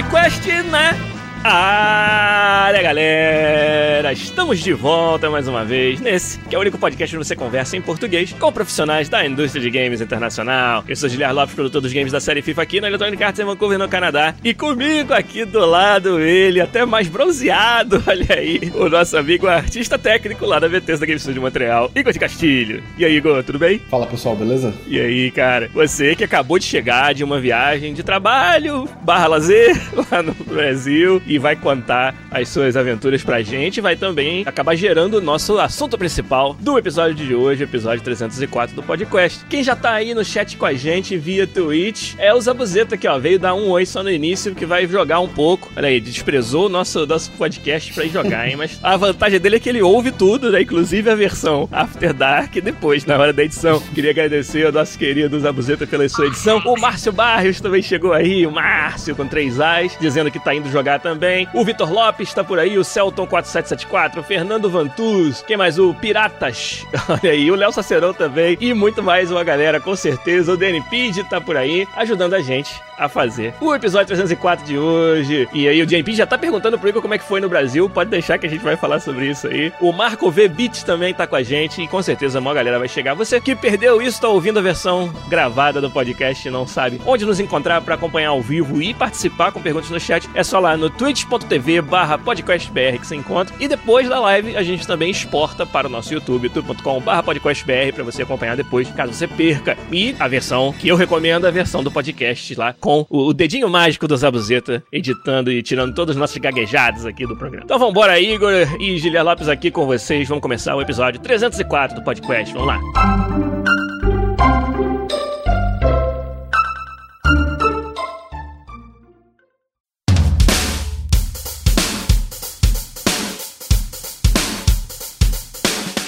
Podcast 0.00 0.48
na 0.72 1.11
área, 1.44 2.82
galera! 2.82 4.12
Estamos 4.12 4.60
de 4.60 4.72
volta 4.72 5.28
mais 5.28 5.48
uma 5.48 5.64
vez 5.64 6.00
nesse, 6.00 6.38
que 6.38 6.54
é 6.54 6.58
o 6.58 6.60
único 6.60 6.78
podcast 6.78 7.16
onde 7.16 7.26
você 7.26 7.34
conversa 7.34 7.76
em 7.76 7.82
português 7.82 8.32
com 8.32 8.52
profissionais 8.52 9.08
da 9.08 9.26
indústria 9.26 9.62
de 9.62 9.70
games 9.70 10.00
internacional. 10.00 10.84
Eu 10.86 10.94
sou 10.94 11.08
Giliar 11.08 11.34
Lopes, 11.34 11.54
produtor 11.54 11.80
dos 11.80 11.92
games 11.92 12.12
da 12.12 12.20
série 12.20 12.42
FIFA 12.42 12.62
aqui 12.62 12.80
na 12.80 12.88
Electronic 12.88 13.22
Arts 13.22 13.40
em 13.40 13.44
Vancouver, 13.44 13.78
no 13.78 13.88
Canadá. 13.88 14.34
E 14.44 14.54
comigo 14.54 15.12
aqui 15.12 15.44
do 15.44 15.64
lado, 15.66 16.20
ele, 16.20 16.60
até 16.60 16.84
mais 16.84 17.08
bronzeado, 17.08 18.02
olha 18.06 18.26
aí, 18.36 18.72
o 18.74 18.88
nosso 18.88 19.16
amigo 19.16 19.48
artista 19.48 19.98
técnico 19.98 20.46
lá 20.46 20.58
da 20.58 20.68
Bethesda 20.68 21.06
Game 21.06 21.18
Studio 21.18 21.34
de 21.34 21.40
Montreal, 21.40 21.90
Igor 21.94 22.12
de 22.12 22.18
Castilho. 22.18 22.82
E 22.96 23.04
aí, 23.04 23.16
Igor, 23.16 23.42
tudo 23.42 23.58
bem? 23.58 23.80
Fala 23.90 24.06
pessoal, 24.06 24.36
beleza? 24.36 24.72
E 24.86 25.00
aí, 25.00 25.30
cara, 25.30 25.68
você 25.74 26.14
que 26.14 26.24
acabou 26.24 26.58
de 26.58 26.66
chegar 26.66 27.14
de 27.14 27.24
uma 27.24 27.40
viagem 27.40 27.94
de 27.94 28.02
trabalho 28.02 28.88
barra 29.02 29.26
lazer 29.26 29.76
lá 30.10 30.22
no 30.22 30.34
Brasil 30.34 31.20
e 31.32 31.38
vai 31.38 31.56
contar 31.56 32.14
as 32.30 32.48
suas 32.50 32.76
aventuras 32.76 33.22
pra 33.22 33.40
gente, 33.40 33.80
vai 33.80 33.96
também 33.96 34.42
acabar 34.44 34.76
gerando 34.76 35.14
o 35.14 35.20
nosso 35.20 35.58
assunto 35.58 35.96
principal 35.96 36.54
do 36.60 36.76
episódio 36.76 37.14
de 37.14 37.34
hoje, 37.34 37.64
episódio 37.64 38.04
304 38.04 38.76
do 38.76 38.82
podcast. 38.82 39.42
Quem 39.46 39.64
já 39.64 39.74
tá 39.74 39.92
aí 39.92 40.12
no 40.12 40.22
chat 40.22 40.58
com 40.58 40.66
a 40.66 40.74
gente 40.74 41.16
via 41.16 41.46
Twitch 41.46 42.14
é 42.18 42.34
o 42.34 42.40
Zabuzeta 42.40 42.98
que 42.98 43.08
ó, 43.08 43.18
veio 43.18 43.38
dar 43.38 43.54
um 43.54 43.70
oi 43.70 43.86
só 43.86 44.02
no 44.02 44.10
início, 44.10 44.54
que 44.54 44.66
vai 44.66 44.86
jogar 44.86 45.20
um 45.20 45.28
pouco. 45.28 45.70
Olha 45.74 45.88
aí, 45.88 46.00
desprezou 46.00 46.66
o 46.66 46.68
nosso, 46.68 47.06
nosso 47.06 47.30
podcast 47.32 47.94
pra 47.94 48.04
ir 48.04 48.10
jogar, 48.10 48.46
hein? 48.46 48.56
Mas 48.56 48.78
a 48.82 48.94
vantagem 48.98 49.40
dele 49.40 49.56
é 49.56 49.60
que 49.60 49.70
ele 49.70 49.80
ouve 49.80 50.12
tudo, 50.12 50.50
né? 50.50 50.60
Inclusive 50.60 51.08
a 51.08 51.14
versão 51.14 51.66
After 51.72 52.12
Dark 52.12 52.52
depois, 52.56 53.06
na 53.06 53.16
hora 53.16 53.32
da 53.32 53.42
edição. 53.42 53.80
Queria 53.94 54.10
agradecer 54.10 54.66
ao 54.66 54.72
nosso 54.72 54.98
querido 54.98 55.40
Zabuzeta 55.40 55.86
pela 55.86 56.06
sua 56.10 56.26
edição. 56.26 56.58
O 56.66 56.78
Márcio 56.78 57.10
Barrios 57.10 57.58
também 57.58 57.80
chegou 57.80 58.12
aí, 58.12 58.46
o 58.46 58.50
Márcio 58.50 59.16
com 59.16 59.26
três 59.26 59.58
As, 59.58 59.96
dizendo 59.98 60.30
que 60.30 60.38
tá 60.38 60.54
indo 60.54 60.70
jogar 60.70 61.00
também 61.00 61.21
também. 61.22 61.48
O 61.54 61.64
Vitor 61.64 61.92
Lopes 61.92 62.34
tá 62.34 62.42
por 62.42 62.58
aí, 62.58 62.76
o 62.76 62.82
Celton 62.82 63.26
4774, 63.28 64.20
o 64.20 64.24
Fernando 64.24 64.68
Vantuz, 64.68 65.40
quem 65.46 65.56
mais? 65.56 65.78
O 65.78 65.94
Piratas, 65.94 66.84
olha 67.08 67.30
aí, 67.30 67.48
o 67.48 67.54
Léo 67.54 67.70
Sacerão 67.70 68.12
também 68.12 68.58
e 68.60 68.74
muito 68.74 69.02
mais 69.04 69.30
uma 69.30 69.44
galera, 69.44 69.78
com 69.78 69.94
certeza. 69.94 70.52
O 70.52 70.56
Danny 70.56 70.80
Pid 70.90 71.22
tá 71.24 71.40
por 71.40 71.56
aí, 71.56 71.86
ajudando 71.96 72.34
a 72.34 72.40
gente 72.40 72.80
a 72.98 73.08
fazer 73.08 73.54
o 73.60 73.74
episódio 73.74 74.08
304 74.08 74.64
de 74.64 74.78
hoje. 74.78 75.48
E 75.52 75.68
aí 75.68 75.80
o 75.82 75.86
JP 75.86 76.12
já 76.14 76.26
tá 76.26 76.36
perguntando 76.36 76.78
pro 76.78 76.88
Igor 76.88 77.02
como 77.02 77.14
é 77.14 77.18
que 77.18 77.24
foi 77.24 77.40
no 77.40 77.48
Brasil, 77.48 77.88
pode 77.88 78.10
deixar 78.10 78.38
que 78.38 78.46
a 78.46 78.50
gente 78.50 78.62
vai 78.62 78.76
falar 78.76 79.00
sobre 79.00 79.28
isso 79.28 79.46
aí. 79.46 79.72
O 79.80 79.92
Marco 79.92 80.30
V 80.30 80.48
Beats 80.48 80.82
também 80.82 81.14
tá 81.14 81.26
com 81.26 81.36
a 81.36 81.42
gente 81.42 81.82
e 81.82 81.88
com 81.88 82.02
certeza 82.02 82.38
a 82.38 82.40
maior 82.40 82.54
galera 82.54 82.78
vai 82.78 82.88
chegar. 82.88 83.14
Você 83.14 83.40
que 83.40 83.54
perdeu 83.54 84.02
isso, 84.02 84.20
tá 84.20 84.28
ouvindo 84.28 84.58
a 84.58 84.62
versão 84.62 85.12
gravada 85.28 85.80
do 85.80 85.90
podcast 85.90 86.46
e 86.46 86.50
não 86.50 86.66
sabe 86.66 87.00
onde 87.06 87.24
nos 87.24 87.40
encontrar 87.40 87.80
para 87.80 87.94
acompanhar 87.94 88.30
ao 88.30 88.42
vivo 88.42 88.82
e 88.82 88.92
participar 88.92 89.52
com 89.52 89.62
perguntas 89.62 89.90
no 89.90 90.00
chat, 90.00 90.28
é 90.34 90.42
só 90.42 90.58
lá 90.58 90.76
no 90.76 90.90
twitch.tv 91.12 91.82
barra 91.82 92.16
podcastbr 92.16 92.98
que 92.98 93.06
você 93.06 93.16
encontra. 93.16 93.54
E 93.60 93.68
depois 93.68 94.08
da 94.08 94.18
live 94.20 94.56
a 94.56 94.62
gente 94.62 94.86
também 94.86 95.10
exporta 95.10 95.66
para 95.66 95.86
o 95.86 95.90
nosso 95.90 96.12
YouTube, 96.12 96.44
youtube.com 96.44 97.00
barra 97.00 97.22
podcastbr 97.22 97.92
para 97.94 98.04
você 98.04 98.22
acompanhar 98.22 98.56
depois, 98.56 98.90
caso 98.90 99.12
você 99.12 99.28
perca. 99.28 99.76
E 99.90 100.16
a 100.18 100.26
versão 100.26 100.72
que 100.72 100.88
eu 100.88 100.96
recomendo, 100.96 101.46
a 101.46 101.50
versão 101.50 101.84
do 101.84 101.90
podcast 101.90 102.54
lá 102.54 102.74
com 102.80 103.06
o, 103.10 103.32
dedinho 103.32 103.68
mágico 103.68 104.08
do 104.08 104.16
Zabuzeta, 104.16 104.82
editando 104.90 105.52
e 105.52 105.62
tirando 105.62 105.94
todos 105.94 106.14
os 106.14 106.20
nossos 106.20 106.38
gaguejados 106.38 107.04
aqui 107.04 107.26
do 107.26 107.36
programa. 107.36 107.64
Então 107.64 107.78
vambora, 107.78 108.18
Igor 108.18 108.52
e 108.80 108.98
Gilia 108.98 109.22
Lopes 109.22 109.48
aqui 109.48 109.70
com 109.70 109.86
vocês. 109.86 110.28
Vamos 110.28 110.42
começar 110.42 110.74
o 110.74 110.80
episódio 110.80 111.20
304 111.20 111.96
do 111.96 112.04
podcast. 112.04 112.54
Vamos 112.54 112.68
lá. 112.68 113.81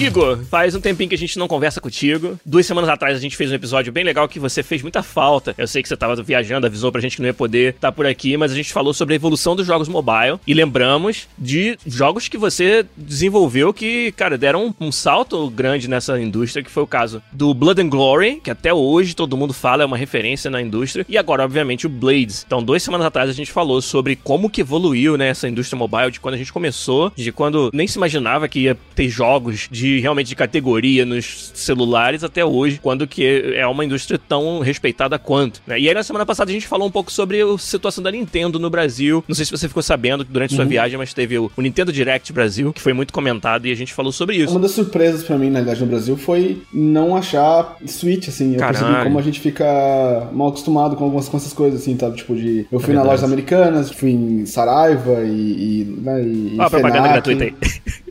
Igor, 0.00 0.44
faz 0.46 0.74
um 0.74 0.80
tempinho 0.80 1.08
que 1.08 1.14
a 1.14 1.18
gente 1.18 1.38
não 1.38 1.46
conversa 1.46 1.80
contigo. 1.80 2.38
Duas 2.44 2.66
semanas 2.66 2.90
atrás 2.90 3.16
a 3.16 3.20
gente 3.20 3.36
fez 3.36 3.50
um 3.52 3.54
episódio 3.54 3.92
bem 3.92 4.02
legal 4.02 4.28
que 4.28 4.40
você 4.40 4.62
fez 4.62 4.82
muita 4.82 5.02
falta. 5.02 5.54
Eu 5.56 5.68
sei 5.68 5.82
que 5.82 5.88
você 5.88 5.96
tava 5.96 6.20
viajando, 6.20 6.66
avisou 6.66 6.90
pra 6.90 7.00
gente 7.00 7.16
que 7.16 7.22
não 7.22 7.28
ia 7.28 7.34
poder 7.34 7.74
estar 7.74 7.88
tá 7.88 7.92
por 7.92 8.04
aqui, 8.04 8.36
mas 8.36 8.50
a 8.50 8.56
gente 8.56 8.72
falou 8.72 8.92
sobre 8.92 9.14
a 9.14 9.16
evolução 9.16 9.54
dos 9.54 9.66
jogos 9.66 9.88
mobile 9.88 10.38
e 10.46 10.52
lembramos 10.52 11.28
de 11.38 11.78
jogos 11.86 12.28
que 12.28 12.36
você 12.36 12.84
desenvolveu 12.96 13.72
que, 13.72 14.12
cara, 14.12 14.36
deram 14.36 14.74
um, 14.80 14.88
um 14.88 14.92
salto 14.92 15.48
grande 15.48 15.88
nessa 15.88 16.20
indústria, 16.20 16.64
que 16.64 16.70
foi 16.70 16.82
o 16.82 16.88
caso 16.88 17.22
do 17.30 17.54
Blood 17.54 17.80
and 17.80 17.88
Glory, 17.88 18.40
que 18.42 18.50
até 18.50 18.74
hoje 18.74 19.14
todo 19.14 19.36
mundo 19.36 19.52
fala 19.52 19.84
é 19.84 19.86
uma 19.86 19.96
referência 19.96 20.50
na 20.50 20.60
indústria, 20.60 21.06
e 21.08 21.16
agora, 21.16 21.44
obviamente, 21.44 21.86
o 21.86 21.90
Blades. 21.90 22.44
Então, 22.44 22.62
duas 22.62 22.82
semanas 22.82 23.06
atrás 23.06 23.30
a 23.30 23.32
gente 23.32 23.52
falou 23.52 23.80
sobre 23.80 24.16
como 24.16 24.50
que 24.50 24.60
evoluiu, 24.60 25.16
né, 25.16 25.28
essa 25.28 25.48
indústria 25.48 25.78
mobile, 25.78 26.10
de 26.10 26.20
quando 26.20 26.34
a 26.34 26.38
gente 26.38 26.52
começou, 26.52 27.12
de 27.14 27.30
quando 27.30 27.70
nem 27.72 27.86
se 27.86 27.96
imaginava 27.96 28.48
que 28.48 28.60
ia 28.60 28.76
ter 28.94 29.08
jogos 29.08 29.68
de 29.70 29.83
realmente 30.00 30.28
de 30.28 30.36
categoria 30.36 31.04
nos 31.04 31.52
celulares 31.54 32.24
até 32.24 32.44
hoje, 32.44 32.78
quando 32.82 33.06
que 33.06 33.54
é 33.54 33.66
uma 33.66 33.84
indústria 33.84 34.18
tão 34.18 34.60
respeitada 34.60 35.18
quanto. 35.18 35.62
Né? 35.66 35.80
E 35.80 35.88
aí 35.88 35.94
na 35.94 36.02
semana 36.02 36.26
passada 36.26 36.50
a 36.50 36.54
gente 36.54 36.66
falou 36.66 36.86
um 36.88 36.90
pouco 36.90 37.10
sobre 37.10 37.40
a 37.42 37.58
situação 37.58 38.02
da 38.02 38.10
Nintendo 38.10 38.58
no 38.58 38.70
Brasil. 38.70 39.24
Não 39.26 39.34
sei 39.34 39.44
se 39.44 39.50
você 39.50 39.68
ficou 39.68 39.82
sabendo 39.82 40.24
durante 40.24 40.52
uhum. 40.52 40.56
sua 40.56 40.64
viagem, 40.64 40.98
mas 40.98 41.12
teve 41.12 41.38
o, 41.38 41.50
Nintendo 41.58 41.92
Direct 41.92 42.32
Brasil, 42.32 42.72
que 42.72 42.80
foi 42.80 42.92
muito 42.92 43.12
comentado 43.12 43.66
e 43.66 43.72
a 43.72 43.74
gente 43.74 43.92
falou 43.92 44.12
sobre 44.12 44.36
isso. 44.36 44.52
Uma 44.52 44.60
das 44.60 44.72
surpresas 44.72 45.22
para 45.22 45.38
mim, 45.38 45.50
na 45.50 45.60
verdade, 45.60 45.80
no 45.80 45.86
Brasil 45.86 46.16
foi 46.16 46.62
não 46.72 47.16
achar 47.16 47.76
Switch, 47.86 48.28
assim. 48.28 48.52
Eu 48.52 48.58
Caralho. 48.58 48.78
percebi 48.78 49.04
como 49.04 49.18
a 49.18 49.22
gente 49.22 49.40
fica 49.40 50.28
mal 50.32 50.48
acostumado 50.48 50.96
com 50.96 51.04
algumas 51.04 51.28
com 51.28 51.36
essas 51.36 51.52
coisas, 51.52 51.80
assim, 51.80 51.96
tá? 51.96 52.10
Tipo 52.10 52.34
de... 52.34 52.66
Eu 52.70 52.78
fui 52.78 52.92
é 52.92 52.96
na 52.96 53.02
lojas 53.02 53.24
americanas, 53.24 53.90
fui 53.90 54.10
em 54.10 54.46
Saraiva 54.46 55.22
e... 55.24 55.80
e, 55.80 55.84
né, 56.00 56.22
e 56.22 56.56
ah, 56.58 56.68
propaganda 56.68 57.08
gratuita 57.08 57.44
aí. 57.44 57.54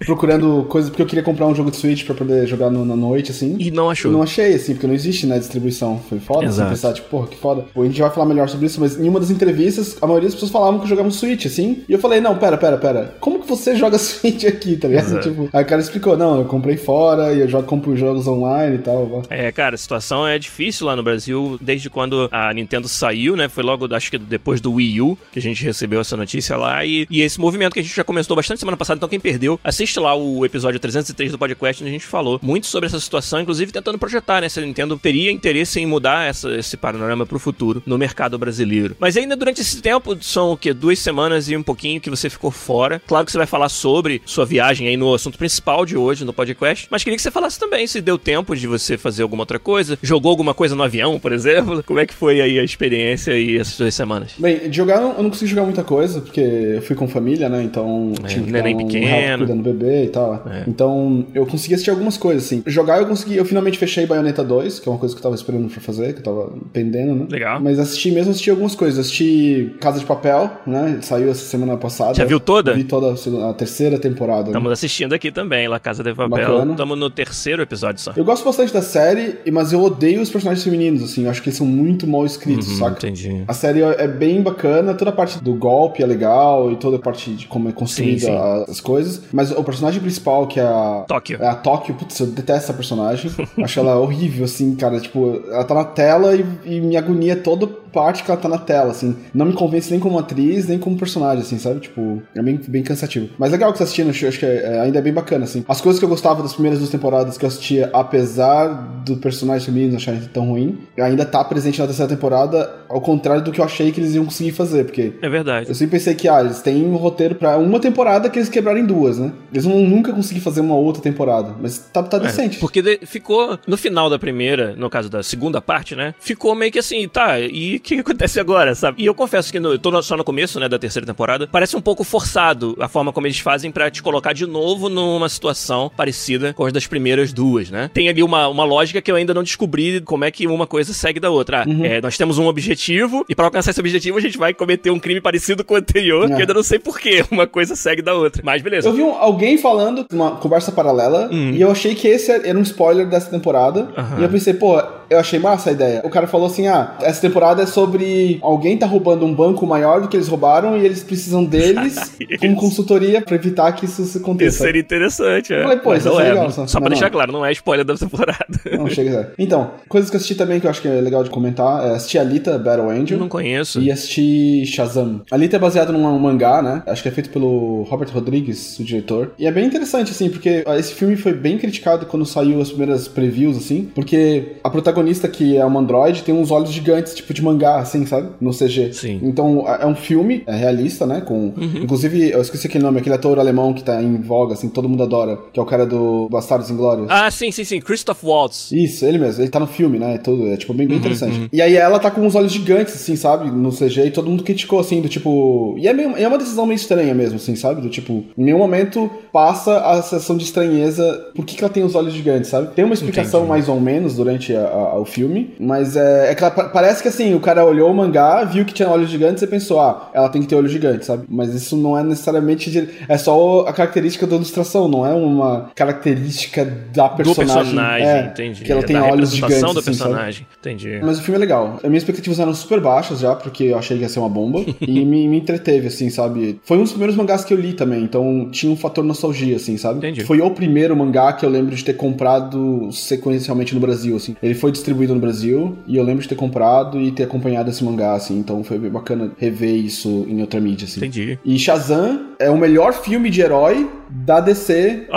Procurando 0.06 0.66
coisas 0.70 0.90
porque 0.90 1.02
eu 1.02 1.08
queria 1.08 1.24
comprar 1.24 1.48
um 1.48 1.56
jogo 1.56 1.63
de 1.72 1.78
Switch 1.78 2.06
pra 2.06 2.16
poder 2.16 2.48
jogar 2.48 2.70
no, 2.70 2.86
na 2.86 2.96
noite, 2.96 3.32
assim. 3.32 3.56
E 3.60 3.72
não 3.72 3.90
achou. 3.90 4.12
não 4.12 4.24
achei, 4.24 4.54
assim, 4.56 4.74
porque 4.74 4.88
não 4.88 4.94
existe, 4.94 5.26
né, 5.26 5.40
distribuição. 5.40 6.00
Foi 6.10 6.20
foda, 6.20 6.48
assim, 6.48 6.64
pensar, 6.66 6.94
tipo, 6.94 7.10
porra, 7.10 7.28
que 7.28 7.38
foda. 7.38 7.66
Pô, 7.74 7.82
a 7.82 7.86
gente 7.86 8.02
vai 8.02 8.10
falar 8.10 8.26
melhor 8.26 8.50
sobre 8.50 8.66
isso, 8.66 8.80
mas 8.80 9.00
em 9.00 9.08
uma 9.08 9.20
das 9.20 9.30
entrevistas, 9.30 9.98
a 10.02 10.08
maioria 10.08 10.28
das 10.28 10.36
pessoas 10.36 10.52
falavam 10.52 10.80
que 10.80 10.88
jogavam 10.88 11.12
Switch, 11.12 11.46
assim. 11.46 11.84
E 11.88 11.94
eu 11.94 12.00
falei, 12.00 12.20
não, 12.20 12.38
pera, 12.38 12.58
pera, 12.58 12.78
pera. 12.78 13.16
Como 13.20 13.40
que 13.40 13.48
você 13.48 13.76
joga 13.78 13.98
Switch 13.98 14.44
aqui, 14.46 14.78
tá 14.78 14.88
ligado? 14.88 15.20
Tipo, 15.22 15.50
aí 15.54 15.64
o 15.64 15.68
cara 15.68 15.82
explicou, 15.82 16.18
não, 16.18 16.40
eu 16.40 16.46
comprei 16.46 16.78
fora 16.78 17.34
e 17.34 17.40
eu 17.42 17.48
jogo, 17.48 17.68
compro 17.68 17.96
jogos 17.96 18.28
online 18.28 18.76
e 18.76 18.80
tal. 18.80 19.24
É, 19.30 19.52
cara, 19.52 19.76
a 19.76 19.78
situação 19.78 20.28
é 20.28 20.38
difícil 20.38 20.88
lá 20.88 20.96
no 20.96 21.04
Brasil, 21.04 21.58
desde 21.62 21.90
quando 21.90 22.28
a 22.32 22.54
Nintendo 22.54 22.88
saiu, 22.88 23.36
né? 23.36 23.50
Foi 23.50 23.64
logo, 23.64 23.94
acho 23.94 24.12
que 24.12 24.18
depois 24.18 24.62
do 24.62 24.74
Wii 24.74 25.02
U, 25.02 25.18
que 25.32 25.40
a 25.40 25.42
gente 25.42 25.64
recebeu 25.64 26.02
essa 26.02 26.18
notícia 26.18 26.58
lá. 26.58 26.86
E, 26.86 27.08
e 27.10 27.22
esse 27.22 27.40
movimento 27.40 27.74
que 27.74 27.80
a 27.80 27.84
gente 27.84 27.96
já 27.96 28.04
começou 28.04 28.36
bastante 28.36 28.60
semana 28.60 28.78
passada, 28.78 28.98
então 28.98 29.10
quem 29.10 29.20
perdeu, 29.20 29.60
assiste 29.64 30.00
lá 30.00 30.16
o 30.16 30.46
episódio 30.46 30.80
303 30.80 31.32
do 31.32 31.38
podcast, 31.38 31.53
onde 31.62 31.84
a 31.84 31.94
gente 31.94 32.06
falou 32.06 32.40
muito 32.42 32.68
sobre 32.68 32.88
essa 32.88 33.00
situação, 33.00 33.42
inclusive 33.42 33.72
tentando 33.72 33.98
projetar, 33.98 34.42
né? 34.42 34.50
Se 34.50 34.60
a 34.60 34.66
Nintendo 34.66 34.98
teria 34.98 35.32
interesse 35.32 35.80
em 35.80 35.86
mudar 35.86 36.28
essa, 36.28 36.56
esse 36.56 36.78
panorama 36.78 37.26
pro 37.26 37.40
futuro 37.40 37.82
no 37.86 37.98
mercado 37.98 38.38
brasileiro. 38.38 38.96
Mas 39.00 39.18
ainda 39.18 39.36
durante 39.36 39.62
esse 39.62 39.82
tempo, 39.82 40.18
são 40.22 40.52
o 40.52 40.58
quê? 40.58 40.74
Duas 40.74 41.00
semanas 41.00 41.50
e 41.50 41.58
um 41.58 41.64
pouquinho 41.64 42.02
que 42.02 42.10
você 42.10 42.30
ficou 42.30 42.52
fora. 42.52 43.02
Claro 43.06 43.26
que 43.26 43.32
você 43.32 43.38
vai 43.38 43.48
falar 43.48 43.70
sobre 43.70 44.22
sua 44.26 44.46
viagem 44.46 44.88
aí 44.88 44.98
no 44.98 45.14
assunto 45.14 45.38
principal 45.38 45.86
de 45.86 45.98
hoje, 45.98 46.26
no 46.26 46.34
podcast, 46.34 46.88
mas 46.90 47.04
queria 47.04 47.18
que 47.18 47.24
você 47.24 47.32
falasse 47.32 47.60
também 47.60 47.86
se 47.88 48.02
deu 48.02 48.18
tempo 48.18 48.56
de 48.56 48.68
você 48.68 48.98
fazer 48.98 49.24
alguma 49.24 49.42
outra 49.42 49.60
coisa. 49.60 49.98
Jogou 50.02 50.30
alguma 50.30 50.54
coisa 50.54 50.76
no 50.76 50.84
avião, 50.84 51.20
por 51.20 51.32
exemplo? 51.32 51.84
Como 51.84 52.00
é 52.00 52.06
que 52.06 52.14
foi 52.14 52.42
aí 52.42 52.60
a 52.60 52.64
experiência 52.64 53.38
e 53.38 53.58
essas 53.58 53.78
duas 53.78 53.94
semanas? 53.94 54.34
Bem, 54.38 54.70
de 54.70 54.76
jogar 54.76 55.02
eu 55.02 55.22
não 55.22 55.30
consegui 55.30 55.52
jogar 55.52 55.64
muita 55.64 55.84
coisa, 55.84 56.22
porque 56.22 56.42
eu 56.42 56.82
fui 56.82 56.96
com 56.96 57.08
família, 57.08 57.50
né? 57.50 57.64
Então 57.64 58.14
é, 58.24 58.28
tinha 58.28 58.44
que 58.44 58.52
neném 58.52 58.76
um 58.76 58.78
pequeno. 58.78 59.40
cuidando 59.40 59.64
do 59.64 59.74
bebê 59.74 60.06
e 60.06 60.10
tal. 60.10 60.44
É. 60.50 60.64
Então 60.68 61.26
eu 61.34 61.43
eu 61.44 61.48
consegui 61.48 61.74
assistir 61.76 61.90
algumas 61.92 62.18
coisas, 62.18 62.46
assim. 62.46 62.64
Jogar 62.66 63.00
eu 63.00 63.08
consegui, 63.08 63.36
eu 63.38 63.46
finalmente 63.46 63.78
fechei 63.78 64.06
Bayonetta 64.06 64.44
2, 64.44 64.80
que 64.80 64.88
é 64.88 64.92
uma 64.92 64.98
coisa 65.00 65.14
que 65.16 65.20
eu 65.20 65.24
tava 65.24 65.36
esperando 65.36 65.70
pra 65.70 65.82
fazer, 65.82 66.14
que 66.14 66.20
eu 66.20 66.24
tava 66.24 66.54
pendendo, 66.72 67.16
né? 67.16 67.26
Legal. 67.30 67.60
Mas 67.62 67.80
assisti 67.80 68.12
mesmo, 68.12 68.32
assisti 68.32 68.50
algumas 68.50 68.76
coisas. 68.76 69.00
Assisti 69.00 69.76
Casa 69.80 70.00
de 70.00 70.06
Papel, 70.06 70.50
né? 70.66 71.00
Saiu 71.02 71.30
essa 71.30 71.46
semana 71.46 71.78
passada. 71.78 72.14
Já 72.14 72.26
viu 72.26 72.40
toda? 72.40 72.74
Vi 72.74 72.84
toda 72.84 73.14
a, 73.14 73.18
segunda- 73.18 73.50
a 73.50 73.54
terceira 73.54 73.98
temporada. 74.00 74.44
né? 74.44 74.48
Estamos 74.50 74.72
assistindo 74.72 75.14
aqui 75.14 75.32
também, 75.32 75.68
La 75.68 75.80
Casa 75.80 76.04
de 76.04 76.14
Papel. 76.14 76.72
Estamos 76.72 76.98
no 76.98 77.10
terceiro 77.10 77.62
episódio 77.62 78.02
só. 78.02 78.14
Eu 78.16 78.24
gosto 78.26 78.44
bastante 78.46 78.74
da 78.74 78.82
série, 78.82 79.38
mas 79.52 79.74
eu 79.74 79.82
odeio 79.84 80.22
os 80.22 80.30
personagens 80.30 80.64
femininos, 80.64 81.04
assim. 81.04 81.24
Eu 81.26 81.30
acho 81.30 81.42
que 81.42 81.50
eles 81.50 81.58
são 81.58 81.68
muito 81.68 82.08
mal 82.08 82.26
escritos, 82.26 82.68
Uhum, 82.70 82.78
saca? 82.78 83.08
entendi. 83.08 83.44
A 83.48 83.54
série 83.54 83.82
é 83.82 84.08
bem 84.08 84.42
bacana, 84.42 84.94
toda 84.94 85.10
a 85.12 85.14
parte 85.14 85.42
do 85.44 85.54
golpe 85.54 86.02
é 86.02 86.06
legal 86.06 86.72
e 86.72 86.76
toda 86.78 86.98
a 86.98 87.00
parte 87.00 87.32
de 87.32 87.48
como 87.48 87.70
é 87.70 87.72
construída 87.72 88.20
Sim, 88.20 88.28
sim. 88.28 88.72
as 88.72 88.80
coisas. 88.80 89.22
Mas 89.32 89.52
o 89.52 89.64
personagem 89.64 90.02
principal, 90.02 90.48
que 90.48 90.60
é 90.60 90.64
a. 90.64 91.06
Tóquio. 91.08 91.33
É 91.40 91.48
a 91.48 91.56
Tóquio, 91.56 91.96
putz, 91.96 92.20
eu 92.20 92.28
detesto 92.28 92.64
essa 92.64 92.74
personagem. 92.74 93.32
Acho 93.64 93.80
ela 93.80 93.98
horrível, 93.98 94.46
assim, 94.46 94.76
cara. 94.76 95.00
Tipo, 95.00 95.42
ela 95.48 95.64
tá 95.64 95.74
na 95.74 95.86
tela 95.86 96.36
e, 96.36 96.46
e 96.66 96.82
me 96.82 96.98
agonia 96.98 97.36
toda 97.36 97.83
parte 97.94 98.24
que 98.24 98.32
ela 98.32 98.40
tá 98.40 98.50
na 98.50 98.58
tela, 98.58 98.92
assim. 98.92 99.16
Não 99.34 99.46
me 99.46 99.54
convence 99.54 99.90
nem 99.92 100.00
como 100.00 100.18
atriz, 100.20 100.68
nem 100.68 100.80
como 100.80 100.98
personagem, 100.98 101.44
assim, 101.44 101.58
sabe? 101.60 101.80
Tipo, 101.80 102.22
é 102.36 102.42
bem, 102.42 102.60
bem 102.68 102.84
cansativo. 102.84 103.30
Mas 103.38 103.52
legal 103.52 103.72
que 103.72 103.78
você 103.78 103.84
tá 103.84 103.86
assistindo, 103.86 104.10
acho 104.10 104.28
acho 104.28 104.40
que 104.40 104.46
é- 104.46 104.64
é- 104.76 104.80
ainda 104.82 105.00
é 105.00 105.02
bem 105.02 105.14
bacana, 105.14 105.44
assim. 105.46 105.64
As 105.68 105.80
coisas 105.80 106.00
que 106.00 106.06
eu 106.06 106.10
gostava 106.10 106.42
das 106.42 106.54
primeiras 106.54 106.80
duas 106.80 106.90
temporadas 106.92 107.38
que 107.38 107.46
eu 107.46 107.48
assistia, 107.48 107.90
apesar 107.94 108.68
do 109.06 109.18
personagem 109.18 109.66
feminino 109.66 109.96
acharem 109.98 110.22
tão 110.34 110.48
ruim, 110.50 110.80
ainda 110.98 111.26
tá 111.26 111.44
presente 111.44 111.80
na 111.80 111.86
terceira 111.86 112.10
temporada, 112.10 112.70
ao 112.90 113.02
contrário 113.02 113.44
do 113.44 113.52
que 113.52 113.60
eu 113.60 113.66
achei 113.66 113.92
que 113.92 114.00
eles 114.00 114.16
iam 114.16 114.26
conseguir 114.26 114.52
fazer, 114.52 114.86
porque 114.86 115.14
É 115.22 115.30
verdade. 115.30 115.70
eu 115.70 115.76
sempre 115.76 115.98
pensei 116.00 116.16
que, 116.16 116.28
ah, 116.28 116.42
eles 116.42 116.62
têm 116.62 116.84
um 116.86 116.96
roteiro 116.96 117.36
pra 117.36 117.58
uma 117.58 117.80
temporada 117.80 118.30
que 118.30 118.40
eles 118.40 118.50
quebraram 118.50 118.80
em 118.80 118.86
duas, 118.86 119.18
né? 119.20 119.32
Eles 119.52 119.66
vão 119.66 119.80
nunca 119.80 120.12
conseguir 120.14 120.40
fazer 120.40 120.62
uma 120.62 120.76
outra 120.76 121.02
temporada, 121.02 121.54
mas 121.62 121.78
tá, 121.92 122.02
tá 122.02 122.18
decente. 122.18 122.58
É, 122.58 122.60
porque 122.60 122.82
de- 122.82 123.00
ficou, 123.06 123.60
no 123.68 123.78
final 123.78 124.10
da 124.10 124.18
primeira, 124.18 124.74
no 124.78 124.90
caso 124.90 125.10
da 125.10 125.22
segunda 125.22 125.62
parte, 125.62 125.96
né? 125.96 126.14
Ficou 126.20 126.56
meio 126.56 126.72
que 126.72 126.80
assim, 126.80 127.08
tá, 127.08 127.40
e 127.40 127.80
que, 127.84 127.96
que 127.96 128.02
acontece 128.02 128.40
agora, 128.40 128.74
sabe? 128.76 129.02
E 129.02 129.06
eu 129.06 129.14
confesso 129.14 129.52
que 129.52 129.60
no, 129.60 129.74
eu 129.74 129.80
tô 129.80 130.02
só 130.02 130.18
no 130.18 130.24
começo, 130.24 130.60
né, 130.60 130.68
da 130.70 130.80
terceira 130.80 131.06
temporada, 131.06 131.48
parece 131.52 131.76
um 131.76 131.82
pouco 131.82 132.04
forçado 132.04 132.76
a 132.80 132.88
forma 132.88 133.12
como 133.12 133.28
eles 133.28 133.40
fazem 133.40 133.72
pra 133.72 133.92
te 133.92 134.02
colocar 134.02 134.34
de 134.34 134.46
novo 134.46 134.90
numa 134.90 135.30
situação 135.30 135.92
parecida 135.96 136.54
com 136.54 136.66
as 136.66 136.74
das 136.74 136.88
primeiras 136.88 137.32
duas, 137.34 137.70
né? 137.70 137.90
Tem 137.94 138.10
ali 138.10 138.24
uma, 138.24 138.48
uma 138.48 138.64
lógica 138.64 139.02
que 139.02 139.12
eu 139.12 139.16
ainda 139.16 139.34
não 139.34 139.44
descobri 139.44 140.02
como 140.02 140.24
é 140.26 140.32
que 140.32 140.48
uma 140.48 140.66
coisa 140.66 140.94
segue 140.94 141.20
da 141.20 141.30
outra. 141.30 141.64
Ah, 141.68 141.86
é, 141.86 142.02
nós 142.02 142.18
temos 142.18 142.38
um 142.38 142.48
objetivo, 142.48 143.26
e 143.30 143.36
pra 143.36 143.46
alcançar 143.46 143.72
esse 143.72 143.80
objetivo 143.80 144.18
a 144.18 144.22
gente 144.22 144.38
vai 144.38 144.54
cometer 144.54 144.90
um 144.90 145.00
crime 145.00 145.20
parecido 145.22 145.64
com 145.64 145.74
o 145.74 145.78
anterior, 145.78 146.28
que 146.28 146.34
eu 146.34 146.38
ainda 146.38 146.54
não 146.54 146.64
sei 146.64 146.80
porquê 146.80 147.24
uma 147.30 147.46
coisa 147.46 147.76
segue 147.76 148.02
da 148.02 148.14
outra. 148.14 148.42
Mas 148.44 148.62
beleza. 148.62 148.88
Eu 148.88 148.94
vi 148.94 149.02
um- 149.02 149.12
alguém 149.14 149.58
falando, 149.58 150.06
uma 150.12 150.32
conversa 150.38 150.72
paralela, 150.72 151.30
e 151.32 151.60
eu 151.62 151.70
achei 151.72 151.94
que 151.96 152.08
esse 152.08 152.32
era 152.32 152.58
um 152.58 152.62
spoiler 152.62 153.06
dessa 153.08 153.30
temporada. 153.30 153.90
Aham. 153.98 154.20
E 154.20 154.24
eu 154.24 154.30
pensei, 154.30 154.54
pô, 154.54 154.82
eu 155.10 155.20
achei 155.20 155.40
massa 155.40 155.70
a 155.70 155.74
ideia. 155.74 156.02
O 156.04 156.10
cara 156.10 156.28
falou 156.28 156.48
assim: 156.48 156.68
ah, 156.68 156.96
essa 157.02 157.22
temporada 157.22 157.64
é 157.64 157.66
sobre 157.66 158.40
alguém 158.42 158.78
tá 158.78 158.86
roubando 158.86 159.26
um 159.26 159.34
banco 159.34 159.66
maior 159.66 160.02
do 160.02 160.08
que 160.08 160.18
eles 160.18 160.28
roubaram 160.28 160.78
e 160.78 160.86
eles 160.86 161.04
precisam 161.04 161.44
deles 161.44 161.96
como 162.40 162.56
consultoria 162.56 163.22
pra 163.22 163.36
evitar 163.36 163.72
que 163.74 163.86
isso 163.86 164.04
se 164.04 164.10
Isso 164.14 164.18
aconteça. 164.20 164.64
seria 164.64 164.82
interessante, 164.82 165.54
é. 165.54 165.60
Eu 165.60 165.64
falei, 165.64 165.78
pô, 165.80 165.94
isso 165.96 166.10
é 166.20 166.26
é. 166.26 166.30
legal, 166.30 166.52
Só, 166.52 166.68
só- 166.68 166.80
pra 166.80 166.90
deixar 166.90 167.06
não. 167.06 167.12
claro, 167.12 167.32
não 167.32 167.46
é 167.46 167.52
spoiler 167.52 167.86
da 167.86 167.96
temporada. 167.96 168.44
Não, 168.78 168.90
chega. 168.90 169.34
Então, 169.38 169.72
coisas 169.88 170.10
que 170.10 170.16
eu 170.16 170.18
assisti 170.18 170.36
também 170.36 170.60
que 170.60 170.66
eu 170.66 170.70
acho 170.72 170.82
que 170.82 170.88
é 170.88 171.00
legal 171.02 171.24
de 171.24 171.30
comentar: 171.30 171.86
é 171.86 171.92
assistir 171.96 172.18
Alita 172.18 172.58
Battle 172.58 172.90
Angel. 172.90 173.18
Eu 173.18 173.20
não 173.20 173.30
conheço. 173.30 173.80
E 173.82 173.92
assisti 173.92 174.66
Shazam. 174.66 175.22
Alita 175.32 175.56
é 175.56 175.60
baseado 175.60 175.92
num 175.94 176.18
mangá, 176.20 176.62
né? 176.62 176.82
Acho 176.88 177.02
que 177.04 177.10
é 177.10 177.12
feito 177.12 177.30
pelo 177.30 177.84
Robert 177.84 178.10
Rodrigues, 178.12 178.80
o 178.80 178.84
diretor. 178.84 179.32
E 179.38 179.46
é 179.46 179.52
bem 179.52 179.66
interessante, 179.66 180.12
assim, 180.12 180.30
porque 180.30 180.64
ah, 180.66 180.78
esse 180.78 180.94
filme 180.94 181.16
foi 181.16 181.34
bem 181.34 181.58
criticado 181.58 182.06
quando 182.06 182.26
saiu 182.26 182.62
as 182.62 182.70
primeiras 182.70 183.08
previews, 183.08 183.58
assim, 183.58 183.90
porque 183.94 184.54
a 184.64 184.70
protagonista, 184.70 184.93
que 185.32 185.58
é 185.58 185.66
uma 185.66 185.80
androide, 185.80 186.24
tem 186.24 186.34
uns 186.34 186.52
olhos 186.52 186.72
gigantes, 186.72 187.14
tipo 187.14 187.34
de 187.34 187.42
mangá, 187.42 187.78
assim, 187.80 188.06
sabe? 188.06 188.30
No 188.40 188.52
CG. 188.52 188.94
Sim. 188.94 189.20
Então, 189.24 189.66
é 189.68 189.86
um 189.86 189.96
filme 189.96 190.44
é 190.46 190.56
realista, 190.56 191.06
né? 191.06 191.22
Com. 191.22 191.54
Inclusive, 191.82 192.30
eu 192.32 192.42
esqueci 192.42 192.68
aquele 192.68 192.84
nome, 192.84 193.00
aquele 193.00 193.16
ator 193.16 193.40
alemão 193.40 193.74
que 193.74 193.84
tá 193.84 194.02
em 194.02 194.18
voga, 194.22 194.54
assim, 194.54 194.70
todo 194.70 194.88
mundo 194.90 195.04
adora, 195.04 195.38
que 195.52 195.60
é 195.60 195.64
o 195.64 195.66
cara 195.66 195.86
do 195.86 196.28
Bastardos 196.30 196.70
Inglórios. 196.70 197.08
Ah, 197.10 197.30
sim, 197.32 197.52
sim, 197.52 197.64
sim. 197.64 197.80
Christoph 197.80 198.24
Waltz. 198.24 198.72
Isso, 198.72 199.06
ele 199.06 199.18
mesmo. 199.18 199.42
Ele 199.42 199.50
tá 199.50 199.60
no 199.60 199.68
filme, 199.68 199.98
né? 200.00 200.18
Todo, 200.18 200.48
é 200.48 200.58
tipo 200.58 200.74
bem, 200.74 200.86
Uhum, 200.86 200.90
bem 200.92 201.00
interessante. 201.00 201.50
E 201.52 201.62
aí 201.62 201.76
ela 201.76 202.00
tá 202.00 202.12
com 202.12 202.26
os 202.26 202.36
olhos 202.36 202.52
gigantes, 202.52 202.94
assim, 202.96 203.16
sabe? 203.16 203.50
No 203.50 203.72
CG, 203.72 204.06
e 204.06 204.12
todo 204.12 204.30
mundo 204.30 204.44
criticou, 204.44 204.80
assim, 204.80 205.02
do 205.02 205.10
tipo. 205.10 205.76
E 205.78 205.88
é, 205.88 205.94
meio, 205.94 206.16
é 206.18 206.28
uma 206.28 206.38
decisão 206.38 206.66
meio 206.66 206.76
estranha 206.76 207.14
mesmo, 207.14 207.38
assim, 207.38 207.56
sabe? 207.56 207.82
Do 207.82 207.90
tipo, 207.90 208.24
em 208.38 208.44
nenhum 208.44 208.58
momento 208.58 209.10
passa 209.32 209.78
a 209.80 210.02
sensação 210.02 210.38
de 210.38 210.44
estranheza. 210.44 211.28
Por 211.36 211.46
que, 211.46 211.56
que 211.56 211.64
ela 211.64 211.72
tem 211.74 211.84
os 211.84 211.96
olhos 211.96 212.14
gigantes, 212.14 212.50
sabe? 212.50 212.68
Tem 212.76 212.84
uma 212.86 212.94
explicação 212.94 213.42
Entendi. 213.42 213.50
mais 213.50 213.70
ou 213.70 213.80
menos 213.80 214.16
durante 214.16 214.54
a- 214.56 214.60
a- 214.62 214.83
o 214.98 215.06
filme, 215.06 215.54
mas 215.60 215.96
é, 215.96 216.32
é 216.32 216.36
que 216.36 216.44
ela 216.44 216.52
pa- 216.52 216.70
parece 216.70 217.02
que 217.02 217.08
assim, 217.10 217.34
o 217.34 217.40
cara 217.40 217.66
olhou 217.66 217.90
o 217.90 217.94
mangá, 217.94 218.44
viu 218.44 218.66
que 218.66 218.74
tinha 218.74 218.90
olhos 218.90 219.10
gigantes 219.10 219.42
e 219.44 219.48
pensou, 219.48 219.80
ah, 219.80 220.10
ela 220.14 220.30
tem 220.30 220.42
que 220.42 220.48
ter 220.48 220.56
olhos 220.56 220.72
gigantes, 220.72 221.08
sabe? 221.08 221.24
Mas 221.30 221.54
isso 221.54 221.76
não 221.78 221.98
é 221.98 222.04
necessariamente. 222.04 222.70
de- 222.72 222.88
é 223.08 223.18
só 223.18 223.62
a 223.68 223.74
característica 223.74 224.26
da 224.28 224.36
ilustração, 224.36 224.88
não 224.88 225.06
é 225.06 225.14
uma 225.14 225.70
característica 225.76 226.66
da 226.94 227.08
Do 227.08 227.16
personagem. 227.16 227.56
personagem, 227.64 228.08
é, 228.08 228.26
entendi. 228.26 228.64
Que 228.64 228.72
ela 228.72 228.82
É 228.82 228.86
tem 228.86 228.96
da 228.96 229.06
olhos 229.06 229.32
gigantes. 229.34 229.60
do 229.62 229.68
assim, 229.80 229.84
personagem. 229.84 230.48
Entendi. 230.60 231.00
Mas 231.02 231.20
o 231.20 231.22
filme 231.22 231.38
é 231.38 231.40
legal. 231.40 231.76
As 231.84 231.90
minhas 231.90 232.04
expectativas 232.04 232.40
eram 232.40 232.54
super 232.54 232.80
baixas 232.82 233.20
já, 233.20 233.36
porque 233.36 233.66
eu 233.66 233.78
achei 233.78 233.98
que 233.98 234.04
ia 234.04 234.10
ser 234.10 234.20
uma 234.20 234.30
bomba. 234.30 234.64
e 234.82 235.06
me, 235.06 235.28
me 235.28 235.38
entreteve, 235.38 235.88
assim, 235.88 236.10
sabe? 236.10 236.60
Foi 236.64 236.78
um 236.78 236.82
dos 236.82 236.92
primeiros 236.92 237.16
mangás 237.16 237.44
que 237.46 237.54
eu 237.54 237.58
li 237.60 237.74
também, 237.74 238.04
então 238.04 238.50
tinha 238.52 238.72
um 238.72 238.76
fator 238.76 239.04
nostalgia, 239.04 239.56
assim, 239.56 239.78
sabe? 239.78 239.98
Entendi. 240.00 240.24
Foi 240.24 240.42
o 240.42 240.50
primeiro 240.52 240.96
mangá 240.96 241.32
que 241.34 241.46
eu 241.46 241.50
lembro 241.50 241.76
de 241.76 241.84
ter 241.84 241.94
comprado 241.94 242.90
sequencialmente 242.92 243.74
no 243.74 243.80
Brasil, 243.82 244.16
assim. 244.16 244.36
Ele 244.42 244.54
foi 244.54 244.72
distribuído 244.74 245.14
no 245.14 245.22
Brasil 245.22 245.78
e 245.88 245.96
eu 245.96 246.04
lembro 246.04 246.22
de 246.22 246.28
ter 246.28 246.36
comprado 246.36 247.00
e 247.00 247.12
ter 247.12 247.24
acompanhado 247.24 247.70
esse 247.70 247.84
mangá, 247.84 248.14
assim. 248.14 248.38
Então 248.38 248.64
foi 248.64 248.78
bem 248.78 248.92
bacana 248.92 249.32
rever 249.38 249.76
isso 249.76 250.26
em 250.28 250.42
outra 250.42 250.60
mídia, 250.60 250.86
assim. 250.86 251.00
Entendi. 251.00 251.40
E 251.46 251.58
Shazam 251.58 252.33
é 252.44 252.50
o 252.50 252.58
melhor 252.58 252.94
filme 252.94 253.30
de 253.30 253.42
herói 253.42 253.90
da 254.10 254.40
DC 254.40 255.08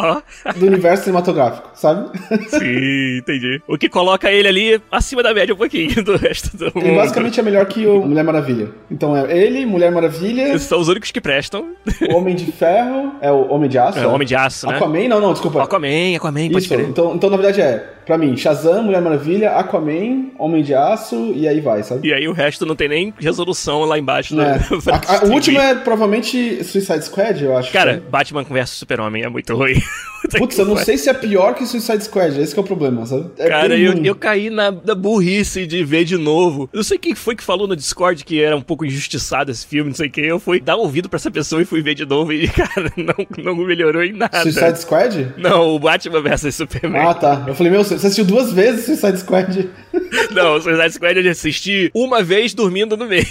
do 0.56 0.66
universo 0.66 1.04
cinematográfico, 1.04 1.68
sabe? 1.74 2.08
sim, 2.48 3.18
entendi. 3.18 3.60
O 3.68 3.76
que 3.76 3.88
coloca 3.88 4.30
ele 4.30 4.48
ali 4.48 4.80
acima 4.90 5.22
da 5.22 5.34
média 5.34 5.54
um 5.54 5.58
pouquinho 5.58 6.02
do 6.02 6.16
resto 6.16 6.56
do 6.56 6.66
Ele 6.74 6.88
mundo. 6.88 6.96
basicamente 6.96 7.38
é 7.38 7.42
melhor 7.42 7.66
que 7.66 7.86
o 7.86 8.00
Mulher 8.06 8.24
Maravilha. 8.24 8.68
Então 8.90 9.16
é 9.16 9.36
ele, 9.36 9.66
Mulher 9.66 9.90
Maravilha, 9.92 10.48
Esses 10.54 10.68
são 10.68 10.80
os 10.80 10.88
únicos 10.88 11.10
que 11.10 11.20
prestam. 11.20 11.74
Homem 12.14 12.34
de 12.34 12.50
Ferro, 12.52 13.12
é 13.20 13.30
o 13.30 13.50
Homem 13.50 13.68
de 13.68 13.78
Aço? 13.78 13.98
É, 13.98 14.06
Homem 14.06 14.26
de 14.26 14.34
Aço, 14.34 14.66
né? 14.66 14.76
Aquaman? 14.76 15.08
Não, 15.08 15.20
não, 15.20 15.32
desculpa. 15.32 15.62
Aquaman, 15.62 16.16
Aquaman, 16.16 16.48
pode 16.50 16.58
Isso, 16.64 16.68
crer. 16.74 16.88
então, 16.88 17.14
então 17.14 17.28
na 17.30 17.36
verdade 17.36 17.60
é, 17.60 17.84
pra 18.06 18.16
mim, 18.16 18.34
Shazam, 18.36 18.82
Mulher 18.84 19.02
Maravilha, 19.02 19.50
Aquaman, 19.52 20.30
Homem 20.38 20.62
de 20.62 20.74
Aço 20.74 21.32
e 21.34 21.46
aí 21.46 21.60
vai, 21.60 21.82
sabe? 21.82 22.08
E 22.08 22.14
aí 22.14 22.26
o 22.28 22.32
resto 22.32 22.64
não 22.64 22.74
tem 22.74 22.88
nem 22.88 23.14
resolução 23.18 23.80
lá 23.84 23.98
embaixo. 23.98 24.32
É. 24.40 24.54
né? 24.54 24.58
pra 24.82 24.96
A- 25.06 25.16
a- 25.18 25.24
o 25.26 25.32
último 25.32 25.58
é 25.60 25.74
provavelmente 25.74 26.64
Suicide 26.64 27.04
Squad, 27.04 27.15
eu 27.40 27.56
acho. 27.56 27.72
Cara, 27.72 28.02
Batman 28.10 28.42
vs 28.42 28.70
Super-Homem 28.70 29.22
é 29.22 29.28
muito 29.28 29.54
ruim. 29.54 29.80
Putz, 30.38 30.56
que 30.56 30.60
eu 30.60 30.66
não 30.66 30.76
sei 30.76 30.98
se 30.98 31.08
é 31.08 31.14
pior 31.14 31.54
que 31.54 31.64
Suicide 31.66 32.02
Squad, 32.02 32.40
esse 32.40 32.52
que 32.52 32.58
é 32.58 32.62
o 32.62 32.66
problema, 32.66 33.06
sabe? 33.06 33.30
É 33.38 33.48
Cara, 33.48 33.78
eu, 33.78 33.92
eu 34.04 34.14
caí 34.14 34.50
na, 34.50 34.72
na 34.72 34.94
burrice 34.94 35.66
de 35.66 35.84
ver 35.84 36.04
de 36.04 36.16
novo. 36.16 36.68
Eu 36.72 36.78
não 36.78 36.82
sei 36.82 36.98
quem 36.98 37.14
foi 37.14 37.36
que 37.36 37.44
falou 37.44 37.68
no 37.68 37.76
Discord 37.76 38.24
que 38.24 38.42
era 38.42 38.56
um 38.56 38.62
pouco 38.62 38.84
injustiçado 38.84 39.50
esse 39.52 39.64
filme, 39.66 39.90
não 39.90 39.96
sei 39.96 40.08
o 40.08 40.10
que. 40.10 40.20
Eu 40.20 40.40
fui 40.40 40.60
dar 40.60 40.76
ouvido 40.76 41.08
pra 41.08 41.16
essa 41.16 41.30
pessoa 41.30 41.62
e 41.62 41.64
fui 41.64 41.80
ver 41.82 41.94
de 41.94 42.04
novo 42.04 42.32
e, 42.32 42.48
cara, 42.50 42.92
não, 42.96 43.44
não 43.54 43.54
melhorou 43.64 44.02
em 44.02 44.12
nada. 44.12 44.40
Suicide 44.42 44.80
Squad? 44.80 45.34
Não, 45.36 45.76
o 45.76 45.78
Batman 45.78 46.20
vs 46.20 46.54
Superman. 46.54 47.02
Ah, 47.06 47.14
tá. 47.14 47.44
Eu 47.46 47.54
falei, 47.54 47.70
meu, 47.70 47.84
você 47.84 47.94
assistiu 47.94 48.24
duas 48.24 48.52
vezes 48.52 48.84
Suicide 48.84 49.18
Squad? 49.18 49.68
Não, 50.32 50.56
o 50.56 50.60
Suicide 50.60 50.92
Squad 50.92 51.18
eu 51.18 51.30
assisti 51.30 51.90
uma 51.94 52.22
vez 52.22 52.52
dormindo 52.52 52.96
no 52.96 53.06
meio. 53.06 53.24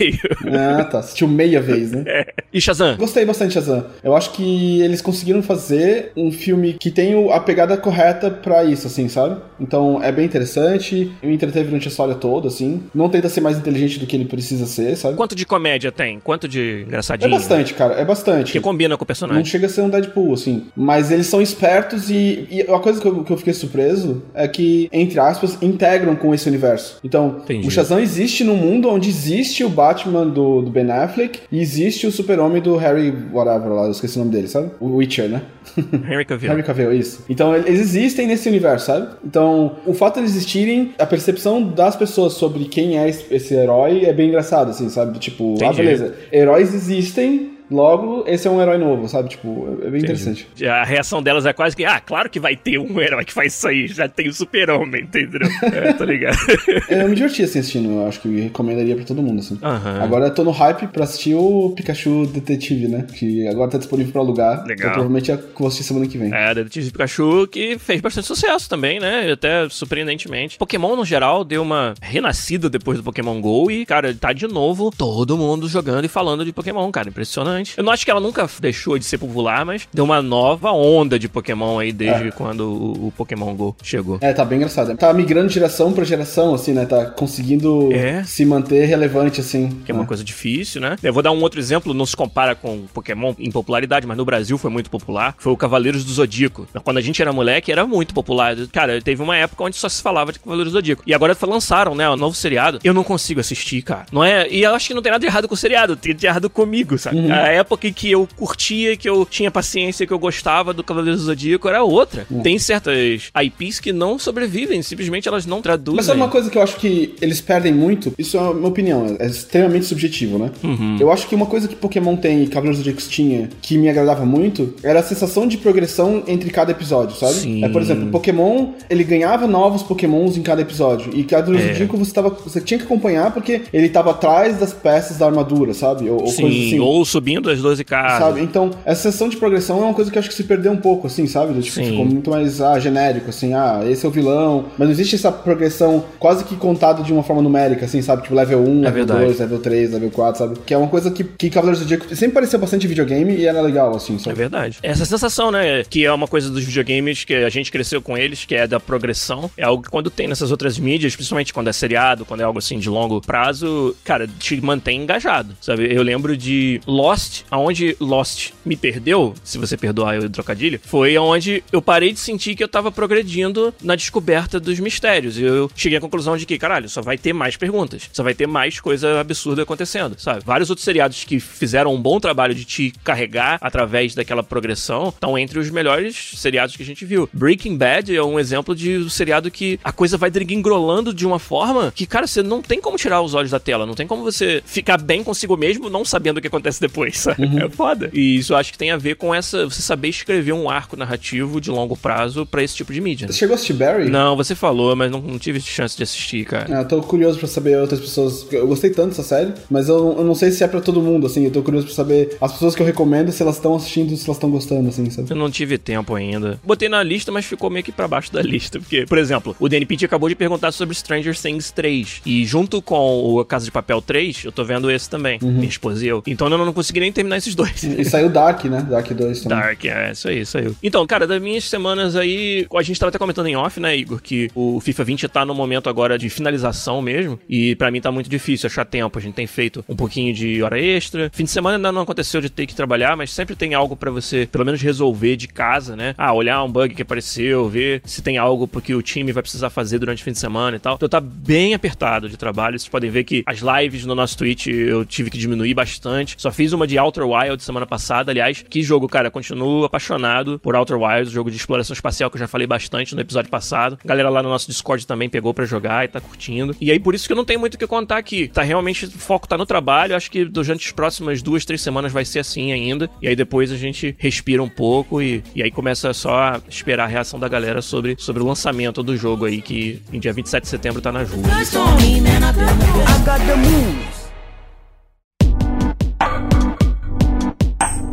ah, 0.79 0.83
tá. 0.83 0.99
Assistiu 0.99 1.27
meia 1.27 1.61
vez, 1.61 1.91
né? 1.91 2.03
É. 2.05 2.33
E 2.51 2.59
Shazam? 2.59 2.97
Gostei 2.97 3.25
bastante 3.25 3.49
de 3.49 3.59
Shazam. 3.65 3.85
Eu 4.03 4.15
acho 4.15 4.31
que 4.31 4.81
eles 4.81 5.01
conseguiram 5.01 5.41
fazer 5.41 6.11
um 6.15 6.31
filme 6.31 6.73
que 6.73 6.91
tem 6.91 7.29
a 7.31 7.39
pegada 7.39 7.75
correta 7.77 8.29
pra 8.29 8.63
isso, 8.63 8.87
assim, 8.87 9.07
sabe? 9.09 9.37
Então 9.59 10.01
é 10.03 10.11
bem 10.11 10.25
interessante, 10.25 11.11
me 11.23 11.33
entreteve 11.33 11.65
durante 11.67 11.87
a 11.87 11.91
história 11.91 12.15
toda, 12.15 12.47
assim. 12.47 12.83
Não 12.93 13.09
tenta 13.09 13.29
ser 13.29 13.41
mais 13.41 13.57
inteligente 13.57 13.99
do 13.99 14.05
que 14.05 14.15
ele 14.15 14.25
precisa 14.25 14.65
ser, 14.65 14.95
sabe? 14.95 15.15
Quanto 15.15 15.35
de 15.35 15.45
comédia 15.45 15.91
tem? 15.91 16.19
Quanto 16.19 16.47
de 16.47 16.59
É 16.59 16.81
engraçadinho? 16.87 17.31
bastante, 17.31 17.73
cara, 17.73 17.95
é 17.95 18.05
bastante. 18.05 18.51
Que 18.51 18.59
combina 18.59 18.95
com 18.97 19.01
o 19.01 19.05
Não 19.05 19.07
personagem. 19.07 19.45
chega 19.45 19.65
a 19.65 19.69
ser 19.69 19.81
um 19.81 19.89
Deadpool, 19.89 20.33
assim. 20.33 20.65
Mas 20.75 21.11
eles 21.11 21.27
são 21.27 21.41
espertos 21.41 22.09
e, 22.09 22.47
e 22.51 22.65
uma 22.67 22.79
coisa 22.79 22.99
que 23.01 23.07
eu, 23.07 23.23
que 23.23 23.31
eu 23.31 23.37
fiquei 23.37 23.53
surpreso 23.53 24.23
é 24.33 24.47
que, 24.47 24.89
entre 24.91 25.19
aspas, 25.19 25.57
integram 25.61 26.15
com 26.15 26.33
esse 26.33 26.47
universo. 26.47 26.99
Então, 27.03 27.39
Entendi. 27.43 27.67
o 27.67 27.71
Shazam 27.71 27.99
existe 27.99 28.43
num 28.43 28.55
mundo 28.55 28.89
onde 28.89 29.09
existe 29.09 29.63
o 29.63 29.69
Batman 29.69 30.25
do, 30.27 30.61
do 30.61 30.69
Ben 30.69 30.89
Affleck 30.91 31.39
e 31.51 31.59
existe 31.59 32.05
o 32.07 32.11
super-homem 32.11 32.61
do 32.61 32.75
Harry 32.77 33.13
whatever 33.31 33.54
lá, 33.57 33.85
eu 33.85 33.91
esqueci 33.91 34.15
o 34.17 34.19
nome 34.19 34.31
dele, 34.31 34.47
sabe? 34.47 34.71
O 34.79 34.95
Witcher, 34.95 35.29
né? 35.29 35.41
Henry 35.77 36.25
Cavill. 36.25 36.51
Henry 36.51 36.63
Cavill, 36.63 36.93
isso. 36.93 37.23
Então 37.29 37.55
eles 37.55 37.79
existem 37.79 38.27
nesse 38.27 38.47
universo, 38.49 38.87
sabe? 38.87 39.07
Então 39.23 39.77
o 39.85 39.93
fato 39.93 40.15
de 40.15 40.21
eles 40.21 40.31
existirem, 40.31 40.93
a 40.99 41.05
percepção 41.05 41.63
das 41.63 41.95
pessoas 41.95 42.33
sobre 42.33 42.65
quem 42.65 42.97
é 42.97 43.09
esse 43.09 43.53
herói 43.53 44.05
é 44.05 44.13
bem 44.13 44.29
engraçado, 44.29 44.71
assim, 44.71 44.89
sabe? 44.89 45.17
Tipo, 45.19 45.55
ah, 45.61 45.65
Entendi. 45.65 45.77
beleza. 45.77 46.15
Heróis 46.31 46.73
existem, 46.73 47.54
logo 47.69 48.23
esse 48.27 48.47
é 48.47 48.51
um 48.51 48.61
herói 48.61 48.77
novo, 48.77 49.07
sabe? 49.07 49.29
Tipo, 49.29 49.79
é 49.81 49.89
bem 49.89 50.01
Entendi. 50.01 50.03
interessante. 50.03 50.47
A 50.65 50.83
reação 50.83 51.21
delas 51.21 51.45
é 51.45 51.53
quase 51.53 51.75
que, 51.75 51.85
ah, 51.85 51.99
claro 51.99 52.29
que 52.29 52.39
vai 52.39 52.55
ter 52.55 52.77
um 52.77 52.99
herói 52.99 53.25
que 53.25 53.33
faz 53.33 53.53
isso 53.53 53.67
aí, 53.67 53.87
já 53.87 54.07
tem 54.07 54.27
o 54.27 54.33
super-homem, 54.33 55.03
entendeu? 55.03 55.47
é, 55.61 55.93
tô 55.93 56.03
ligado. 56.03 56.37
Eu 56.89 57.09
me 57.09 57.15
diverti 57.15 57.43
assim 57.43 57.59
assistindo, 57.59 57.89
eu 57.89 58.07
acho 58.07 58.19
que 58.21 58.41
recomendaria 58.41 58.95
pra 58.95 59.05
todo 59.05 59.21
mundo, 59.21 59.39
assim. 59.39 59.55
Uhum. 59.55 60.03
Agora 60.03 60.25
eu 60.25 60.33
tô 60.33 60.43
no 60.43 60.51
hype 60.51 60.87
pra 60.87 61.03
assistir 61.03 61.35
o 61.35 61.71
Pikachu 61.75 62.25
Detetive, 62.27 62.87
né? 62.87 63.05
Que 63.13 63.47
agora 63.47 63.71
tá 63.71 63.77
disponível 63.77 64.11
pra 64.11 64.21
alugar. 64.21 64.65
Legal. 64.65 64.75
Então 64.75 64.91
provavelmente 64.91 65.31
é 65.31 65.39
vou 65.57 65.67
assistir 65.67 65.83
semana 65.85 66.07
que 66.07 66.17
vem. 66.17 66.33
É, 66.33 66.53
Detetive 66.53 66.91
Pikachu 66.91 67.47
que 67.47 67.77
fez 67.77 68.01
bastante 68.01 68.27
sucesso 68.27 68.69
também, 68.69 68.99
né? 68.99 69.31
Até 69.31 69.67
surpreendentemente. 69.69 70.57
Pokémon, 70.57 70.95
no 70.95 71.05
geral, 71.05 71.43
deu 71.43 71.61
uma 71.61 71.93
renascida 72.01 72.69
depois 72.69 72.97
do 72.97 73.03
Pokémon 73.03 73.39
GO 73.41 73.69
e, 73.71 73.85
cara, 73.85 74.13
tá 74.13 74.31
de 74.33 74.47
novo 74.47 74.91
todo 74.95 75.37
mundo 75.37 75.67
jogando 75.67 76.05
e 76.05 76.09
falando 76.09 76.45
de 76.45 76.53
Pokémon, 76.53 76.89
cara. 76.91 77.09
Impressionante. 77.09 77.54
Eu 77.77 77.83
não 77.83 77.91
acho 77.91 78.05
que 78.05 78.11
ela 78.11 78.19
nunca 78.19 78.49
deixou 78.59 78.97
de 78.97 79.05
ser 79.05 79.17
popular, 79.17 79.65
mas 79.65 79.87
deu 79.93 80.03
uma 80.03 80.21
nova 80.21 80.71
onda 80.71 81.17
de 81.17 81.27
Pokémon 81.27 81.79
aí 81.79 81.91
desde 81.91 82.27
é. 82.27 82.31
quando 82.31 82.61
o, 82.61 83.07
o, 83.07 83.13
Pokémon 83.15 83.53
GO 83.55 83.75
chegou. 83.83 84.17
É, 84.21 84.33
tá 84.33 84.43
bem 84.43 84.57
engraçado. 84.57 84.95
Tá 84.97 85.13
migrando 85.13 85.47
de 85.47 85.53
geração 85.53 85.93
pra 85.93 86.03
geração, 86.03 86.53
assim, 86.53 86.73
né? 86.73 86.85
Tá 86.85 87.05
conseguindo 87.05 87.91
é. 87.93 88.23
se 88.23 88.45
manter 88.45 88.85
relevante, 88.85 89.41
assim. 89.41 89.69
Que 89.85 89.91
é, 89.91 89.95
é 89.95 89.97
uma 89.97 90.05
coisa 90.05 90.23
difícil, 90.23 90.81
né? 90.81 90.95
Eu 91.01 91.13
vou 91.13 91.23
dar 91.23 91.31
um 91.31 91.41
outro 91.41 91.59
exemplo, 91.59 91.93
não 91.93 92.05
se 92.05 92.15
compara 92.15 92.55
com 92.55 92.85
Pokémon 92.93 93.33
em 93.39 93.51
popularidade, 93.51 94.05
mas 94.05 94.17
no 94.17 94.25
Brasil 94.25 94.57
foi 94.57 94.69
muito 94.69 94.89
popular. 94.89 95.35
Foi 95.37 95.53
o 95.53 95.57
Cavaleiros 95.57 96.03
do 96.03 96.11
Zodíaco. 96.11 96.67
Quando 96.83 96.97
a 96.97 97.01
gente 97.01 97.21
era 97.21 97.31
moleque, 97.31 97.71
era 97.71 97.85
muito 97.85 98.13
popular. 98.13 98.55
Cara, 98.71 99.01
teve 99.01 99.21
uma 99.21 99.35
época 99.37 99.63
onde 99.63 99.75
só 99.75 99.89
se 99.89 100.01
falava 100.01 100.31
de 100.31 100.39
Cavaleiros 100.39 100.71
do 100.71 100.77
Zodíaco. 100.77 101.03
E 101.05 101.13
agora 101.13 101.35
lançaram, 101.45 101.95
né, 101.95 102.09
o 102.09 102.13
um 102.13 102.17
novo 102.17 102.35
seriado. 102.35 102.79
Eu 102.83 102.93
não 102.93 103.03
consigo 103.03 103.39
assistir, 103.39 103.81
cara. 103.81 104.05
Não 104.11 104.23
é. 104.23 104.47
E 104.49 104.63
eu 104.63 104.73
acho 104.73 104.87
que 104.87 104.93
não 104.93 105.01
tem 105.01 105.11
nada 105.11 105.21
de 105.21 105.27
errado 105.27 105.47
com 105.47 105.53
o 105.53 105.57
seriado, 105.57 105.95
tem 105.95 106.15
de 106.15 106.25
errado 106.25 106.49
comigo, 106.49 106.97
sabe? 106.97 107.17
Uhum. 107.17 107.31
A 107.45 107.49
época 107.49 107.87
em 107.87 107.93
que 107.93 108.09
eu 108.09 108.27
curtia, 108.35 108.97
que 108.97 109.07
eu 109.07 109.23
tinha 109.23 109.51
paciência, 109.51 110.07
que 110.07 110.11
eu 110.11 110.17
gostava 110.17 110.73
do 110.73 110.83
Cavaleiros 110.83 111.21
do 111.21 111.25
Zodíaco 111.27 111.69
era 111.69 111.83
outra. 111.83 112.25
Uhum. 112.31 112.41
Tem 112.41 112.57
certas 112.57 113.29
IPs 113.39 113.79
que 113.79 113.93
não 113.93 114.17
sobrevivem, 114.17 114.81
simplesmente 114.81 115.27
elas 115.27 115.45
não 115.45 115.61
traduzem. 115.61 115.97
Mas 115.97 116.07
sabe 116.07 116.19
uma 116.19 116.27
coisa 116.27 116.49
que 116.49 116.57
eu 116.57 116.63
acho 116.63 116.77
que 116.77 117.13
eles 117.21 117.39
perdem 117.41 117.71
muito? 117.71 118.11
Isso 118.17 118.35
é 118.35 118.39
a 118.39 118.51
minha 118.51 118.67
opinião, 118.67 119.15
é 119.19 119.27
extremamente 119.27 119.85
subjetivo, 119.85 120.39
né? 120.39 120.49
Uhum. 120.63 120.97
Eu 120.99 121.11
acho 121.11 121.27
que 121.27 121.35
uma 121.35 121.45
coisa 121.45 121.67
que 121.67 121.75
Pokémon 121.75 122.15
tem 122.15 122.43
e 122.43 122.47
Cavaleiros 122.47 122.79
do 122.79 122.83
Zodíaco 122.83 123.07
tinha, 123.07 123.47
que 123.61 123.77
me 123.77 123.89
agradava 123.89 124.25
muito, 124.25 124.73
era 124.81 125.01
a 125.01 125.03
sensação 125.03 125.47
de 125.47 125.59
progressão 125.59 126.23
entre 126.27 126.49
cada 126.49 126.71
episódio, 126.71 127.15
sabe? 127.15 127.33
Sim. 127.35 127.63
É, 127.63 127.69
por 127.69 127.79
exemplo, 127.79 128.07
Pokémon, 128.07 128.71
ele 128.89 129.03
ganhava 129.03 129.45
novos 129.45 129.83
Pokémons 129.83 130.35
em 130.35 130.41
cada 130.41 130.63
episódio. 130.63 131.15
E 131.15 131.23
Cavaleiros 131.23 131.61
é. 131.61 131.67
do 131.67 131.73
Zodíaco 131.73 131.95
você, 131.97 132.11
tava, 132.11 132.29
você 132.29 132.59
tinha 132.59 132.79
que 132.79 132.85
acompanhar 132.85 133.31
porque 133.31 133.61
ele 133.71 133.87
tava 133.87 134.09
atrás 134.09 134.57
das 134.57 134.73
peças 134.73 135.19
da 135.19 135.27
armadura, 135.27 135.75
sabe? 135.75 136.09
Ou, 136.09 136.25
Sim, 136.25 136.47
assim. 136.47 136.79
ou 136.79 137.05
subindo 137.05 137.34
as 137.49 137.61
12 137.61 137.83
casas. 137.83 138.19
Sabe? 138.19 138.41
Então, 138.41 138.71
essa 138.85 139.03
sensação 139.03 139.29
de 139.29 139.37
progressão 139.37 139.79
é 139.79 139.85
uma 139.85 139.93
coisa 139.93 140.11
que 140.11 140.17
eu 140.17 140.19
acho 140.19 140.29
que 140.29 140.35
se 140.35 140.43
perdeu 140.43 140.71
um 140.71 140.77
pouco, 140.77 141.07
assim, 141.07 141.27
sabe? 141.27 141.59
Tipo, 141.61 141.83
ficou 141.83 142.05
muito 142.05 142.29
mais 142.29 142.61
ah, 142.61 142.79
genérico, 142.79 143.29
assim, 143.29 143.53
ah, 143.53 143.81
esse 143.85 144.05
é 144.05 144.09
o 144.09 144.11
vilão. 144.11 144.65
Mas 144.77 144.87
não 144.87 144.91
existe 144.91 145.15
essa 145.15 145.31
progressão 145.31 146.05
quase 146.19 146.43
que 146.43 146.55
contada 146.55 147.03
de 147.03 147.11
uma 147.11 147.23
forma 147.23 147.41
numérica, 147.41 147.85
assim, 147.85 148.01
sabe? 148.01 148.23
Tipo, 148.23 148.35
level 148.35 148.59
1, 148.59 148.63
é 148.63 148.67
level 148.67 148.91
verdade. 148.93 149.25
2, 149.25 149.39
level 149.39 149.59
3, 149.59 149.91
level 149.93 150.11
4, 150.11 150.39
sabe? 150.39 150.59
Que 150.65 150.73
é 150.73 150.77
uma 150.77 150.87
coisa 150.87 151.11
que, 151.11 151.23
que 151.23 151.49
Cavaleiros 151.49 151.79
do 151.79 151.83
Zodíaco 151.83 152.15
sempre 152.15 152.35
pareceu 152.35 152.59
bastante 152.59 152.87
videogame 152.87 153.35
e 153.35 153.45
era 153.45 153.61
legal, 153.61 153.95
assim, 153.95 154.17
sabe? 154.17 154.31
É 154.31 154.35
verdade. 154.35 154.79
Essa 154.81 155.05
sensação, 155.05 155.51
né? 155.51 155.83
Que 155.83 156.05
é 156.05 156.11
uma 156.11 156.27
coisa 156.27 156.49
dos 156.49 156.63
videogames 156.63 157.23
que 157.23 157.33
a 157.33 157.49
gente 157.49 157.71
cresceu 157.71 158.01
com 158.01 158.17
eles, 158.17 158.45
que 158.45 158.55
é 158.55 158.67
da 158.67 158.79
progressão. 158.79 159.49
É 159.57 159.63
algo 159.63 159.83
que 159.83 159.89
quando 159.89 160.09
tem 160.09 160.27
nessas 160.27 160.51
outras 160.51 160.77
mídias, 160.77 161.15
principalmente 161.15 161.53
quando 161.53 161.69
é 161.69 161.73
seriado, 161.73 162.25
quando 162.25 162.41
é 162.41 162.43
algo 162.43 162.59
assim 162.59 162.79
de 162.79 162.89
longo 162.89 163.21
prazo, 163.21 163.95
cara, 164.03 164.27
te 164.27 164.59
mantém 164.61 165.01
engajado, 165.01 165.55
sabe? 165.61 165.93
Eu 165.93 166.03
lembro 166.03 166.35
de 166.35 166.81
Lost, 166.85 167.24
aonde 167.49 167.95
Lost 167.99 168.51
me 168.65 168.75
perdeu, 168.75 169.33
se 169.43 169.57
você 169.57 169.77
perdoar 169.77 170.19
o 170.19 170.29
trocadilho, 170.29 170.79
foi 170.83 171.15
aonde 171.15 171.63
eu 171.71 171.81
parei 171.81 172.11
de 172.11 172.19
sentir 172.19 172.55
que 172.55 172.63
eu 172.63 172.67
tava 172.67 172.91
progredindo 172.91 173.73
na 173.81 173.95
descoberta 173.95 174.59
dos 174.59 174.79
mistérios. 174.79 175.37
E 175.37 175.43
eu 175.43 175.69
cheguei 175.75 175.97
à 175.97 176.01
conclusão 176.01 176.37
de 176.37 176.45
que, 176.45 176.57
caralho, 176.57 176.89
só 176.89 177.01
vai 177.01 177.17
ter 177.17 177.33
mais 177.33 177.57
perguntas, 177.57 178.09
só 178.11 178.23
vai 178.23 178.33
ter 178.33 178.47
mais 178.47 178.79
coisa 178.79 179.19
absurda 179.19 179.63
acontecendo, 179.63 180.15
sabe? 180.19 180.43
Vários 180.45 180.69
outros 180.69 180.85
seriados 180.85 181.23
que 181.23 181.39
fizeram 181.39 181.93
um 181.93 182.01
bom 182.01 182.19
trabalho 182.19 182.53
de 182.53 182.65
te 182.65 182.93
carregar 183.03 183.57
através 183.61 184.15
daquela 184.15 184.43
progressão 184.43 185.09
estão 185.09 185.37
entre 185.37 185.59
os 185.59 185.69
melhores 185.69 186.33
seriados 186.35 186.75
que 186.75 186.83
a 186.83 186.85
gente 186.85 187.05
viu. 187.05 187.29
Breaking 187.33 187.77
Bad 187.77 188.15
é 188.15 188.23
um 188.23 188.39
exemplo 188.39 188.75
de 188.75 188.97
um 188.97 189.09
seriado 189.09 189.51
que 189.51 189.79
a 189.83 189.91
coisa 189.91 190.17
vai 190.17 190.29
dringrolando 190.29 191.13
de 191.13 191.25
uma 191.25 191.39
forma 191.39 191.91
que, 191.95 192.05
cara, 192.05 192.27
você 192.27 192.43
não 192.43 192.61
tem 192.61 192.79
como 192.79 192.97
tirar 192.97 193.21
os 193.21 193.33
olhos 193.33 193.51
da 193.51 193.59
tela, 193.59 193.85
não 193.85 193.93
tem 193.93 194.07
como 194.07 194.23
você 194.23 194.61
ficar 194.65 195.01
bem 195.01 195.23
consigo 195.23 195.57
mesmo 195.57 195.89
não 195.89 196.05
sabendo 196.05 196.37
o 196.37 196.41
que 196.41 196.47
acontece 196.47 196.79
depois, 196.81 197.14
sabe? 197.17 197.45
Uhum. 197.45 197.59
É 197.59 197.69
foda. 197.69 198.09
E 198.11 198.37
isso 198.37 198.53
eu 198.53 198.57
acho 198.57 198.71
que 198.71 198.77
tem 198.77 198.91
a 198.91 198.97
ver 198.97 199.15
com 199.15 199.33
essa, 199.33 199.65
você 199.65 199.81
saber 199.81 200.07
escrever 200.07 200.51
um 200.51 200.69
arco 200.69 200.97
narrativo 200.97 201.61
de 201.61 201.69
longo 201.69 201.95
prazo 201.95 202.45
para 202.45 202.63
esse 202.63 202.75
tipo 202.75 202.91
de 202.91 202.99
mídia. 202.99 203.27
Você 203.27 203.33
chegou 203.33 203.53
a 203.53 203.55
assistir 203.55 203.73
Barry? 203.73 204.09
Não, 204.09 204.35
você 204.35 204.55
falou, 204.55 204.95
mas 204.95 205.11
não, 205.11 205.21
não 205.21 205.37
tive 205.37 205.61
chance 205.61 205.95
de 205.95 206.01
assistir, 206.03 206.45
cara. 206.45 206.65
Ah, 206.69 206.81
eu 206.81 206.87
tô 206.87 207.01
curioso 207.03 207.37
pra 207.37 207.47
saber 207.47 207.77
outras 207.77 207.99
pessoas. 207.99 208.47
Eu 208.51 208.67
gostei 208.67 208.89
tanto 208.89 209.09
dessa 209.09 209.23
série, 209.23 209.53
mas 209.69 209.89
eu, 209.89 210.15
eu 210.17 210.23
não 210.23 210.33
sei 210.33 210.51
se 210.51 210.63
é 210.63 210.67
pra 210.67 210.81
todo 210.81 211.01
mundo, 211.01 211.27
assim. 211.27 211.45
Eu 211.45 211.51
tô 211.51 211.61
curioso 211.61 211.85
pra 211.87 211.95
saber 211.95 212.35
as 212.41 212.53
pessoas 212.53 212.75
que 212.75 212.81
eu 212.81 212.85
recomendo, 212.85 213.31
se 213.31 213.41
elas 213.43 213.55
estão 213.55 213.75
assistindo, 213.75 214.15
se 214.15 214.25
elas 214.25 214.37
estão 214.37 214.49
gostando, 214.49 214.89
assim, 214.89 215.09
sabe? 215.09 215.29
Eu 215.29 215.35
não 215.35 215.51
tive 215.51 215.77
tempo 215.77 216.15
ainda. 216.15 216.59
Botei 216.63 216.89
na 216.89 217.03
lista, 217.03 217.31
mas 217.31 217.45
ficou 217.45 217.69
meio 217.69 217.83
que 217.83 217.91
pra 217.91 218.07
baixo 218.07 218.33
da 218.33 218.41
lista. 218.43 218.79
Porque, 218.79 219.05
por 219.05 219.17
exemplo, 219.17 219.55
o 219.59 219.69
DNPT 219.69 220.05
acabou 220.05 220.29
de 220.29 220.35
perguntar 220.35 220.71
sobre 220.71 220.95
Stranger 220.95 221.37
Things 221.37 221.71
3. 221.71 222.21
E 222.25 222.45
junto 222.45 222.81
com 222.81 223.37
o 223.37 223.45
Casa 223.45 223.65
de 223.65 223.71
Papel 223.71 224.01
3, 224.01 224.45
eu 224.45 224.51
tô 224.51 224.63
vendo 224.63 224.89
esse 224.89 225.09
também. 225.09 225.39
Uhum. 225.41 225.51
Minha 225.51 225.69
esposa 225.69 226.03
e 226.03 226.07
eu. 226.07 226.23
Então 226.25 226.47
eu 226.47 226.57
não 226.57 226.73
consegui 226.73 227.04
nem 227.05 227.11
terminar 227.11 227.37
esses 227.37 227.53
dois. 227.55 227.83
E 227.83 228.03
saiu 228.03 228.29
Dark, 228.29 228.65
né? 228.65 228.85
Dark 228.89 229.07
2 229.07 229.41
também. 229.41 229.57
Dark, 229.57 229.85
é, 229.85 230.11
isso 230.11 230.27
aí, 230.27 230.45
saiu. 230.45 230.75
Então, 230.81 231.05
cara, 231.05 231.27
das 231.27 231.41
minhas 231.41 231.63
semanas 231.69 232.15
aí, 232.15 232.67
a 232.73 232.81
gente 232.81 232.99
tava 232.99 233.09
até 233.09 233.17
comentando 233.17 233.47
em 233.47 233.55
off, 233.55 233.79
né, 233.79 233.95
Igor, 233.95 234.21
que 234.21 234.49
o 234.55 234.79
FIFA 234.79 235.03
20 235.03 235.27
tá 235.27 235.45
no 235.45 235.53
momento 235.53 235.89
agora 235.89 236.17
de 236.17 236.29
finalização 236.29 237.01
mesmo. 237.01 237.39
E 237.47 237.75
para 237.75 237.91
mim 237.91 238.01
tá 238.01 238.11
muito 238.11 238.29
difícil 238.29 238.67
achar 238.67 238.85
tempo. 238.85 239.17
A 239.17 239.21
gente 239.21 239.35
tem 239.35 239.47
feito 239.47 239.85
um 239.87 239.95
pouquinho 239.95 240.33
de 240.33 240.61
hora 240.63 240.79
extra. 240.79 241.29
Fim 241.33 241.43
de 241.43 241.51
semana 241.51 241.77
ainda 241.77 241.91
não 241.91 242.01
aconteceu 242.01 242.41
de 242.41 242.49
ter 242.49 242.65
que 242.65 242.75
trabalhar, 242.75 243.15
mas 243.15 243.31
sempre 243.31 243.55
tem 243.55 243.73
algo 243.73 243.95
para 243.95 244.09
você, 244.09 244.47
pelo 244.51 244.65
menos, 244.65 244.81
resolver 244.81 245.35
de 245.35 245.47
casa, 245.47 245.95
né? 245.95 246.15
Ah, 246.17 246.33
olhar 246.33 246.63
um 246.63 246.71
bug 246.71 246.95
que 246.95 247.01
apareceu, 247.01 247.69
ver 247.69 248.01
se 248.05 248.21
tem 248.21 248.37
algo 248.37 248.67
porque 248.67 248.95
o 248.95 249.01
time 249.01 249.31
vai 249.31 249.43
precisar 249.43 249.69
fazer 249.69 249.99
durante 249.99 250.21
o 250.21 250.25
fim 250.25 250.31
de 250.31 250.39
semana 250.39 250.77
e 250.77 250.79
tal. 250.79 250.95
Então 250.95 251.07
tá 251.07 251.21
bem 251.21 251.73
apertado 251.73 252.27
de 252.27 252.37
trabalho. 252.37 252.79
Vocês 252.79 252.89
podem 252.89 253.09
ver 253.09 253.23
que 253.23 253.43
as 253.45 253.59
lives 253.59 254.05
no 254.05 254.15
nosso 254.15 254.37
Twitch 254.37 254.67
eu 254.67 255.05
tive 255.05 255.29
que 255.29 255.37
diminuir 255.37 255.73
bastante. 255.73 256.35
Só 256.37 256.51
fiz 256.51 256.73
uma 256.73 256.87
de 256.87 256.94
Outer 256.97 257.25
Wild 257.25 257.63
semana 257.63 257.85
passada, 257.85 258.31
aliás. 258.31 258.63
Que 258.67 258.81
jogo, 258.81 259.07
cara, 259.07 259.31
continuo 259.31 259.85
apaixonado 259.85 260.59
por 260.59 260.75
Outer 260.75 260.97
Wilds, 260.97 261.31
jogo 261.31 261.49
de 261.49 261.57
exploração 261.57 261.93
espacial 261.93 262.29
que 262.29 262.37
eu 262.37 262.39
já 262.39 262.47
falei 262.47 262.67
bastante 262.67 263.15
no 263.15 263.21
episódio 263.21 263.49
passado. 263.49 263.97
A 264.03 264.07
galera 264.07 264.29
lá 264.29 264.41
no 264.41 264.49
nosso 264.49 264.67
Discord 264.67 265.05
também 265.05 265.29
pegou 265.29 265.53
para 265.53 265.65
jogar 265.65 266.05
e 266.05 266.07
tá 266.07 266.19
curtindo. 266.19 266.75
E 266.79 266.91
aí 266.91 266.99
por 266.99 267.15
isso 267.15 267.27
que 267.27 267.33
eu 267.33 267.37
não 267.37 267.45
tenho 267.45 267.59
muito 267.59 267.75
o 267.75 267.77
que 267.77 267.87
contar 267.87 268.17
aqui. 268.17 268.47
Tá 268.47 268.61
realmente 268.61 269.05
o 269.05 269.11
foco 269.11 269.47
tá 269.47 269.57
no 269.57 269.65
trabalho. 269.65 270.15
Acho 270.15 270.29
que 270.29 270.45
durante 270.45 270.87
as 270.87 270.91
próximas 270.91 271.41
duas, 271.41 271.65
três 271.65 271.81
semanas 271.81 272.11
vai 272.11 272.25
ser 272.25 272.39
assim 272.39 272.71
ainda. 272.71 273.09
E 273.21 273.27
aí 273.27 273.35
depois 273.35 273.71
a 273.71 273.77
gente 273.77 274.15
respira 274.17 274.61
um 274.61 274.69
pouco 274.69 275.21
e, 275.21 275.43
e 275.53 275.61
aí 275.61 275.71
começa 275.71 276.13
só 276.13 276.35
a 276.35 276.61
esperar 276.67 277.05
a 277.05 277.07
reação 277.07 277.39
da 277.39 277.47
galera 277.47 277.81
sobre, 277.81 278.15
sobre 278.17 278.41
o 278.41 278.45
lançamento 278.45 279.03
do 279.03 279.15
jogo 279.15 279.45
aí, 279.45 279.61
que 279.61 280.01
em 280.11 280.19
dia 280.19 280.33
27 280.33 280.63
de 280.63 280.69
setembro 280.69 281.01
tá 281.01 281.11
na 281.11 281.23
Ju. 281.23 281.35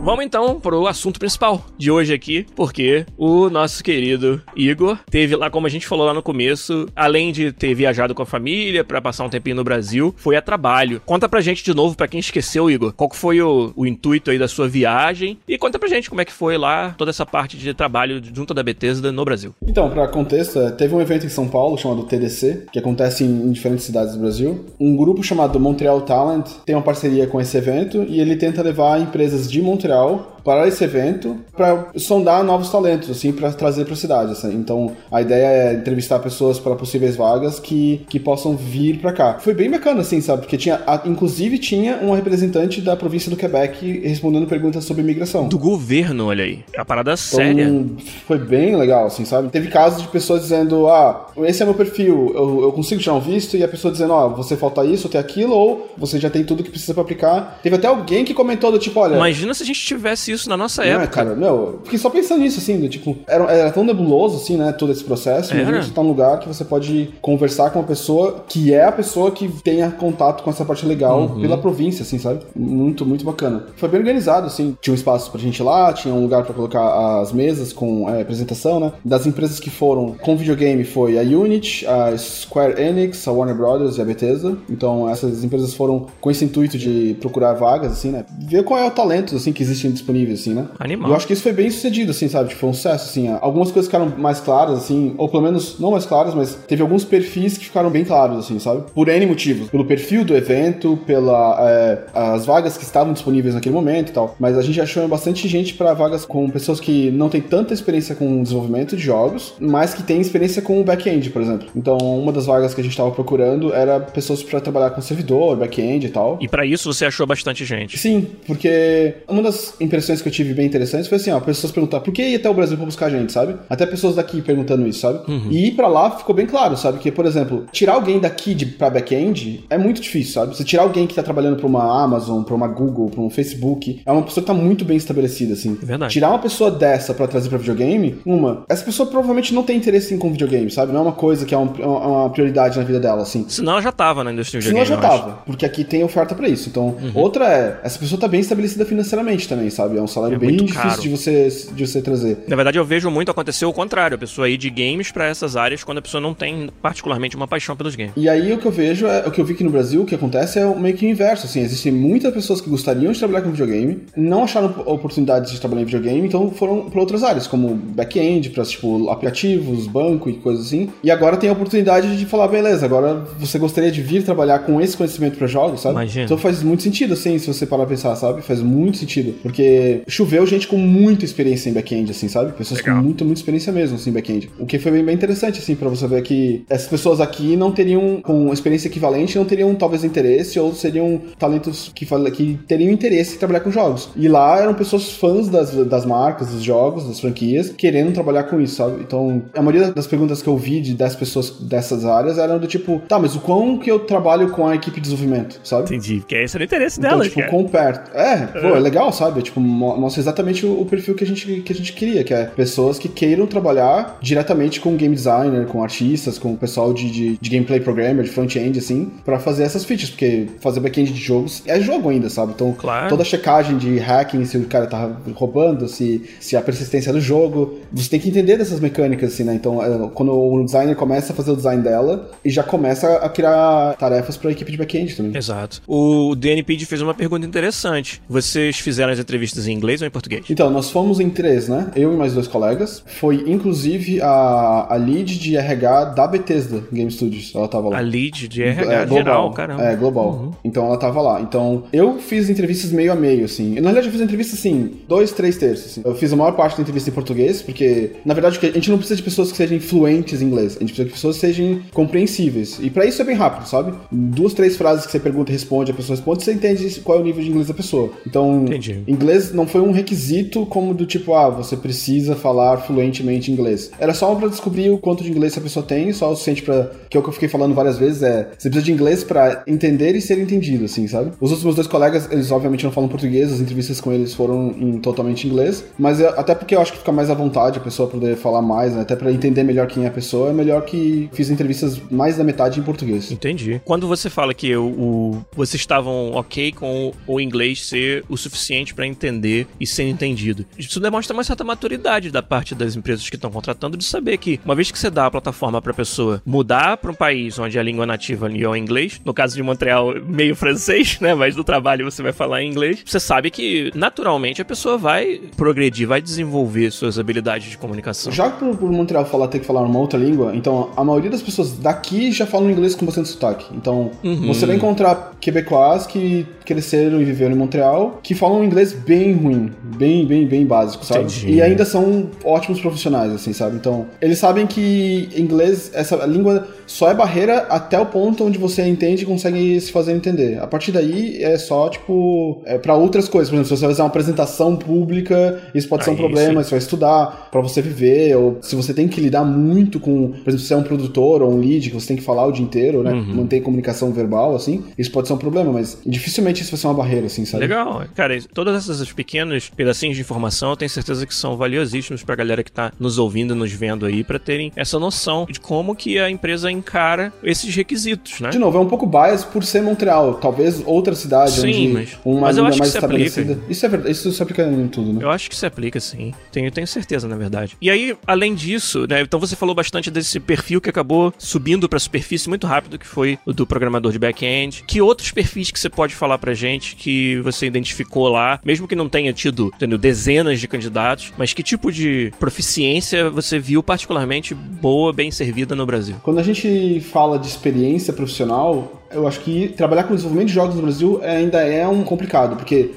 Vamos 0.04 0.24
então 0.24 0.58
pro 0.58 0.88
assunto 0.88 1.20
principal 1.20 1.64
de 1.78 1.88
hoje 1.88 2.12
aqui, 2.12 2.44
porque 2.56 3.06
o 3.16 3.48
nosso 3.48 3.84
querido 3.84 4.42
Igor 4.56 4.98
teve 5.08 5.36
lá, 5.36 5.48
como 5.48 5.68
a 5.68 5.70
gente 5.70 5.86
falou 5.86 6.04
lá 6.04 6.12
no 6.12 6.20
começo, 6.20 6.86
além 6.96 7.30
de 7.30 7.52
ter 7.52 7.72
viajado 7.72 8.12
com 8.12 8.20
a 8.20 8.26
família 8.26 8.82
para 8.82 9.00
passar 9.00 9.24
um 9.24 9.28
tempinho 9.28 9.54
no 9.54 9.62
Brasil, 9.62 10.12
foi 10.16 10.34
a 10.34 10.42
trabalho. 10.42 11.00
Conta 11.06 11.28
pra 11.28 11.40
gente 11.40 11.62
de 11.62 11.72
novo, 11.72 11.96
para 11.96 12.08
quem 12.08 12.18
esqueceu, 12.18 12.68
Igor, 12.68 12.92
qual 12.92 13.10
foi 13.14 13.40
o, 13.40 13.72
o, 13.76 13.86
intuito 13.86 14.32
aí 14.32 14.40
da 14.40 14.48
sua 14.48 14.68
viagem 14.68 15.38
e 15.46 15.56
conta 15.56 15.78
pra 15.78 15.88
gente 15.88 16.10
como 16.10 16.20
é 16.20 16.24
que 16.24 16.32
foi 16.32 16.58
lá 16.58 16.96
toda 16.98 17.12
essa 17.12 17.24
parte 17.24 17.56
de 17.56 17.72
trabalho 17.72 18.20
junto 18.34 18.52
da 18.52 18.62
Bethesda 18.64 19.12
no 19.12 19.24
Brasil. 19.24 19.54
Então, 19.64 19.88
para 19.88 20.08
contexto, 20.08 20.58
é, 20.58 20.72
teve 20.72 20.96
um 20.96 21.00
evento 21.00 21.26
em 21.26 21.28
São 21.28 21.46
Paulo 21.46 21.78
chamado 21.78 22.02
TDC, 22.02 22.66
que 22.72 22.78
acontece 22.80 23.22
em, 23.22 23.28
em 23.28 23.52
diferentes 23.52 23.84
cidades 23.84 24.14
do 24.14 24.18
Brasil. 24.20 24.64
Um 24.80 24.96
grupo 24.96 25.22
chamado 25.22 25.60
Montreal 25.60 26.00
Talent 26.00 26.48
tem 26.66 26.74
uma 26.74 26.82
parceria 26.82 27.28
com 27.28 27.40
esse 27.40 27.56
evento 27.56 28.04
e 28.08 28.20
ele 28.20 28.34
tenta 28.34 28.62
levar 28.62 29.00
empresas 29.00 29.48
de 29.48 29.62
Montreal 29.62 29.91
Montreal 29.92 30.31
para 30.44 30.66
esse 30.68 30.82
evento 30.84 31.36
para 31.56 31.88
sondar 31.96 32.42
novos 32.42 32.70
talentos, 32.70 33.10
assim, 33.10 33.32
para 33.32 33.52
trazer 33.52 33.84
para 33.84 33.94
a 33.94 33.96
cidade. 33.96 34.32
Assim. 34.32 34.54
Então, 34.54 34.92
a 35.10 35.20
ideia 35.20 35.46
é 35.46 35.74
entrevistar 35.74 36.18
pessoas 36.18 36.58
para 36.58 36.74
possíveis 36.74 37.16
vagas 37.16 37.58
que, 37.58 38.04
que 38.08 38.18
possam 38.18 38.56
vir 38.56 38.98
para 38.98 39.12
cá. 39.12 39.38
Foi 39.40 39.54
bem 39.54 39.70
bacana, 39.70 40.00
assim, 40.00 40.20
sabe? 40.20 40.42
Porque 40.42 40.56
tinha, 40.56 40.80
inclusive, 41.04 41.58
tinha 41.58 41.98
um 42.02 42.12
representante 42.12 42.80
da 42.80 42.96
província 42.96 43.30
do 43.30 43.36
Quebec 43.36 44.00
respondendo 44.04 44.46
perguntas 44.46 44.84
sobre 44.84 45.02
imigração. 45.02 45.48
Do 45.48 45.58
governo, 45.58 46.26
olha 46.26 46.44
aí. 46.44 46.64
É 46.74 46.80
a 46.80 46.84
parada 46.84 47.12
então, 47.12 47.16
séria. 47.16 47.84
Foi 48.26 48.38
bem 48.38 48.76
legal, 48.76 49.06
assim, 49.06 49.24
sabe? 49.24 49.48
Teve 49.48 49.68
casos 49.68 50.02
de 50.02 50.08
pessoas 50.08 50.42
dizendo, 50.42 50.88
ah, 50.88 51.28
esse 51.44 51.62
é 51.62 51.64
meu 51.64 51.74
perfil, 51.74 52.32
eu, 52.34 52.62
eu 52.62 52.72
consigo 52.72 53.00
tirar 53.00 53.14
um 53.14 53.20
visto, 53.20 53.56
e 53.56 53.62
a 53.62 53.68
pessoa 53.68 53.92
dizendo, 53.92 54.12
ó, 54.12 54.26
oh, 54.26 54.30
você 54.30 54.56
falta 54.56 54.84
isso, 54.84 55.08
tem 55.08 55.20
aquilo, 55.20 55.54
ou 55.54 55.92
você 55.96 56.18
já 56.18 56.30
tem 56.30 56.44
tudo 56.44 56.62
que 56.62 56.70
precisa 56.70 56.94
para 56.94 57.02
aplicar. 57.02 57.60
Teve 57.62 57.76
até 57.76 57.86
alguém 57.86 58.24
que 58.24 58.34
comentou 58.34 58.72
do 58.72 58.78
tipo, 58.78 59.00
olha. 59.00 59.16
Imagina 59.16 59.54
se 59.54 59.62
a 59.62 59.66
gente 59.66 59.80
tivesse 59.80 60.31
isso 60.32 60.48
na 60.48 60.56
nossa 60.56 60.84
época. 60.84 61.04
É, 61.04 61.06
cara, 61.06 61.34
meu, 61.34 61.80
fiquei 61.84 61.98
só 61.98 62.10
pensando 62.10 62.40
nisso, 62.40 62.58
assim, 62.58 62.80
do 62.80 62.88
tipo, 62.88 63.16
era, 63.26 63.44
era 63.44 63.70
tão 63.70 63.84
nebuloso, 63.84 64.36
assim, 64.36 64.56
né, 64.56 64.72
todo 64.72 64.92
esse 64.92 65.04
processo. 65.04 65.54
Imagina 65.54 65.82
você 65.82 65.90
tá 65.90 66.02
num 66.02 66.08
lugar 66.08 66.38
que 66.38 66.48
você 66.48 66.64
pode 66.64 67.10
conversar 67.20 67.70
com 67.70 67.78
uma 67.78 67.86
pessoa 67.86 68.44
que 68.48 68.72
é 68.72 68.84
a 68.84 68.92
pessoa 68.92 69.30
que 69.30 69.48
tenha 69.62 69.90
contato 69.90 70.42
com 70.42 70.50
essa 70.50 70.64
parte 70.64 70.86
legal 70.86 71.22
uhum. 71.22 71.40
pela 71.40 71.58
província, 71.58 72.02
assim, 72.02 72.18
sabe? 72.18 72.40
Muito, 72.54 73.04
muito 73.04 73.24
bacana. 73.24 73.66
Foi 73.76 73.88
bem 73.88 74.00
organizado, 74.00 74.46
assim, 74.46 74.76
tinha 74.80 74.92
um 74.92 74.96
espaço 74.96 75.30
pra 75.30 75.40
gente 75.40 75.58
ir 75.58 75.62
lá, 75.62 75.92
tinha 75.92 76.14
um 76.14 76.22
lugar 76.22 76.44
para 76.44 76.54
colocar 76.54 77.20
as 77.20 77.32
mesas 77.32 77.72
com 77.72 78.08
é, 78.08 78.22
apresentação, 78.22 78.80
né? 78.80 78.92
Das 79.04 79.26
empresas 79.26 79.60
que 79.60 79.70
foram 79.70 80.14
com 80.20 80.36
videogame 80.36 80.84
foi 80.84 81.18
a 81.18 81.22
Unity, 81.22 81.86
a 81.86 82.16
Square 82.16 82.80
Enix, 82.80 83.26
a 83.26 83.32
Warner 83.32 83.56
Brothers 83.56 83.98
e 83.98 84.02
a 84.02 84.04
Bethesda. 84.04 84.56
Então 84.68 85.08
essas 85.08 85.44
empresas 85.44 85.74
foram 85.74 86.06
com 86.20 86.30
esse 86.30 86.44
intuito 86.44 86.78
de 86.78 87.16
procurar 87.20 87.54
vagas, 87.54 87.92
assim, 87.92 88.10
né? 88.10 88.24
Ver 88.40 88.64
qual 88.64 88.78
é 88.78 88.86
o 88.86 88.90
talento, 88.90 89.36
assim, 89.36 89.52
que 89.52 89.62
existem 89.62 89.90
disponíveis, 89.90 90.21
assim, 90.30 90.54
né? 90.54 90.66
Animal. 90.78 91.10
Eu 91.10 91.16
acho 91.16 91.26
que 91.26 91.32
isso 91.32 91.42
foi 91.42 91.52
bem 91.52 91.70
sucedido, 91.70 92.10
assim, 92.10 92.28
sabe? 92.28 92.50
Tipo, 92.50 92.60
foi 92.60 92.70
um 92.70 92.74
sucesso, 92.74 93.10
assim. 93.10 93.28
Algumas 93.40 93.70
coisas 93.70 93.88
ficaram 93.88 94.12
mais 94.16 94.40
claras, 94.40 94.78
assim, 94.78 95.14
ou 95.18 95.28
pelo 95.28 95.42
menos 95.42 95.78
não 95.78 95.90
mais 95.90 96.06
claras, 96.06 96.34
mas 96.34 96.54
teve 96.66 96.82
alguns 96.82 97.04
perfis 97.04 97.58
que 97.58 97.64
ficaram 97.64 97.90
bem 97.90 98.04
claros, 98.04 98.38
assim, 98.38 98.58
sabe? 98.58 98.84
Por 98.94 99.08
N 99.08 99.26
motivos. 99.26 99.68
Pelo 99.70 99.84
perfil 99.84 100.24
do 100.24 100.36
evento, 100.36 100.98
pela 101.06 101.56
é, 101.60 101.98
as 102.14 102.46
vagas 102.46 102.76
que 102.76 102.84
estavam 102.84 103.12
disponíveis 103.12 103.54
naquele 103.54 103.74
momento 103.74 104.10
e 104.10 104.12
tal. 104.12 104.36
Mas 104.38 104.56
a 104.58 104.62
gente 104.62 104.80
achou 104.80 105.06
bastante 105.08 105.48
gente 105.48 105.74
para 105.74 105.94
vagas 105.94 106.24
com 106.24 106.48
pessoas 106.50 106.80
que 106.80 107.10
não 107.10 107.28
têm 107.28 107.40
tanta 107.40 107.72
experiência 107.74 108.14
com 108.14 108.42
desenvolvimento 108.42 108.96
de 108.96 109.02
jogos, 109.02 109.54
mas 109.58 109.94
que 109.94 110.02
têm 110.02 110.20
experiência 110.20 110.62
com 110.62 110.80
o 110.80 110.84
back-end, 110.84 111.30
por 111.30 111.42
exemplo. 111.42 111.68
Então, 111.74 111.96
uma 111.96 112.32
das 112.32 112.46
vagas 112.46 112.74
que 112.74 112.80
a 112.80 112.84
gente 112.84 112.92
estava 112.92 113.10
procurando 113.10 113.72
era 113.72 114.00
pessoas 114.00 114.42
para 114.42 114.60
trabalhar 114.60 114.90
com 114.90 115.00
servidor, 115.00 115.56
back-end 115.56 116.06
e 116.06 116.10
tal. 116.10 116.38
E 116.40 116.48
para 116.48 116.66
isso 116.66 116.92
você 116.92 117.06
achou 117.06 117.26
bastante 117.26 117.64
gente? 117.64 117.98
Sim, 117.98 118.26
porque 118.46 119.14
uma 119.28 119.42
das 119.42 119.74
impressões 119.80 120.11
que 120.20 120.28
eu 120.28 120.32
tive 120.32 120.52
bem 120.54 120.66
interessantes 120.66 121.08
foi 121.08 121.16
assim, 121.16 121.30
ó, 121.30 121.40
pessoas 121.40 121.72
perguntar 121.72 122.00
por 122.00 122.12
que 122.12 122.22
ir 122.22 122.36
até 122.36 122.48
o 122.50 122.54
Brasil 122.54 122.76
para 122.76 122.86
buscar 122.86 123.10
gente, 123.10 123.32
sabe? 123.32 123.54
Até 123.68 123.86
pessoas 123.86 124.16
daqui 124.16 124.42
perguntando 124.42 124.86
isso, 124.86 125.00
sabe? 125.00 125.30
Uhum. 125.30 125.48
E 125.50 125.68
ir 125.68 125.72
para 125.72 125.88
lá 125.88 126.10
ficou 126.10 126.34
bem 126.34 126.46
claro, 126.46 126.76
sabe? 126.76 126.98
Que, 126.98 127.10
por 127.10 127.24
exemplo, 127.24 127.66
tirar 127.72 127.94
alguém 127.94 128.18
daqui 128.18 128.54
de, 128.54 128.66
pra 128.66 128.90
back-end 128.90 129.64
é 129.70 129.78
muito 129.78 130.00
difícil, 130.00 130.34
sabe? 130.34 130.56
Você 130.56 130.64
tirar 130.64 130.82
alguém 130.82 131.06
que 131.06 131.14
tá 131.14 131.22
trabalhando 131.22 131.56
pra 131.56 131.66
uma 131.66 132.02
Amazon, 132.02 132.42
pra 132.42 132.54
uma 132.54 132.68
Google, 132.68 133.08
pra 133.08 133.20
um 133.20 133.30
Facebook, 133.30 134.02
é 134.04 134.12
uma 134.12 134.22
pessoa 134.22 134.42
que 134.42 134.46
tá 134.46 134.54
muito 134.54 134.84
bem 134.84 134.96
estabelecida, 134.96 135.54
assim. 135.54 135.78
É 135.82 135.86
verdade. 135.86 136.12
Tirar 136.12 136.30
uma 136.30 136.38
pessoa 136.38 136.70
dessa 136.70 137.14
para 137.14 137.26
trazer 137.26 137.48
pra 137.48 137.58
videogame, 137.58 138.20
uma, 138.24 138.64
essa 138.68 138.84
pessoa 138.84 139.08
provavelmente 139.08 139.54
não 139.54 139.62
tem 139.62 139.76
interesse 139.76 140.14
em 140.14 140.18
com 140.18 140.30
videogame, 140.30 140.70
sabe? 140.70 140.92
Não 140.92 141.00
é 141.00 141.02
uma 141.02 141.12
coisa 141.12 141.44
que 141.44 141.54
é, 141.54 141.58
um, 141.58 141.70
é 141.78 141.86
uma 141.86 142.30
prioridade 142.30 142.78
na 142.78 142.84
vida 142.84 143.00
dela, 143.00 143.22
assim. 143.22 143.44
Senão 143.48 143.72
ela 143.72 143.82
já 143.82 143.92
tava 143.92 144.24
na 144.24 144.32
indústria 144.32 144.60
de 144.60 144.66
videogame. 144.66 144.86
Senão 144.86 145.02
ela 145.02 145.18
já 145.18 145.24
tava, 145.24 145.38
porque 145.46 145.64
aqui 145.64 145.84
tem 145.84 146.04
oferta 146.04 146.34
para 146.34 146.48
isso. 146.48 146.68
Então, 146.68 146.96
uhum. 147.00 147.12
outra 147.14 147.46
é, 147.46 147.80
essa 147.82 147.98
pessoa 147.98 148.20
tá 148.20 148.28
bem 148.28 148.40
estabelecida 148.40 148.84
financeiramente 148.84 149.48
também, 149.48 149.70
sabe? 149.70 149.98
É 150.02 150.04
um 150.04 150.08
salário 150.08 150.34
é 150.34 150.38
bem 150.38 150.56
difícil 150.56 151.00
de 151.00 151.08
você, 151.08 151.48
de 151.72 151.86
você 151.86 152.02
trazer. 152.02 152.38
Na 152.48 152.56
verdade, 152.56 152.78
eu 152.78 152.84
vejo 152.84 153.10
muito 153.10 153.30
acontecer 153.30 153.64
o 153.64 153.72
contrário, 153.72 154.16
a 154.16 154.18
pessoa 154.18 154.48
ir 154.48 154.56
de 154.56 154.68
games 154.68 155.12
para 155.12 155.26
essas 155.26 155.56
áreas 155.56 155.84
quando 155.84 155.98
a 155.98 156.02
pessoa 156.02 156.20
não 156.20 156.34
tem 156.34 156.68
particularmente 156.80 157.36
uma 157.36 157.46
paixão 157.46 157.76
pelos 157.76 157.94
games. 157.94 158.12
E 158.16 158.28
aí 158.28 158.52
o 158.52 158.58
que 158.58 158.66
eu 158.66 158.72
vejo, 158.72 159.06
é, 159.06 159.26
o 159.26 159.30
que 159.30 159.40
eu 159.40 159.44
vi 159.44 159.54
aqui 159.54 159.64
no 159.64 159.70
Brasil, 159.70 160.02
o 160.02 160.04
que 160.04 160.14
acontece 160.14 160.58
é 160.58 160.66
meio 160.74 160.96
que 160.96 161.06
o 161.06 161.08
inverso, 161.08 161.46
assim, 161.46 161.60
existem 161.60 161.92
muitas 161.92 162.32
pessoas 162.32 162.60
que 162.60 162.68
gostariam 162.68 163.12
de 163.12 163.18
trabalhar 163.18 163.42
com 163.42 163.50
videogame, 163.50 164.02
não 164.16 164.44
acharam 164.44 164.74
oportunidades 164.86 165.52
de 165.52 165.60
trabalhar 165.60 165.82
em 165.82 165.84
videogame, 165.84 166.26
então 166.26 166.50
foram 166.50 166.90
para 166.90 167.00
outras 167.00 167.22
áreas, 167.22 167.46
como 167.46 167.74
back-end, 167.74 168.50
para 168.50 168.64
tipo 168.64 169.08
aplicativos, 169.10 169.86
banco 169.86 170.28
e 170.28 170.34
coisas 170.34 170.66
assim. 170.66 170.90
E 171.02 171.10
agora 171.10 171.36
tem 171.36 171.48
a 171.48 171.52
oportunidade 171.52 172.16
de 172.16 172.26
falar, 172.26 172.48
beleza, 172.48 172.84
agora 172.84 173.24
você 173.38 173.58
gostaria 173.58 173.90
de 173.90 174.02
vir 174.02 174.24
trabalhar 174.24 174.60
com 174.60 174.80
esse 174.80 174.96
conhecimento 174.96 175.36
para 175.36 175.46
jogos, 175.46 175.80
sabe? 175.82 175.94
Imagina. 175.94 176.24
Então 176.24 176.38
faz 176.38 176.62
muito 176.62 176.82
sentido, 176.82 177.14
assim, 177.14 177.38
se 177.38 177.46
você 177.46 177.66
parar 177.66 177.84
pra 177.84 177.94
pensar, 177.94 178.16
sabe? 178.16 178.42
Faz 178.42 178.60
muito 178.60 178.98
sentido. 178.98 179.34
Porque 179.42 179.91
choveu 180.08 180.46
gente 180.46 180.66
com 180.66 180.76
muita 180.76 181.24
experiência 181.24 181.70
em 181.70 181.72
back-end, 181.72 182.10
assim, 182.10 182.28
sabe? 182.28 182.52
Pessoas 182.52 182.80
Legal. 182.80 182.96
com 182.96 183.02
muita, 183.02 183.24
muita 183.24 183.40
experiência 183.40 183.72
mesmo, 183.72 183.96
assim, 183.96 184.10
em 184.10 184.12
back-end. 184.12 184.50
O 184.58 184.66
que 184.66 184.78
foi 184.78 184.92
bem, 184.92 185.04
bem 185.04 185.14
interessante, 185.14 185.58
assim, 185.58 185.74
para 185.74 185.88
você 185.88 186.06
ver 186.06 186.22
que 186.22 186.64
essas 186.68 186.88
pessoas 186.88 187.20
aqui 187.20 187.56
não 187.56 187.72
teriam, 187.72 188.20
com 188.22 188.52
experiência 188.52 188.88
equivalente, 188.88 189.36
não 189.36 189.44
teriam 189.44 189.74
talvez 189.74 190.04
interesse 190.04 190.58
ou 190.58 190.74
seriam 190.74 191.20
talentos 191.38 191.90
que, 191.94 192.06
que 192.06 192.58
teriam 192.66 192.90
interesse 192.90 193.36
em 193.36 193.38
trabalhar 193.38 193.60
com 193.60 193.70
jogos. 193.70 194.10
E 194.16 194.28
lá 194.28 194.58
eram 194.58 194.74
pessoas 194.74 195.12
fãs 195.12 195.48
das, 195.48 195.72
das 195.86 196.04
marcas, 196.04 196.48
dos 196.48 196.62
jogos, 196.62 197.06
das 197.06 197.20
franquias, 197.20 197.70
querendo 197.70 198.12
trabalhar 198.12 198.44
com 198.44 198.60
isso, 198.60 198.76
sabe? 198.76 199.02
Então, 199.02 199.42
a 199.54 199.62
maioria 199.62 199.92
das 199.92 200.06
perguntas 200.06 200.42
que 200.42 200.48
eu 200.48 200.56
vi 200.56 200.80
de 200.80 200.94
10 200.94 201.16
pessoas 201.16 201.50
dessas 201.50 202.04
áreas 202.04 202.38
eram 202.38 202.58
do 202.58 202.66
tipo, 202.66 203.00
tá, 203.08 203.18
mas 203.18 203.34
o 203.34 203.40
quão 203.40 203.78
que 203.78 203.90
eu 203.90 204.00
trabalho 204.00 204.50
com 204.50 204.66
a 204.66 204.74
equipe 204.74 204.96
de 204.96 205.02
desenvolvimento, 205.02 205.60
sabe? 205.64 205.84
Entendi, 205.84 206.18
porque 206.18 206.36
esse 206.36 206.56
era 206.56 206.62
o 206.62 206.64
interesse 206.64 206.98
então, 206.98 207.10
delas, 207.10 207.28
tipo, 207.28 207.48
quão 207.48 207.64
perto. 207.64 208.16
É, 208.16 208.46
pô, 208.46 208.76
é 208.76 208.80
legal, 208.80 209.12
sabe? 209.12 209.42
Tipo, 209.42 209.60
mostra 209.96 210.20
exatamente 210.20 210.66
o, 210.66 210.84
perfil 210.84 211.14
que 211.14 211.24
a, 211.24 211.26
gente, 211.26 211.60
que 211.60 211.72
a 211.72 211.76
gente 211.76 211.92
queria, 211.92 212.24
que 212.24 212.34
é 212.34 212.44
pessoas 212.44 212.98
que 212.98 213.08
queiram 213.08 213.46
trabalhar 213.46 214.18
diretamente 214.20 214.80
com 214.80 214.96
game 214.96 215.14
designer, 215.14 215.66
com 215.66 215.82
artistas, 215.82 216.38
com 216.38 216.52
o 216.52 216.56
pessoal 216.56 216.92
de, 216.92 217.10
de, 217.10 217.38
de 217.38 217.50
gameplay 217.50 217.80
programmer, 217.80 218.24
de 218.24 218.30
front-end, 218.30 218.78
assim, 218.78 219.10
para 219.24 219.38
fazer 219.38 219.64
essas 219.64 219.84
features, 219.84 220.10
porque 220.10 220.48
fazer 220.60 220.80
back-end 220.80 221.12
de 221.12 221.20
jogos 221.20 221.62
é 221.66 221.80
jogo 221.80 222.08
ainda, 222.08 222.28
sabe? 222.28 222.52
Então, 222.54 222.72
claro. 222.72 223.08
toda 223.08 223.22
a 223.22 223.24
checagem 223.24 223.76
de 223.76 223.98
hacking, 223.98 224.44
se 224.44 224.56
o 224.56 224.64
cara 224.66 224.86
tá 224.86 225.16
roubando, 225.34 225.88
se, 225.88 226.22
se 226.40 226.56
a 226.56 226.60
persistência 226.60 227.12
do 227.12 227.20
jogo, 227.20 227.78
você 227.92 228.10
tem 228.10 228.20
que 228.20 228.28
entender 228.28 228.56
dessas 228.56 228.80
mecânicas, 228.80 229.32
assim, 229.32 229.44
né? 229.44 229.54
Então, 229.54 229.82
é, 229.82 230.10
quando 230.14 230.32
o 230.32 230.64
designer 230.64 230.94
começa 230.96 231.32
a 231.32 231.36
fazer 231.36 231.52
o 231.52 231.56
design 231.56 231.82
dela, 231.82 232.30
e 232.44 232.50
já 232.50 232.62
começa 232.62 233.16
a 233.16 233.28
criar 233.28 233.96
tarefas 233.98 234.36
para 234.36 234.50
a 234.50 234.52
equipe 234.52 234.70
de 234.70 234.78
back-end 234.78 235.16
também. 235.16 235.36
Exato. 235.36 235.82
O 235.86 236.34
DNPD 236.34 236.84
fez 236.84 237.00
uma 237.00 237.14
pergunta 237.14 237.46
interessante. 237.46 238.22
Vocês 238.28 238.78
fizeram 238.78 239.12
as 239.12 239.18
entrevistas 239.18 239.61
em 239.66 239.72
inglês 239.72 240.00
ou 240.00 240.06
em 240.06 240.10
português? 240.10 240.44
Então, 240.48 240.70
nós 240.70 240.90
fomos 240.90 241.20
em 241.20 241.30
três, 241.30 241.68
né? 241.68 241.90
Eu 241.94 242.12
e 242.12 242.16
mais 242.16 242.34
dois 242.34 242.46
colegas. 242.46 243.02
Foi, 243.06 243.44
inclusive, 243.46 244.20
a, 244.20 244.86
a 244.90 244.96
lead 244.96 245.38
de 245.38 245.56
RH 245.56 246.04
da 246.06 246.26
Bethesda 246.26 246.82
Game 246.92 247.10
Studios. 247.10 247.52
Ela 247.54 247.68
tava 247.68 247.88
lá. 247.88 247.98
A 247.98 248.00
lead 248.00 248.48
de 248.48 248.62
RH 248.62 248.92
é, 248.92 249.06
global, 249.06 249.16
geral, 249.16 249.50
caramba. 249.52 249.82
É, 249.82 249.96
global. 249.96 250.30
Uhum. 250.30 250.50
Então, 250.64 250.86
ela 250.86 250.96
tava 250.96 251.20
lá. 251.20 251.40
Então, 251.40 251.84
eu 251.92 252.18
fiz 252.18 252.48
entrevistas 252.48 252.92
meio 252.92 253.12
a 253.12 253.16
meio, 253.16 253.44
assim. 253.44 253.74
Na 253.74 253.90
realidade, 253.90 254.06
eu 254.06 254.12
fiz 254.12 254.20
entrevistas, 254.20 254.58
assim, 254.58 254.92
dois, 255.08 255.32
três 255.32 255.56
terços. 255.56 255.92
Assim. 255.92 256.02
Eu 256.04 256.14
fiz 256.14 256.32
a 256.32 256.36
maior 256.36 256.52
parte 256.52 256.76
da 256.76 256.82
entrevista 256.82 257.10
em 257.10 257.12
português, 257.12 257.62
porque, 257.62 258.12
na 258.24 258.34
verdade, 258.34 258.58
a 258.62 258.70
gente 258.72 258.90
não 258.90 258.98
precisa 258.98 259.16
de 259.16 259.22
pessoas 259.22 259.50
que 259.50 259.56
sejam 259.56 259.78
fluentes 259.80 260.42
em 260.42 260.46
inglês. 260.46 260.76
A 260.76 260.80
gente 260.80 260.88
precisa 260.88 261.04
de 261.06 261.12
pessoas 261.12 261.36
que 261.36 261.40
sejam 261.40 261.80
compreensíveis. 261.92 262.78
E 262.80 262.90
para 262.90 263.04
isso 263.06 263.20
é 263.22 263.24
bem 263.24 263.36
rápido, 263.36 263.66
sabe? 263.66 263.92
Duas, 264.10 264.54
três 264.54 264.76
frases 264.76 265.06
que 265.06 265.12
você 265.12 265.20
pergunta 265.20 265.50
e 265.50 265.52
responde, 265.52 265.90
a 265.90 265.94
pessoa 265.94 266.16
responde, 266.16 266.44
você 266.44 266.52
entende 266.52 267.00
qual 267.00 267.18
é 267.18 267.20
o 267.20 267.24
nível 267.24 267.42
de 267.42 267.50
inglês 267.50 267.68
da 267.68 267.74
pessoa. 267.74 268.10
Então, 268.26 268.64
Entendi. 268.64 269.02
inglês 269.06 269.51
não 269.52 269.66
foi 269.66 269.80
um 269.80 269.92
requisito 269.92 270.66
como 270.66 270.94
do 270.94 271.06
tipo, 271.06 271.34
ah, 271.34 271.48
você 271.48 271.76
precisa 271.76 272.34
falar 272.34 272.78
fluentemente 272.78 273.50
inglês. 273.50 273.90
Era 273.98 274.14
só 274.14 274.34
para 274.34 274.48
descobrir 274.48 274.90
o 274.90 274.98
quanto 274.98 275.22
de 275.22 275.30
inglês 275.30 275.56
a 275.56 275.60
pessoa 275.60 275.84
tem, 275.84 276.12
só 276.12 276.30
o 276.30 276.34
suficiente 276.34 276.62
para 276.62 276.90
que 277.08 277.16
é 277.16 277.20
o 277.20 277.22
que 277.22 277.28
eu 277.28 277.32
fiquei 277.32 277.48
falando 277.48 277.74
várias 277.74 277.98
vezes 277.98 278.22
é, 278.22 278.48
você 278.56 278.68
precisa 278.68 278.84
de 278.84 278.92
inglês 278.92 279.22
para 279.22 279.62
entender 279.66 280.14
e 280.14 280.20
ser 280.20 280.38
entendido, 280.38 280.84
assim, 280.84 281.06
sabe? 281.06 281.32
Os 281.40 281.50
outros 281.50 281.64
meus 281.64 281.74
dois 281.74 281.86
colegas, 281.86 282.30
eles 282.30 282.50
obviamente 282.50 282.84
não 282.84 282.92
falam 282.92 283.08
português, 283.08 283.52
as 283.52 283.60
entrevistas 283.60 284.00
com 284.00 284.12
eles 284.12 284.34
foram 284.34 284.74
em 284.78 284.98
totalmente 284.98 285.46
inglês, 285.46 285.84
mas 285.98 286.20
eu, 286.20 286.28
até 286.30 286.54
porque 286.54 286.74
eu 286.74 286.80
acho 286.80 286.92
que 286.92 286.98
fica 286.98 287.12
mais 287.12 287.30
à 287.30 287.34
vontade 287.34 287.78
a 287.78 287.82
pessoa 287.82 288.08
poder 288.08 288.36
falar 288.36 288.62
mais, 288.62 288.94
né? 288.94 289.02
até 289.02 289.14
para 289.14 289.30
entender 289.30 289.62
melhor 289.62 289.86
quem 289.86 290.04
é 290.04 290.08
a 290.08 290.10
pessoa, 290.10 290.50
é 290.50 290.52
melhor 290.52 290.84
que 290.84 291.28
fiz 291.32 291.50
entrevistas 291.50 292.00
mais 292.10 292.36
da 292.36 292.44
metade 292.44 292.80
em 292.80 292.82
português. 292.82 293.30
Entendi. 293.30 293.80
Quando 293.84 294.08
você 294.08 294.30
fala 294.30 294.54
que 294.54 294.74
o, 294.74 294.86
o 294.86 295.44
vocês 295.54 295.80
estavam 295.80 296.32
ok 296.32 296.72
com 296.72 297.12
o 297.26 297.40
inglês 297.40 297.86
ser 297.86 298.24
o 298.28 298.36
suficiente 298.36 298.94
para 298.94 299.06
entender 299.06 299.41
e 299.80 299.86
ser 299.86 300.04
entendido, 300.04 300.64
isso 300.78 301.00
demonstra 301.00 301.34
uma 301.34 301.44
certa 301.44 301.64
maturidade 301.64 302.30
da 302.30 302.42
parte 302.42 302.74
das 302.74 302.96
empresas 302.96 303.28
que 303.28 303.36
estão 303.36 303.50
contratando 303.50 303.96
de 303.96 304.04
saber 304.04 304.38
que 304.38 304.60
uma 304.64 304.74
vez 304.74 304.90
que 304.90 304.98
você 304.98 305.10
dá 305.10 305.26
a 305.26 305.30
plataforma 305.30 305.80
para 305.80 305.92
a 305.92 305.94
pessoa 305.94 306.42
mudar 306.44 306.96
para 306.96 307.10
um 307.10 307.14
país 307.14 307.58
onde 307.58 307.78
a 307.78 307.82
língua 307.82 308.06
nativa 308.06 308.48
é 308.48 308.68
o 308.68 308.76
inglês, 308.76 309.20
no 309.24 309.34
caso 309.34 309.54
de 309.56 309.62
Montreal 309.62 310.14
meio 310.26 310.54
francês, 310.54 311.18
né, 311.20 311.34
mas 311.34 311.56
no 311.56 311.64
trabalho 311.64 312.04
você 312.04 312.22
vai 312.22 312.32
falar 312.32 312.62
em 312.62 312.70
inglês, 312.70 313.02
você 313.04 313.20
sabe 313.20 313.50
que 313.50 313.90
naturalmente 313.94 314.60
a 314.60 314.64
pessoa 314.64 314.96
vai 314.96 315.40
progredir, 315.56 316.06
vai 316.06 316.20
desenvolver 316.20 316.90
suas 316.90 317.18
habilidades 317.18 317.70
de 317.70 317.78
comunicação. 317.78 318.32
Já 318.32 318.50
por, 318.50 318.76
por 318.76 318.90
Montreal 318.90 319.24
falar 319.24 319.48
ter 319.48 319.58
que 319.58 319.66
falar 319.66 319.82
uma 319.82 319.98
outra 319.98 320.18
língua, 320.18 320.54
então 320.54 320.90
a 320.96 321.04
maioria 321.04 321.30
das 321.30 321.42
pessoas 321.42 321.72
daqui 321.72 322.32
já 322.32 322.46
falam 322.46 322.70
inglês 322.70 322.94
com 322.94 323.06
bastante 323.06 323.28
sotaque. 323.28 323.66
Então, 323.74 324.10
uhum. 324.22 324.46
você 324.46 324.66
vai 324.66 324.76
encontrar 324.76 325.32
quebecois 325.40 326.06
que 326.06 326.46
cresceram 326.64 327.20
e 327.20 327.24
viveram 327.24 327.54
em 327.54 327.58
Montreal, 327.58 328.20
que 328.22 328.34
falam 328.34 328.64
inglês 328.64 328.92
bem 328.92 329.31
bem 329.32 329.34
ruim, 329.34 329.70
bem, 329.96 330.26
bem, 330.26 330.46
bem 330.46 330.66
básico, 330.66 331.04
sabe? 331.04 331.24
Entendi. 331.24 331.52
E 331.52 331.62
ainda 331.62 331.84
são 331.84 332.30
ótimos 332.44 332.80
profissionais, 332.80 333.32
assim, 333.32 333.52
sabe? 333.52 333.76
Então, 333.76 334.06
eles 334.20 334.38
sabem 334.38 334.66
que 334.66 335.28
inglês, 335.36 335.90
essa 335.94 336.16
língua 336.26 336.68
só 336.86 337.10
é 337.10 337.14
barreira 337.14 337.58
até 337.70 337.98
o 337.98 338.06
ponto 338.06 338.44
onde 338.44 338.58
você 338.58 338.86
entende 338.86 339.22
e 339.22 339.26
consegue 339.26 339.80
se 339.80 339.90
fazer 339.90 340.12
entender. 340.12 340.58
A 340.60 340.66
partir 340.66 340.92
daí 340.92 341.42
é 341.42 341.56
só, 341.56 341.88
tipo, 341.88 342.62
é 342.64 342.78
para 342.78 342.94
outras 342.94 343.28
coisas. 343.28 343.48
Por 343.48 343.56
exemplo, 343.56 343.68
se 343.68 343.76
você 343.76 343.86
vai 343.86 343.90
fazer 343.90 344.02
uma 344.02 344.08
apresentação 344.08 344.76
pública, 344.76 345.60
isso 345.74 345.88
pode 345.88 346.04
ser 346.04 346.10
um 346.10 346.14
Aí, 346.14 346.18
problema, 346.18 346.62
sim. 346.62 346.68
você 346.68 346.70
vai 346.70 346.78
estudar 346.78 347.48
para 347.50 347.60
você 347.60 347.80
viver, 347.80 348.36
ou 348.36 348.58
se 348.60 348.76
você 348.76 348.92
tem 348.92 349.08
que 349.08 349.20
lidar 349.20 349.44
muito 349.44 349.98
com, 349.98 350.28
por 350.28 350.50
exemplo, 350.50 350.58
se 350.58 350.66
você 350.66 350.74
é 350.74 350.76
um 350.76 350.82
produtor 350.82 351.42
ou 351.42 351.52
um 351.52 351.58
lead, 351.58 351.88
que 351.88 351.94
você 351.94 352.08
tem 352.08 352.16
que 352.16 352.22
falar 352.22 352.46
o 352.46 352.52
dia 352.52 352.64
inteiro, 352.64 353.02
né? 353.02 353.12
Uhum. 353.12 353.36
Manter 353.36 353.60
comunicação 353.60 354.12
verbal, 354.12 354.54
assim, 354.54 354.84
isso 354.98 355.10
pode 355.10 355.28
ser 355.28 355.34
um 355.34 355.38
problema, 355.38 355.72
mas 355.72 355.98
dificilmente 356.04 356.62
isso 356.62 356.70
vai 356.70 356.78
ser 356.78 356.86
uma 356.88 356.94
barreira, 356.94 357.26
assim, 357.26 357.44
sabe? 357.44 357.62
Legal. 357.62 358.04
Cara, 358.14 358.36
todas 358.52 358.76
essas 358.76 359.00
pequenos 359.26 359.70
pedacinhos 359.70 360.16
de 360.16 360.20
informação, 360.20 360.70
eu 360.70 360.76
tenho 360.76 360.90
certeza 360.90 361.24
que 361.24 361.32
são 361.34 361.56
valiosíssimos 361.56 362.24
pra 362.24 362.34
galera 362.34 362.62
que 362.64 362.72
tá 362.72 362.92
nos 362.98 363.18
ouvindo, 363.18 363.54
nos 363.54 363.70
vendo 363.72 364.04
aí, 364.04 364.24
pra 364.24 364.36
terem 364.38 364.72
essa 364.74 364.98
noção 364.98 365.46
de 365.48 365.60
como 365.60 365.94
que 365.94 366.18
a 366.18 366.28
empresa 366.28 366.70
encara 366.70 367.32
esses 367.42 367.72
requisitos, 367.74 368.40
né? 368.40 368.50
De 368.50 368.58
novo, 368.58 368.76
é 368.78 368.80
um 368.80 368.88
pouco 368.88 369.06
bias 369.06 369.44
por 369.44 369.62
ser 369.64 369.80
Montreal. 369.82 370.34
Talvez 370.34 370.82
outra 370.84 371.14
cidade 371.14 371.52
Sim, 371.52 371.68
onde 371.68 371.88
mas- 371.88 372.18
uma 372.24 372.40
mas 372.40 372.56
eu 372.56 372.64
acho 372.66 372.74
que 372.74 372.78
mais 372.80 372.92
se 372.92 372.98
aplica. 372.98 373.22
estabelecida. 373.24 373.60
Isso 373.70 373.86
é 373.86 373.88
verdade, 373.88 374.12
isso 374.12 374.32
se 374.32 374.42
aplica 374.42 374.62
em 374.64 374.88
tudo, 374.88 375.12
né? 375.12 375.20
Eu 375.24 375.30
acho 375.30 375.48
que 375.48 375.54
se 375.56 375.64
aplica, 375.64 376.00
sim. 376.00 376.34
Tenho, 376.50 376.70
tenho 376.72 376.86
certeza, 376.86 377.28
na 377.28 377.36
verdade. 377.36 377.76
E 377.80 377.88
aí, 377.90 378.16
além 378.26 378.54
disso, 378.54 379.06
né? 379.08 379.20
Então 379.20 379.38
você 379.38 379.54
falou 379.54 379.74
bastante 379.74 380.10
desse 380.10 380.40
perfil 380.40 380.80
que 380.80 380.90
acabou 380.90 381.32
subindo 381.38 381.88
pra 381.88 381.98
superfície 382.00 382.48
muito 382.48 382.66
rápido, 382.66 382.98
que 382.98 383.06
foi 383.06 383.38
o 383.46 383.52
do 383.52 383.64
programador 383.66 384.10
de 384.10 384.18
back-end. 384.18 384.82
Que 384.86 385.00
outros 385.00 385.30
perfis 385.30 385.70
que 385.70 385.78
você 385.78 385.88
pode 385.88 386.14
falar 386.14 386.38
pra 386.38 386.54
gente 386.54 386.96
que 386.96 387.40
você 387.42 387.66
identificou 387.66 388.28
lá, 388.28 388.58
mesmo 388.64 388.88
que 388.88 388.96
não 388.96 389.08
tenha 389.12 389.32
tido 389.32 389.70
entendeu, 389.76 389.98
dezenas 389.98 390.58
de 390.58 390.66
candidatos, 390.66 391.32
mas 391.36 391.52
que 391.52 391.62
tipo 391.62 391.92
de 391.92 392.32
proficiência 392.40 393.28
você 393.28 393.58
viu 393.58 393.82
particularmente 393.82 394.54
boa, 394.54 395.12
bem 395.12 395.30
servida 395.30 395.76
no 395.76 395.84
Brasil? 395.84 396.16
Quando 396.22 396.38
a 396.38 396.42
gente 396.42 396.98
fala 397.00 397.38
de 397.38 397.46
experiência 397.46 398.12
profissional, 398.12 399.01
eu 399.14 399.26
acho 399.26 399.40
que 399.40 399.68
trabalhar 399.68 400.04
com 400.04 400.14
desenvolvimento 400.14 400.48
de 400.48 400.54
jogos 400.54 400.74
no 400.76 400.82
Brasil 400.82 401.20
ainda 401.22 401.60
é 401.60 401.86
um 401.86 402.02
complicado, 402.02 402.56
porque 402.56 402.90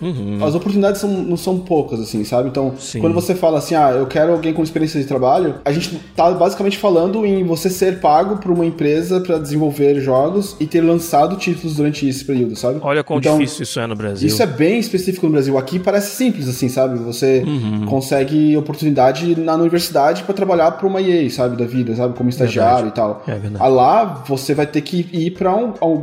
as 0.45 0.56
oportunidades 0.56 1.01
são- 1.01 1.10
não 1.10 1.38
são 1.38 1.60
poucas, 1.60 1.99
assim, 1.99 2.23
sabe? 2.23 2.49
Então, 2.49 2.73
Sim. 2.78 2.99
quando 2.99 3.13
você 3.13 3.34
fala 3.36 3.58
assim, 3.58 3.75
ah, 3.75 3.91
eu 3.91 4.06
quero 4.08 4.32
alguém 4.34 4.54
com 4.54 4.63
experiência 4.63 4.99
de 4.99 5.06
trabalho, 5.08 5.56
a 5.65 5.71
gente 5.71 5.99
tá 6.15 6.32
basicamente 6.32 6.78
falando 6.78 7.25
em 7.25 7.43
você 7.43 7.69
ser 7.69 7.99
pago 7.99 8.38
por 8.38 8.51
uma 8.51 8.65
empresa 8.65 9.19
para 9.21 9.38
desenvolver 9.38 9.99
jogos 10.01 10.56
e 10.60 10.65
ter 10.65 10.82
lançado 10.82 11.36
títulos 11.38 11.75
durante 11.75 12.08
esse 12.08 12.23
período, 12.25 12.56
sabe? 12.56 12.80
Olha 12.82 13.04
quão 13.04 13.19
Então, 13.19 13.38
difícil 13.38 13.63
isso 13.63 13.80
é 13.80 13.88
no 13.88 13.95
Brasil. 13.95 14.28
Isso 14.28 14.41
é 14.41 14.45
bem 14.47 14.80
específico 14.80 15.25
no 15.25 15.32
Brasil. 15.34 15.58
Aqui 15.58 15.80
parece 15.80 16.15
simples, 16.15 16.47
assim, 16.47 16.69
sabe? 16.69 16.97
Você 16.99 17.43
Uhum. 17.45 17.86
consegue 17.86 18.56
oportunidade 18.58 19.39
na 19.39 19.56
universidade 19.56 20.23
para 20.23 20.34
trabalhar 20.34 20.71
para 20.71 20.88
uma 20.88 21.01
EA, 21.01 21.30
sabe? 21.30 21.56
Da 21.58 21.65
vida, 21.65 21.95
sabe? 21.95 22.13
Como 22.15 22.30
estagiário 22.30 22.88
e 22.89 22.91
tal. 22.91 23.23
É 23.28 23.36
verdade. 23.36 23.71
Lá 23.71 24.04
você 24.28 24.54
vai 24.54 24.65
ter 24.67 24.82
que 24.82 25.08
ir 25.12 25.32
para 25.32 25.51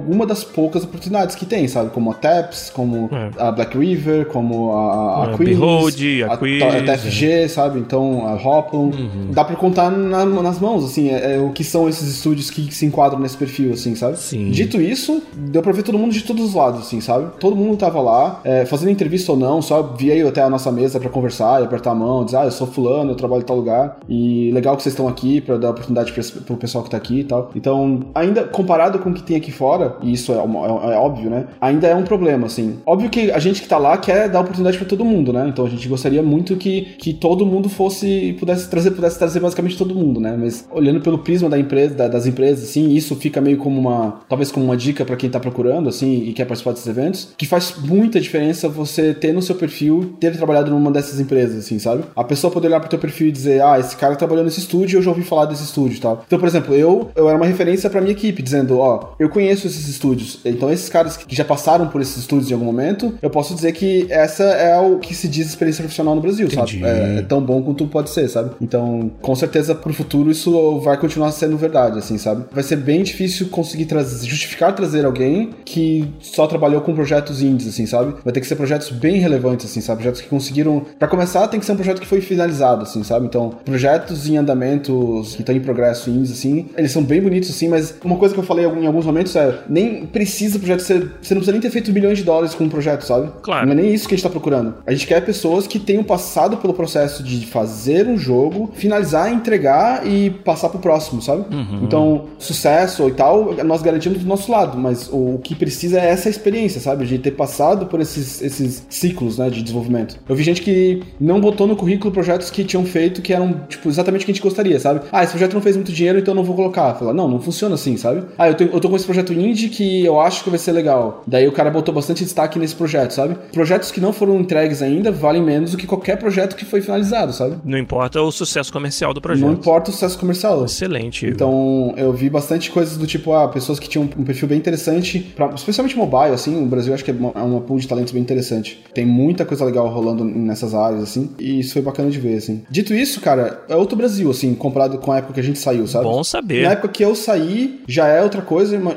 alguma 0.03 0.27
das 0.27 0.43
poucas 0.45 0.85
oportunidades 0.85 1.35
que 1.37 1.47
tem, 1.47 1.67
sabe? 1.69 1.91
Como 1.91 2.11
a 2.11 2.15
TAPS, 2.15 2.71
como 2.75 3.09
É. 3.13 3.31
a 3.39 3.53
Black 3.53 3.77
River, 3.79 4.27
como 4.27 4.73
a, 4.73 5.27
a 5.27 5.31
É, 5.33 5.37
Queens, 5.37 5.59
Behold, 5.59 6.23
a 6.29 6.37
Quiz, 6.37 6.63
a 6.63 6.83
TFG, 6.83 7.49
sabe? 7.49 7.79
Então, 7.79 8.27
a 8.27 8.35
Hoplon. 8.35 8.87
Uhum. 8.91 9.29
Dá 9.31 9.45
para 9.45 9.57
contar 9.57 9.91
na- 9.91 10.25
nas 10.27 10.59
mãos, 10.59 10.85
assim, 10.85 11.09
é, 11.11 11.37
é 11.37 11.39
o 11.39 11.51
que 11.51 11.63
são 11.65 11.89
esses 11.89 12.09
estúdios 12.17 12.51
que 12.51 12.73
se 12.75 12.85
enquadram 12.87 13.19
nesse 13.21 13.37
perfil, 13.37 13.73
assim, 13.73 13.95
sabe? 13.95 14.19
Sim. 14.19 14.51
Dito 14.51 14.81
isso, 14.81 15.23
deu 15.37 15.63
pra 15.63 15.73
ver 15.73 15.83
todo 15.83 15.99
mundo 15.99 16.13
de 16.13 16.23
todos 16.23 16.45
os 16.45 16.55
lados, 16.55 16.81
assim, 16.81 17.01
sabe? 17.01 17.27
Todo 17.39 17.55
mundo 17.57 17.77
tava 17.77 18.01
lá, 18.01 18.41
é, 18.45 18.65
fazendo 18.65 18.91
entrevista 18.91 19.33
ou 19.33 19.39
não, 19.39 19.63
só 19.63 19.95
eu 20.03 20.29
até 20.29 20.43
a 20.43 20.51
nossa 20.51 20.71
mesa 20.73 20.99
pra 21.01 21.09
conversar 21.09 21.61
e 21.63 21.65
apertar 21.65 21.93
a 21.93 21.95
mão, 21.95 22.25
dizer, 22.25 22.39
ah, 22.39 22.45
eu 22.45 22.51
sou 22.51 22.67
fulano, 22.67 23.13
eu 23.13 23.15
trabalho 23.15 23.43
em 23.43 23.47
tal 23.47 23.57
lugar, 23.57 23.99
e 24.09 24.51
legal 24.53 24.77
que 24.77 24.83
vocês 24.83 24.93
estão 24.93 25.09
aqui 25.09 25.41
pra 25.41 25.57
dar 25.57 25.71
oportunidade 25.71 26.13
pra 26.13 26.23
pro 26.47 26.57
pessoal 26.57 26.83
que 26.85 26.91
tá 26.91 26.97
aqui 26.97 27.21
e 27.21 27.25
tal. 27.25 27.51
Então, 27.55 28.01
ainda 28.15 28.45
comparado 28.45 28.99
com 28.99 29.11
o 29.11 29.15
que 29.15 29.23
tem 29.23 29.37
aqui 29.37 29.51
fora, 29.53 29.92
e 30.03 30.13
isso 30.13 30.33
é, 30.33 30.37
é- 30.37 30.95
é 30.95 30.97
óbvio, 30.99 31.29
né? 31.31 31.45
Ainda 31.61 31.87
é 31.87 31.95
um 31.95 32.03
problema, 32.05 32.47
assim. 32.47 32.79
Óbvio 32.87 33.11
que 33.11 33.31
a 33.31 33.39
gente 33.39 33.63
que 33.63 33.69
tá 33.69 33.79
lá 33.79 33.97
quer 33.97 34.29
dar 34.29 34.41
oportunidade 34.41 34.79
pra 34.79 34.87
todo 34.87 35.05
mundo, 35.05 35.33
né? 35.33 35.47
Então 35.49 35.65
a 35.67 35.69
gente 35.69 35.87
gostaria 35.89 36.23
muito 36.23 36.57
que, 36.57 36.83
que 36.99 37.13
todo 37.13 37.45
mundo 37.47 37.69
fosse, 37.69 38.37
pudesse 38.39 38.69
trazer, 38.69 38.91
pudesse 38.93 39.19
trazer 39.19 39.41
basicamente 39.41 39.77
todo 39.77 39.95
mundo, 39.95 40.21
né? 40.21 40.37
Mas 40.39 40.67
olhando 40.71 41.01
pelo 41.01 41.19
prisma 41.19 41.49
da 41.49 41.59
empresa, 41.59 41.95
da- 41.95 42.09
das 42.09 42.27
empresas, 42.27 42.65
assim, 42.69 42.91
isso 42.95 43.15
fica 43.17 43.41
meio 43.41 43.57
como 43.59 43.79
uma, 43.81 44.21
talvez 44.29 44.51
como 44.51 44.65
uma 44.67 44.77
dica 44.77 45.05
pra 45.05 45.17
quem 45.17 45.29
tá 45.31 45.41
procurando, 45.41 45.89
assim, 45.89 46.25
e 46.27 46.33
quer 46.33 46.45
participar 46.45 46.73
desses 46.73 46.87
eventos, 46.87 47.29
que 47.37 47.47
faz 47.47 47.75
muita 47.85 48.21
diferença 48.21 48.69
você 48.69 49.13
ter 49.15 49.33
no 49.33 49.43
seu 49.43 49.55
perfil, 49.55 50.15
ter 50.21 50.37
trabalhado 50.37 50.71
numa 50.71 50.91
dessas 50.91 51.19
empresas, 51.21 51.65
assim, 51.65 51.79
sabe? 51.79 52.05
A 52.15 52.25
pessoa 52.25 52.51
poder 52.53 52.69
olhar 52.69 52.81
pro 52.81 52.89
teu 52.89 52.99
perfil 52.99 53.29
e 53.29 53.33
dizer, 53.33 53.63
ah, 53.63 53.79
esse 53.79 53.97
cara 53.97 54.17
trabalhou 54.17 54.45
nesse 54.45 54.61
estúdio, 54.61 54.99
eu 54.99 55.03
já 55.03 55.11
ouvi 55.11 55.23
falar 55.23 55.47
desse 55.47 55.65
estúdio 55.65 56.01
tal. 56.01 56.23
Então, 56.27 56.39
por 56.39 56.47
exemplo, 56.49 56.75
eu, 56.75 57.11
eu 57.17 57.29
era 57.29 57.37
uma 57.37 57.47
referência 57.47 57.89
pra 57.91 58.01
minha 58.01 58.13
equipe, 58.13 58.43
dizendo, 58.43 58.79
ó, 58.79 59.11
eu 59.19 59.29
conheço 59.29 59.67
esses 59.83 59.95
estúdios. 59.95 60.39
Então, 60.45 60.71
esses 60.73 60.89
caras 60.89 61.17
que 61.17 61.35
já 61.35 61.45
passaram 61.45 61.89
por 61.89 62.01
esses 62.01 62.17
estúdios 62.17 62.51
em 62.51 62.55
algum 62.55 62.65
momento, 62.65 63.15
eu 63.21 63.31
posso 63.31 63.55
dizer 63.55 63.73
que 63.73 64.07
essa 64.11 64.45
é 64.45 64.79
o 64.79 64.99
que 64.99 65.15
se 65.15 65.29
diz 65.29 65.49
experiência 65.49 65.83
profissional 65.83 66.15
no 66.15 66.21
Brasil, 66.21 66.47
Entendi. 66.47 66.81
sabe? 66.81 66.85
É, 66.85 67.19
é 67.19 67.23
tão 67.23 67.41
bom 67.41 67.63
quanto 67.63 67.87
pode 67.87 68.11
ser, 68.11 68.29
sabe? 68.29 68.51
Então, 68.61 69.11
com 69.21 69.35
certeza, 69.35 69.75
pro 69.75 69.93
futuro, 69.93 70.31
isso 70.31 70.81
vai 70.81 70.97
continuar 70.97 71.33
sendo 71.33 71.57
verdade, 71.57 71.99
assim, 71.99 72.19
sabe? 72.19 72.45
Vai 72.53 72.63
ser 72.63 72.77
bem 72.77 73.03
difícil 73.03 73.49
conseguir 73.49 73.87
trazer, 73.87 74.27
justificar 74.27 74.75
trazer 74.75 75.05
alguém 75.05 75.51
que 75.65 76.09
só 76.21 76.47
trabalhou 76.47 76.81
com 76.81 76.95
projetos 76.95 77.43
indies, 77.43 77.69
assim, 77.69 77.87
sabe? 77.87 78.15
Vai 78.25 78.33
ter 78.33 78.41
que 78.41 78.47
ser 78.47 78.57
projetos 78.57 78.91
bem 78.91 79.19
relevantes, 79.19 79.67
assim, 79.67 79.81
sabe? 79.81 79.99
Projetos 79.99 80.21
que 80.21 80.29
conseguiram. 80.29 80.83
Pra 80.99 81.09
começar, 81.09 81.47
tem 81.49 81.61
que 81.61 81.67
ser 81.67 81.73
um 81.73 81.77
projeto 81.77 82.01
que 82.01 82.07
foi 82.07 82.21
finalizado, 82.21 82.83
assim, 82.83 83.03
sabe? 83.03 83.27
Então, 83.27 83.51
projetos 83.65 84.29
em 84.29 84.37
andamentos 84.37 85.35
que 85.35 85.43
estão 85.43 85.55
em 85.55 85.61
progresso 85.61 86.11
indies, 86.11 86.33
assim, 86.33 86.67
eles 86.77 86.91
são 86.91 87.03
bem 87.03 87.21
bonitos, 87.21 87.51
assim, 87.51 87.69
mas 87.69 87.95
uma 88.05 88.17
coisa 88.17 88.35
que 88.35 88.41
eu 88.41 88.45
falei 88.45 88.65
em 88.65 88.87
alguns 88.87 89.07
momentos 89.07 89.35
é: 89.37 89.59
nem 89.73 90.05
precisa 90.07 90.57
o 90.57 90.61
projeto 90.61 90.81
ser. 90.81 90.99
Você 91.21 91.35
não 91.35 91.41
precisa 91.41 91.53
nem 91.53 91.61
ter 91.61 91.71
feito 91.71 91.93
milhões 91.93 92.19
de 92.19 92.25
dólares 92.25 92.55
com 92.55 92.65
um 92.65 92.69
projeto, 92.69 93.03
sabe? 93.03 93.31
Claro. 93.41 93.67
Não 93.67 93.73
é 93.73 93.77
nem 93.77 93.95
isso 93.95 94.07
que 94.07 94.15
a 94.15 94.17
gente 94.17 94.25
tá 94.25 94.31
procurando. 94.31 94.75
A 94.87 94.93
gente 94.93 95.07
quer 95.07 95.25
pessoas 95.25 95.67
que 95.67 95.79
tenham 95.79 96.05
passado 96.05 96.59
pelo 96.59 96.75
processo 96.75 97.23
de 97.23 97.47
fazer 97.47 98.07
um 98.07 98.19
jogo, 98.19 98.71
finalizar, 98.75 99.33
entregar 99.33 100.07
e 100.07 100.31
passar 100.31 100.69
pro 100.69 100.79
próximo, 100.79 101.23
sabe? 101.23 101.45
Então, 101.83 102.27
sucesso 102.39 103.09
e 103.09 103.13
tal, 103.13 103.55
nós 103.65 103.83
garantimos 103.83 104.19
do 104.19 104.27
nosso 104.27 104.51
lado, 104.51 104.77
mas 104.77 105.09
o 105.11 105.39
que 105.43 105.55
precisa 105.55 105.99
é 105.99 106.11
essa 106.11 106.29
experiência, 106.29 106.81
sabe? 106.81 107.07
De 107.07 107.19
ter 107.19 107.33
passado 107.33 107.87
por 107.87 108.01
esses, 108.01 108.43
esses 108.43 108.87
ciclos, 108.91 109.39
né, 109.39 109.49
de 109.49 109.63
desenvolvimento. 109.63 110.19
Eu 110.29 110.37
vi 110.37 110.43
gente 110.43 110.61
que 110.61 111.03
não 111.19 111.41
botou 111.41 111.67
no 111.67 111.77
currículo 111.77 112.13
projetos 112.13 112.51
que 112.51 112.65
tinham 112.65 112.85
feito 112.85 113.23
que 113.23 113.33
eram, 113.33 113.61
tipo, 113.69 113.89
exatamente 113.89 114.23
o 114.23 114.25
que 114.27 114.33
a 114.33 114.35
gente 114.35 114.43
gostaria, 114.43 114.79
sabe? 114.79 115.01
Ah, 115.11 115.23
esse 115.23 115.33
projeto 115.33 115.55
não 115.55 115.63
fez 115.63 115.77
muito 115.77 115.93
dinheiro, 115.93 116.19
então 116.19 116.33
eu 116.33 116.37
não 116.37 116.45
vou 116.45 116.55
colocar. 116.55 116.95
Fala, 116.95 117.15
não, 117.15 117.29
não 117.29 117.41
funciona 117.41 117.75
assim, 117.75 117.97
sabe? 117.97 118.23
Ah, 118.37 118.49
eu, 118.49 118.55
tenho, 118.55 118.71
eu 118.71 118.81
tô 118.81 118.89
com 118.89 118.97
esse 118.97 119.05
projeto 119.05 119.33
indie 119.33 119.52
que 119.69 120.05
eu 120.05 120.21
acho 120.21 120.45
que 120.45 120.51
vai 120.51 120.59
ser 120.59 120.73
legal. 120.73 121.23
Daí 121.27 121.47
o 121.47 121.53
cara 121.53 121.71
botou 121.71 121.95
bastante 121.95 122.25
destaque 122.25 122.59
nesse 122.59 122.75
projeto, 122.75 123.13
sabe? 123.13 123.37
Projetos 123.53 123.91
que 123.91 124.01
não 124.01 124.13
foram 124.13 124.39
entregues 124.41 124.83
ainda 124.83 125.11
valem 125.13 125.43
menos 125.43 125.73
do 125.73 125.77
que 125.77 125.87
qualquer 125.87 126.17
projeto 126.19 126.57
que 126.57 126.65
foi 126.65 126.81
finalizado, 126.81 127.33
sabe? 127.33 127.57
Não 127.65 127.79
importa 127.79 128.21
o 128.21 128.31
sucesso 128.33 128.73
comercial 128.73 129.13
do 129.15 129.21
projeto. 129.21 129.45
Não 129.47 129.53
importa 129.55 129.91
o 129.91 129.93
sucesso 129.93 130.19
comercial. 130.19 130.65
Excelente. 130.65 131.27
Então, 131.27 131.95
eu 131.97 132.13
vi 132.13 132.29
bastante 132.31 132.71
coisas 132.71 132.97
do 132.97 133.07
tipo, 133.07 133.33
ah, 133.33 133.49
pessoas 133.49 133.79
que 133.79 133.89
tinham 133.89 134.05
um 134.17 134.25
perfil 134.25 134.49
bem 134.49 134.59
interessante, 134.59 135.19
pra, 135.35 135.47
especialmente 135.55 135.97
mobile, 135.97 136.35
assim, 136.35 136.63
o 136.63 136.67
Brasil 136.67 136.93
acho 136.95 137.05
que 137.05 137.11
é 137.11 137.15
uma, 137.15 137.33
é 137.35 137.43
uma 137.43 137.61
pool 137.61 137.79
de 137.79 137.87
talentos 137.89 138.13
bem 138.13 138.23
interessante. 138.23 138.83
Tem 138.95 139.05
muita 139.07 139.45
coisa 139.45 139.65
legal 139.65 139.89
rolando 139.89 140.25
nessas 140.25 140.75
áreas, 140.75 141.03
assim, 141.03 141.31
e 141.39 141.61
isso 141.61 141.73
foi 141.73 141.83
bacana 141.83 142.11
de 142.11 142.19
ver, 142.19 142.37
assim. 142.37 142.63
Dito 142.71 142.95
isso, 142.95 143.21
cara, 143.21 143.63
é 143.69 143.77
outro 143.77 143.97
Brasil, 143.97 144.31
assim, 144.31 144.55
comparado 144.55 144.99
com 144.99 145.13
a 145.13 145.19
época 145.19 145.35
que 145.35 145.41
a 145.41 145.45
gente 145.45 145.59
saiu, 145.59 145.87
sabe? 145.87 146.05
Bom 146.05 146.23
saber. 146.25 146.63
Na 146.65 146.73
época 146.73 146.89
que 146.89 147.05
eu 147.05 147.15
saí, 147.15 147.81
já 147.87 148.07
é 148.07 148.23
outra 148.23 148.43
coisa, 148.43 148.77
ima- 148.77 148.95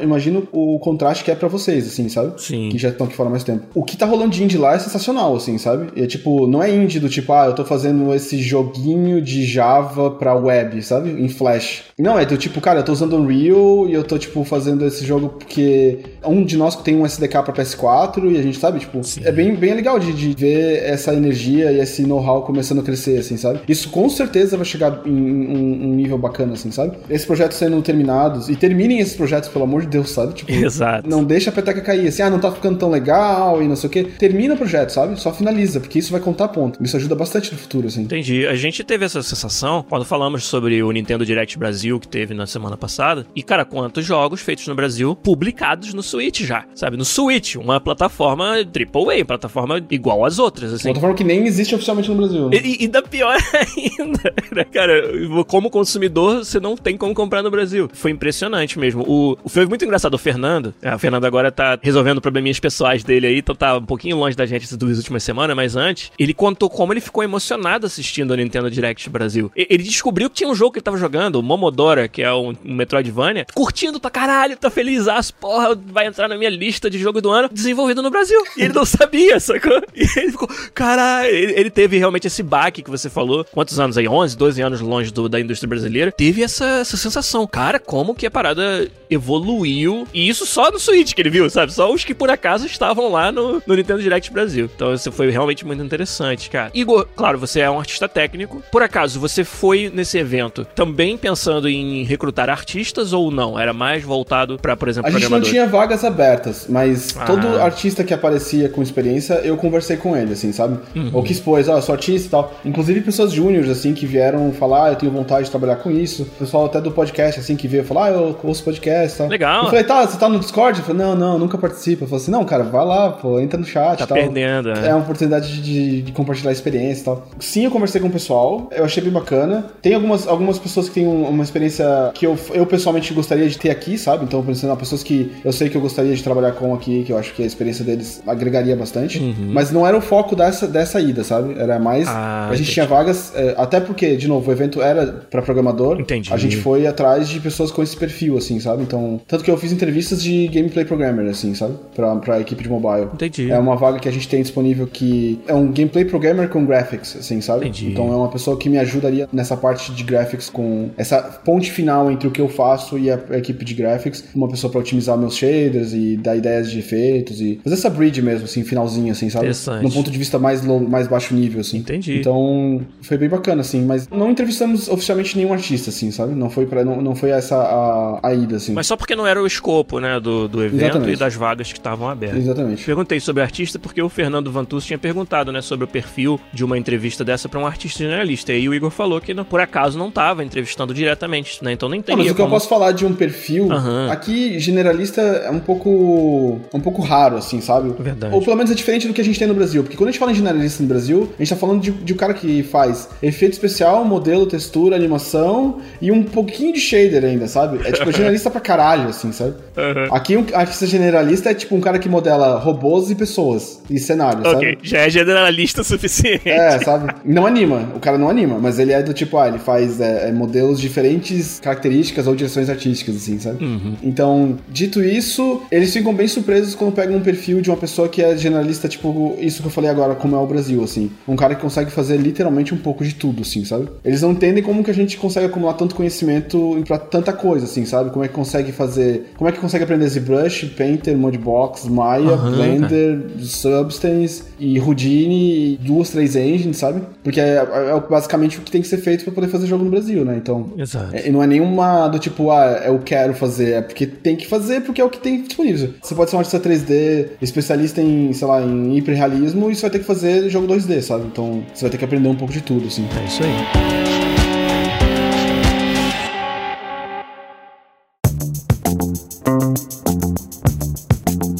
o 0.51 0.79
contraste 0.79 1.23
que 1.23 1.31
é 1.31 1.35
pra 1.35 1.47
vocês, 1.47 1.87
assim, 1.87 2.09
sabe? 2.09 2.41
Sim. 2.41 2.69
Que 2.69 2.77
já 2.77 2.89
estão 2.89 3.07
aqui 3.07 3.15
fora 3.15 3.29
há 3.29 3.31
mais 3.31 3.43
tempo. 3.43 3.65
O 3.73 3.83
que 3.83 3.97
tá 3.97 4.05
rolando 4.05 4.31
de 4.31 4.43
indie 4.43 4.57
lá 4.57 4.73
é 4.75 4.79
sensacional, 4.79 5.35
assim, 5.35 5.57
sabe? 5.57 5.87
E 5.95 6.03
é 6.03 6.07
tipo, 6.07 6.47
não 6.47 6.61
é 6.61 6.73
indie 6.73 6.99
do 6.99 7.09
tipo, 7.09 7.31
ah, 7.33 7.45
eu 7.47 7.53
tô 7.53 7.65
fazendo 7.65 8.13
esse 8.13 8.37
joguinho 8.37 9.21
de 9.21 9.45
Java 9.45 10.11
pra 10.11 10.35
web, 10.35 10.81
sabe? 10.81 11.09
Em 11.09 11.27
Flash. 11.27 11.83
Não, 11.97 12.17
é 12.17 12.25
do 12.25 12.37
tipo, 12.37 12.59
cara, 12.61 12.79
eu 12.79 12.83
tô 12.83 12.91
usando 12.91 13.17
Unreal 13.17 13.87
e 13.87 13.93
eu 13.93 14.03
tô, 14.03 14.17
tipo, 14.17 14.43
fazendo 14.43 14.85
esse 14.85 15.05
jogo 15.05 15.29
porque 15.29 15.99
um 16.25 16.43
de 16.43 16.57
nós 16.57 16.75
tem 16.75 16.95
um 16.95 17.05
SDK 17.05 17.43
pra 17.43 17.53
PS4 17.53 18.31
e 18.31 18.37
a 18.37 18.41
gente 18.41 18.57
sabe, 18.57 18.79
tipo, 18.79 19.01
é 19.23 19.31
bem, 19.31 19.55
bem 19.55 19.73
legal 19.73 19.99
de, 19.99 20.13
de 20.13 20.33
ver 20.33 20.83
essa 20.83 21.13
energia 21.13 21.71
e 21.71 21.79
esse 21.79 22.03
know-how 22.03 22.43
começando 22.43 22.79
a 22.79 22.83
crescer, 22.83 23.19
assim, 23.19 23.37
sabe? 23.37 23.61
Isso 23.67 23.89
com 23.89 24.09
certeza 24.09 24.57
vai 24.57 24.65
chegar 24.65 25.01
em 25.05 25.11
um, 25.11 25.85
um 25.85 25.95
nível 25.95 26.17
bacana, 26.17 26.53
assim, 26.53 26.71
sabe? 26.71 26.97
Esses 27.09 27.25
projetos 27.25 27.57
sendo 27.57 27.81
terminados, 27.81 28.49
e 28.49 28.55
terminem 28.55 28.99
esses 28.99 29.15
projetos, 29.15 29.49
pelo 29.49 29.65
amor 29.65 29.81
de 29.81 29.87
Deus, 29.87 30.11
sabe? 30.11 30.33
Tipo, 30.35 30.51
Exato. 30.51 31.09
não 31.09 31.23
deixa 31.23 31.49
a 31.49 31.53
peteca 31.53 31.81
cair, 31.81 32.07
assim, 32.07 32.21
ah, 32.21 32.29
não 32.29 32.39
tá 32.39 32.51
ficando 32.51 32.77
tão 32.77 32.89
legal 32.89 33.61
e 33.61 33.67
não 33.67 33.75
sei 33.75 33.87
o 33.87 33.91
quê. 33.91 34.03
Termina 34.03 34.53
o 34.53 34.57
projeto, 34.57 34.89
sabe? 34.89 35.19
Só 35.19 35.33
finaliza, 35.33 35.79
porque 35.79 35.99
isso 35.99 36.11
vai 36.11 36.21
contar 36.21 36.49
ponto. 36.49 36.81
Isso 36.83 36.95
ajuda 36.97 37.15
bastante 37.15 37.51
no 37.51 37.57
futuro, 37.57 37.87
assim. 37.87 38.01
Entendi. 38.01 38.45
A 38.45 38.55
gente 38.55 38.83
teve 38.83 39.05
essa 39.05 39.21
sensação 39.23 39.85
quando 39.87 40.05
falamos 40.05 40.43
sobre 40.43 40.81
o 40.83 40.91
Nintendo 40.91 41.25
Direct 41.25 41.57
Brasil 41.57 41.99
que 41.99 42.07
teve 42.07 42.33
na 42.33 42.45
semana 42.45 42.77
passada. 42.77 43.25
E, 43.35 43.41
cara, 43.41 43.65
quantos 43.65 44.05
jogos 44.05 44.41
feitos 44.41 44.67
no 44.67 44.75
Brasil 44.75 45.15
publicados 45.15 45.93
no 45.93 46.03
Switch 46.03 46.41
já, 46.41 46.65
sabe? 46.75 46.97
No 46.97 47.05
Switch, 47.05 47.55
uma 47.55 47.79
plataforma 47.79 48.55
AAA, 48.55 49.25
plataforma 49.25 49.81
igual 49.89 50.25
às 50.25 50.39
outras, 50.39 50.73
assim. 50.73 50.83
Plataforma 50.83 51.15
que 51.15 51.23
nem 51.23 51.45
existe 51.45 51.73
oficialmente 51.73 52.09
no 52.09 52.15
Brasil. 52.15 52.49
Né? 52.49 52.57
E, 52.63 52.83
e 52.83 52.87
da 52.87 53.01
pior 53.01 53.35
ainda, 53.53 54.33
né, 54.53 54.63
cara? 54.65 55.03
Como 55.47 55.69
consumidor, 55.69 56.43
você 56.43 56.59
não 56.59 56.75
tem 56.75 56.97
como 56.97 57.13
comprar 57.13 57.41
no 57.41 57.51
Brasil. 57.51 57.89
Foi 57.93 58.11
impressionante 58.11 58.77
mesmo. 58.79 59.03
O, 59.07 59.37
foi 59.47 59.65
muito 59.65 59.85
engraçado. 59.85 60.17
Fernando, 60.25 60.73
é, 60.81 60.95
o 60.95 60.97
Fernando 60.97 61.25
agora 61.25 61.51
tá 61.51 61.77
resolvendo 61.79 62.19
probleminhas 62.19 62.59
pessoais 62.59 63.03
dele 63.03 63.27
aí, 63.27 63.37
então 63.37 63.53
tá 63.53 63.77
um 63.77 63.85
pouquinho 63.85 64.17
longe 64.17 64.35
da 64.35 64.43
gente 64.43 64.63
essas 64.63 64.75
duas 64.75 64.97
últimas 64.97 65.21
semanas, 65.21 65.55
mas 65.55 65.75
antes, 65.75 66.11
ele 66.17 66.33
contou 66.33 66.67
como 66.67 66.91
ele 66.91 66.99
ficou 66.99 67.23
emocionado 67.23 67.85
assistindo 67.85 68.33
a 68.33 68.37
Nintendo 68.37 68.71
Direct 68.71 69.07
Brasil. 69.07 69.51
Ele 69.55 69.83
descobriu 69.83 70.27
que 70.27 70.37
tinha 70.37 70.49
um 70.49 70.55
jogo 70.55 70.71
que 70.71 70.79
ele 70.79 70.83
tava 70.83 70.97
jogando, 70.97 71.35
o 71.35 71.43
Momodora, 71.43 72.07
que 72.07 72.23
é 72.23 72.33
um, 72.33 72.55
um 72.65 72.73
Metroidvania, 72.73 73.45
curtindo 73.53 73.99
pra 73.99 74.09
caralho, 74.09 74.57
tá 74.57 74.71
feliz, 74.71 75.05
porra, 75.39 75.75
vai 75.75 76.07
entrar 76.07 76.27
na 76.27 76.35
minha 76.35 76.49
lista 76.49 76.89
de 76.89 76.97
jogo 76.97 77.21
do 77.21 77.29
ano, 77.29 77.47
desenvolvido 77.51 78.01
no 78.01 78.09
Brasil. 78.09 78.41
E 78.57 78.63
ele 78.63 78.73
não 78.73 78.85
sabia, 78.85 79.39
sacou? 79.39 79.79
E 79.93 80.01
ele 80.19 80.31
ficou, 80.31 80.47
caralho, 80.73 81.29
ele, 81.29 81.53
ele, 81.53 81.69
teve 81.69 81.99
realmente 81.99 82.25
esse 82.25 82.41
baque 82.41 82.81
que 82.81 82.89
você 82.89 83.11
falou. 83.11 83.45
Quantos 83.45 83.79
anos 83.79 83.95
aí? 83.95 84.07
11, 84.07 84.35
12 84.35 84.61
anos 84.63 84.81
longe 84.81 85.11
do, 85.11 85.29
da 85.29 85.39
indústria 85.39 85.69
brasileira. 85.69 86.11
Teve 86.11 86.41
essa, 86.41 86.65
essa 86.79 86.97
sensação. 86.97 87.45
Cara, 87.45 87.79
como 87.79 88.15
que 88.15 88.25
a 88.25 88.31
parada 88.31 88.89
evoluiu. 89.09 90.07
E 90.15 90.29
isso 90.29 90.45
só 90.45 90.71
no 90.71 90.79
Switch 90.79 91.13
que 91.13 91.21
ele 91.21 91.29
viu, 91.29 91.49
sabe? 91.49 91.73
Só 91.73 91.91
os 91.91 92.05
que 92.05 92.15
por 92.15 92.29
acaso 92.29 92.65
estavam 92.65 93.11
lá 93.11 93.33
no, 93.33 93.61
no 93.67 93.75
Nintendo 93.75 94.01
Direct 94.01 94.31
Brasil. 94.31 94.69
Então 94.73 94.93
isso 94.93 95.11
foi 95.11 95.29
realmente 95.29 95.65
muito 95.65 95.83
interessante, 95.83 96.49
cara. 96.49 96.71
Igor, 96.73 97.05
claro, 97.13 97.37
você 97.37 97.59
é 97.59 97.69
um 97.69 97.77
artista 97.77 98.07
técnico. 98.07 98.63
Por 98.71 98.81
acaso, 98.81 99.19
você 99.19 99.43
foi 99.43 99.91
nesse 99.93 100.17
evento 100.17 100.65
também 100.73 101.17
pensando 101.17 101.67
em 101.67 102.03
recrutar 102.03 102.49
artistas 102.49 103.11
ou 103.11 103.29
não? 103.29 103.59
Era 103.59 103.73
mais 103.73 104.03
voltado 104.03 104.57
para, 104.57 104.77
por 104.77 104.87
exemplo, 104.87 105.09
A 105.09 105.11
gente 105.11 105.29
não 105.29 105.41
tinha 105.41 105.67
vagas 105.67 106.05
abertas, 106.05 106.67
mas 106.69 107.15
ah. 107.17 107.25
todo 107.25 107.59
artista 107.59 108.01
que 108.01 108.13
aparecia 108.13 108.69
com 108.69 108.81
experiência, 108.81 109.33
eu 109.43 109.57
conversei 109.57 109.97
com 109.97 110.15
ele, 110.15 110.31
assim, 110.31 110.53
sabe? 110.53 110.79
Uhum. 110.95 111.09
Ou 111.11 111.23
que 111.23 111.33
expôs, 111.33 111.67
ó, 111.67 111.77
oh, 111.77 111.81
sou 111.81 111.93
artista 111.93 112.27
e 112.27 112.31
tal. 112.31 112.55
Inclusive 112.63 113.01
pessoas 113.01 113.33
júniores, 113.33 113.69
assim, 113.69 113.93
que 113.93 114.05
vieram 114.05 114.53
falar, 114.53 114.85
ah, 114.85 114.91
eu 114.91 114.95
tenho 114.95 115.11
vontade 115.11 115.45
de 115.45 115.51
trabalhar 115.51 115.75
com 115.77 115.91
isso. 115.91 116.23
O 116.23 116.25
pessoal 116.25 116.65
até 116.67 116.79
do 116.79 116.91
podcast, 116.91 117.41
assim, 117.41 117.57
que 117.57 117.67
veio 117.67 117.83
falar, 117.83 118.05
ah, 118.05 118.11
eu 118.11 118.39
ouço 118.43 118.63
podcast 118.63 119.15
e 119.15 119.17
tal. 119.17 119.27
Legal. 119.27 119.63
Eu 119.63 119.69
falei, 119.69 119.83
tá, 119.83 120.04
você 120.11 120.17
tá 120.17 120.29
no 120.29 120.39
Discord? 120.39 120.79
Eu 120.79 120.85
falei, 120.85 121.05
não, 121.05 121.15
não, 121.15 121.39
nunca 121.39 121.57
participa. 121.57 122.03
Eu 122.03 122.07
falei 122.07 122.21
assim, 122.23 122.31
não, 122.31 122.43
cara, 122.45 122.63
vai 122.63 122.85
lá, 122.85 123.11
pô, 123.11 123.39
entra 123.39 123.59
no 123.59 123.65
chat 123.65 123.99
tá 123.99 124.07
tal. 124.07 124.17
perdendo, 124.17 124.69
é. 124.71 124.89
É 124.89 124.93
uma 124.93 125.03
oportunidade 125.03 125.61
de, 125.61 126.01
de, 126.01 126.11
compartilhar 126.11 126.49
a 126.49 126.53
experiência 126.53 127.01
e 127.01 127.05
tal. 127.05 127.27
Sim, 127.39 127.65
eu 127.65 127.71
conversei 127.71 127.99
com 128.01 128.07
o 128.07 128.11
pessoal, 128.11 128.69
eu 128.71 128.85
achei 128.85 129.01
bem 129.01 129.11
bacana. 129.11 129.65
Tem 129.81 129.93
algumas, 129.93 130.27
algumas 130.27 130.59
pessoas 130.59 130.87
que 130.87 130.95
têm 130.95 131.07
uma 131.07 131.43
experiência 131.43 131.85
que 132.13 132.25
eu, 132.25 132.37
eu 132.53 132.65
pessoalmente 132.65 133.13
gostaria 133.13 133.47
de 133.47 133.57
ter 133.57 133.69
aqui, 133.69 133.97
sabe? 133.97 134.25
Então, 134.25 134.43
pensando 134.43 134.73
em 134.73 134.77
pessoas 134.77 135.03
que 135.03 135.31
eu 135.43 135.51
sei 135.51 135.69
que 135.69 135.77
eu 135.77 135.81
gostaria 135.81 136.15
de 136.15 136.23
trabalhar 136.23 136.53
com 136.53 136.73
aqui, 136.73 137.03
que 137.03 137.11
eu 137.11 137.17
acho 137.17 137.33
que 137.33 137.43
a 137.43 137.45
experiência 137.45 137.83
deles 137.83 138.21
agregaria 138.25 138.75
bastante. 138.75 139.19
Uhum. 139.19 139.51
Mas 139.53 139.71
não 139.71 139.85
era 139.85 139.97
o 139.97 140.01
foco 140.01 140.35
dessa, 140.35 140.67
dessa 140.67 140.99
ida, 140.99 141.23
sabe? 141.23 141.57
Era 141.57 141.79
mais. 141.79 142.07
Ah, 142.07 142.45
a 142.45 142.55
gente 142.55 142.61
entendi. 142.61 142.73
tinha 142.73 142.85
vagas, 142.85 143.31
é, 143.35 143.55
até 143.57 143.79
porque, 143.79 144.15
de 144.15 144.27
novo, 144.27 144.49
o 144.49 144.53
evento 144.53 144.81
era 144.81 145.25
para 145.29 145.41
programador. 145.41 145.99
Entendi. 145.99 146.33
A 146.33 146.37
gente 146.37 146.57
foi 146.57 146.87
atrás 146.87 147.27
de 147.29 147.39
pessoas 147.39 147.71
com 147.71 147.81
esse 147.81 147.95
perfil, 147.95 148.37
assim, 148.37 148.59
sabe? 148.59 148.83
Então, 148.83 149.19
tanto 149.27 149.43
que 149.43 149.51
eu 149.51 149.57
fiz 149.57 149.71
entrevistas 149.95 150.21
de 150.21 150.47
gameplay 150.49 150.85
programmer, 150.85 151.29
assim, 151.29 151.55
sabe? 151.55 151.75
Pra, 151.95 152.15
pra 152.17 152.39
equipe 152.41 152.61
de 152.61 152.69
mobile. 152.69 153.09
Entendi. 153.13 153.49
É 153.49 153.57
uma 153.57 153.75
vaga 153.75 153.99
que 153.99 154.09
a 154.09 154.11
gente 154.11 154.27
tem 154.27 154.41
disponível 154.41 154.87
que 154.87 155.39
é 155.47 155.53
um 155.53 155.71
gameplay 155.71 156.03
programmer 156.03 156.49
com 156.49 156.65
graphics, 156.65 157.15
assim, 157.17 157.39
sabe? 157.41 157.67
Entendi. 157.67 157.87
Então 157.91 158.11
é 158.11 158.15
uma 158.15 158.29
pessoa 158.29 158.57
que 158.57 158.69
me 158.69 158.77
ajudaria 158.77 159.27
nessa 159.31 159.55
parte 159.55 159.91
de 159.91 160.03
graphics 160.03 160.49
com 160.49 160.89
essa 160.97 161.21
ponte 161.21 161.71
final 161.71 162.11
entre 162.11 162.27
o 162.27 162.31
que 162.31 162.41
eu 162.41 162.49
faço 162.49 162.97
e 162.97 163.09
a, 163.09 163.19
a 163.29 163.37
equipe 163.37 163.63
de 163.63 163.73
graphics. 163.73 164.25
Uma 164.35 164.49
pessoa 164.49 164.69
para 164.69 164.81
otimizar 164.81 165.17
meus 165.17 165.35
shaders 165.35 165.93
e 165.93 166.17
dar 166.17 166.35
ideias 166.35 166.69
de 166.69 166.79
efeitos 166.79 167.39
e 167.39 167.59
fazer 167.63 167.75
essa 167.75 167.89
bridge 167.89 168.21
mesmo, 168.21 168.45
assim, 168.45 168.63
finalzinho, 168.63 169.11
assim, 169.11 169.29
sabe? 169.29 169.45
Interessante. 169.45 169.83
Num 169.83 169.91
ponto 169.91 170.11
de 170.11 170.17
vista 170.17 170.37
mais, 170.37 170.63
low, 170.63 170.79
mais 170.79 171.07
baixo 171.07 171.33
nível, 171.33 171.61
assim. 171.61 171.77
Entendi. 171.77 172.19
Então 172.19 172.81
foi 173.01 173.17
bem 173.17 173.29
bacana, 173.29 173.61
assim, 173.61 173.83
mas 173.85 174.09
não 174.09 174.29
entrevistamos 174.29 174.89
oficialmente 174.89 175.37
nenhum 175.37 175.53
artista, 175.53 175.89
assim, 175.89 176.11
sabe? 176.11 176.33
Não 176.35 176.49
foi, 176.49 176.65
pra, 176.65 176.83
não, 176.83 177.01
não 177.01 177.15
foi 177.15 177.29
essa 177.29 177.55
a, 177.55 178.19
a 178.27 178.33
ida, 178.33 178.57
assim. 178.57 178.73
Mas 178.73 178.87
só 178.87 178.97
porque 178.97 179.15
não 179.15 179.25
era 179.25 179.41
o 179.41 179.47
escopo, 179.47 179.84
né, 179.93 180.19
do, 180.19 180.47
do 180.47 180.63
evento 180.63 180.83
Exatamente. 180.83 181.13
e 181.13 181.15
das 181.17 181.35
vagas 181.35 181.71
que 181.71 181.77
estavam 181.77 182.09
abertas. 182.09 182.39
Exatamente. 182.39 182.83
Perguntei 182.83 183.19
sobre 183.19 183.43
artista 183.43 183.79
porque 183.79 184.01
o 184.01 184.09
Fernando 184.09 184.51
Vantus 184.51 184.85
tinha 184.85 184.97
perguntado, 184.97 185.51
né, 185.51 185.61
sobre 185.61 185.85
o 185.85 185.87
perfil 185.87 186.39
de 186.51 186.63
uma 186.63 186.77
entrevista 186.77 187.23
dessa 187.23 187.47
para 187.47 187.59
um 187.59 187.65
artista 187.65 187.99
generalista. 187.99 188.51
E 188.51 188.57
aí 188.57 188.69
o 188.69 188.73
Igor 188.73 188.89
falou 188.89 189.21
que, 189.21 189.33
por 189.43 189.59
acaso, 189.59 189.97
não 189.97 190.09
estava 190.09 190.43
entrevistando 190.43 190.93
diretamente, 190.93 191.63
né? 191.63 191.71
Então 191.71 191.87
nem. 191.89 192.03
Não, 192.07 192.17
mas 192.17 192.27
o 192.27 192.29
que 192.29 192.35
como... 192.35 192.47
eu 192.47 192.51
posso 192.51 192.67
falar 192.67 192.91
de 192.91 193.05
um 193.05 193.13
perfil, 193.13 193.65
uhum. 193.65 194.11
aqui 194.11 194.59
generalista 194.59 195.21
é 195.21 195.49
um 195.49 195.59
pouco 195.59 196.59
um 196.73 196.79
pouco 196.79 197.01
raro, 197.01 197.37
assim, 197.37 197.61
sabe? 197.61 197.93
Verdade. 197.99 198.33
Ou 198.33 198.41
pelo 198.41 198.55
menos 198.55 198.71
é 198.71 198.75
diferente 198.75 199.07
do 199.07 199.13
que 199.13 199.21
a 199.21 199.23
gente 199.23 199.37
tem 199.37 199.47
no 199.47 199.53
Brasil. 199.53 199.83
Porque 199.83 199.97
quando 199.97 200.09
a 200.09 200.11
gente 200.11 200.19
fala 200.19 200.31
em 200.31 200.35
generalista 200.35 200.81
no 200.83 200.89
Brasil, 200.89 201.29
a 201.35 201.41
gente 201.41 201.49
tá 201.49 201.55
falando 201.55 201.81
de, 201.81 201.91
de 201.91 202.13
um 202.13 202.17
cara 202.17 202.33
que 202.33 202.63
faz 202.63 203.09
efeito 203.21 203.53
especial, 203.53 204.05
modelo, 204.05 204.45
textura, 204.45 204.95
animação 204.95 205.79
e 206.01 206.11
um 206.11 206.23
pouquinho 206.23 206.73
de 206.73 206.79
shader 206.79 207.23
ainda, 207.23 207.47
sabe? 207.47 207.79
É 207.85 207.91
tipo 207.91 208.11
generalista 208.13 208.49
pra 208.49 208.61
caralho, 208.61 209.09
assim, 209.09 209.31
sabe? 209.31 209.55
Uhum. 209.77 210.15
Aqui 210.15 210.37
um 210.37 210.45
artista 210.53 210.85
generalista 210.85 211.51
é 211.51 211.53
tipo 211.53 211.75
um 211.75 211.81
cara 211.81 211.99
que 211.99 212.07
modela 212.07 212.57
robôs 212.59 213.09
e 213.11 213.15
pessoas 213.15 213.81
e 213.89 213.99
cenários, 213.99 214.45
okay. 214.45 214.75
sabe? 214.75 214.77
já 214.81 214.99
é 214.99 215.09
generalista 215.09 215.81
o 215.81 215.83
suficiente. 215.83 216.49
É, 216.49 216.79
sabe? 216.79 217.13
Não 217.23 217.45
anima, 217.45 217.91
o 217.95 217.99
cara 217.99 218.17
não 218.17 218.29
anima, 218.29 218.57
mas 218.59 218.79
ele 218.79 218.91
é 218.91 219.01
do 219.01 219.13
tipo, 219.13 219.37
ah, 219.37 219.47
ele 219.47 219.59
faz 219.59 219.99
é, 219.99 220.29
é, 220.29 220.31
modelos 220.31 220.79
diferentes 220.79 221.59
características 221.59 222.27
ou 222.27 222.35
direções 222.35 222.69
artísticas, 222.69 223.15
assim, 223.15 223.39
sabe? 223.39 223.63
Uhum. 223.63 223.95
Então, 224.03 224.57
dito 224.69 225.01
isso, 225.01 225.61
eles 225.71 225.93
ficam 225.93 226.13
bem 226.13 226.27
surpresos 226.27 226.75
quando 226.75 226.93
pegam 226.93 227.17
um 227.17 227.21
perfil 227.21 227.61
de 227.61 227.69
uma 227.69 227.77
pessoa 227.77 228.07
que 228.07 228.21
é 228.21 228.35
generalista, 228.37 228.87
tipo, 228.87 229.35
isso 229.39 229.61
que 229.61 229.67
eu 229.67 229.71
falei 229.71 229.89
agora, 229.89 230.15
como 230.15 230.35
é 230.35 230.39
o 230.39 230.47
Brasil, 230.47 230.83
assim. 230.83 231.11
Um 231.27 231.35
cara 231.35 231.55
que 231.55 231.61
consegue 231.61 231.91
fazer 231.91 232.17
literalmente 232.17 232.73
um 232.73 232.77
pouco 232.77 233.03
de 233.03 233.15
tudo, 233.15 233.41
assim, 233.41 233.65
sabe? 233.65 233.89
Eles 234.03 234.21
não 234.21 234.31
entendem 234.31 234.63
como 234.63 234.83
que 234.83 234.91
a 234.91 234.93
gente 234.93 235.17
consegue 235.17 235.45
acumular 235.47 235.73
tanto 235.73 235.95
conhecimento 235.95 236.81
pra 236.87 236.97
tanta 236.97 237.33
coisa, 237.33 237.65
assim, 237.65 237.85
sabe? 237.85 238.09
Como 238.11 238.23
é 238.23 238.27
que 238.27 238.33
consegue 238.33 238.71
fazer. 238.71 239.31
Como 239.35 239.49
é 239.49 239.51
que 239.51 239.59
consegue 239.65 239.83
aprender 239.83 240.07
ZBrush, 240.07 240.65
Painter, 240.77 241.17
Modbox, 241.17 241.85
Maya, 241.85 242.31
uhum, 242.31 242.51
Blender, 242.51 243.19
Substance 243.39 244.43
e 244.59 244.79
Houdini 244.79 245.73
e 245.73 245.77
duas, 245.77 246.09
três 246.09 246.35
engines, 246.35 246.77
sabe? 246.77 247.01
Porque 247.23 247.39
é, 247.39 247.57
é, 247.57 248.09
basicamente 248.09 248.57
o 248.59 248.61
que 248.61 248.71
tem 248.71 248.81
que 248.81 248.87
ser 248.87 248.97
feito 248.97 249.23
para 249.23 249.33
poder 249.33 249.47
fazer 249.47 249.67
jogo 249.67 249.83
no 249.83 249.89
Brasil, 249.89 250.23
né? 250.23 250.35
Então. 250.37 250.71
Exato. 250.77 251.15
É, 251.15 251.29
não 251.29 251.43
é 251.43 251.47
nenhuma 251.47 252.07
do 252.07 252.19
tipo, 252.19 252.51
ah, 252.51 252.83
eu 252.85 252.99
quero 252.99 253.33
fazer, 253.33 253.73
é 253.73 253.81
porque 253.81 254.05
tem 254.05 254.35
que 254.35 254.47
fazer 254.47 254.81
porque 254.81 255.01
é 255.01 255.03
o 255.03 255.09
que 255.09 255.19
tem 255.19 255.41
disponível. 255.41 255.93
Você 256.01 256.15
pode 256.15 256.29
ser 256.29 256.35
um 256.35 256.39
artista 256.39 256.59
3D, 256.59 257.29
especialista 257.41 258.01
em, 258.01 258.31
sei 258.33 258.47
lá, 258.47 258.61
em 258.61 258.97
hiperrealismo, 258.97 259.69
e 259.69 259.75
você 259.75 259.81
vai 259.81 259.89
ter 259.89 259.99
que 259.99 260.05
fazer 260.05 260.49
jogo 260.49 260.67
2D, 260.67 261.01
sabe? 261.01 261.25
Então 261.25 261.63
você 261.73 261.81
vai 261.81 261.91
ter 261.91 261.97
que 261.97 262.05
aprender 262.05 262.27
um 262.27 262.35
pouco 262.35 262.53
de 262.53 262.61
tudo, 262.61 262.87
assim. 262.87 263.07
É 263.21 263.25
isso 263.25 263.43
aí. 263.43 264.24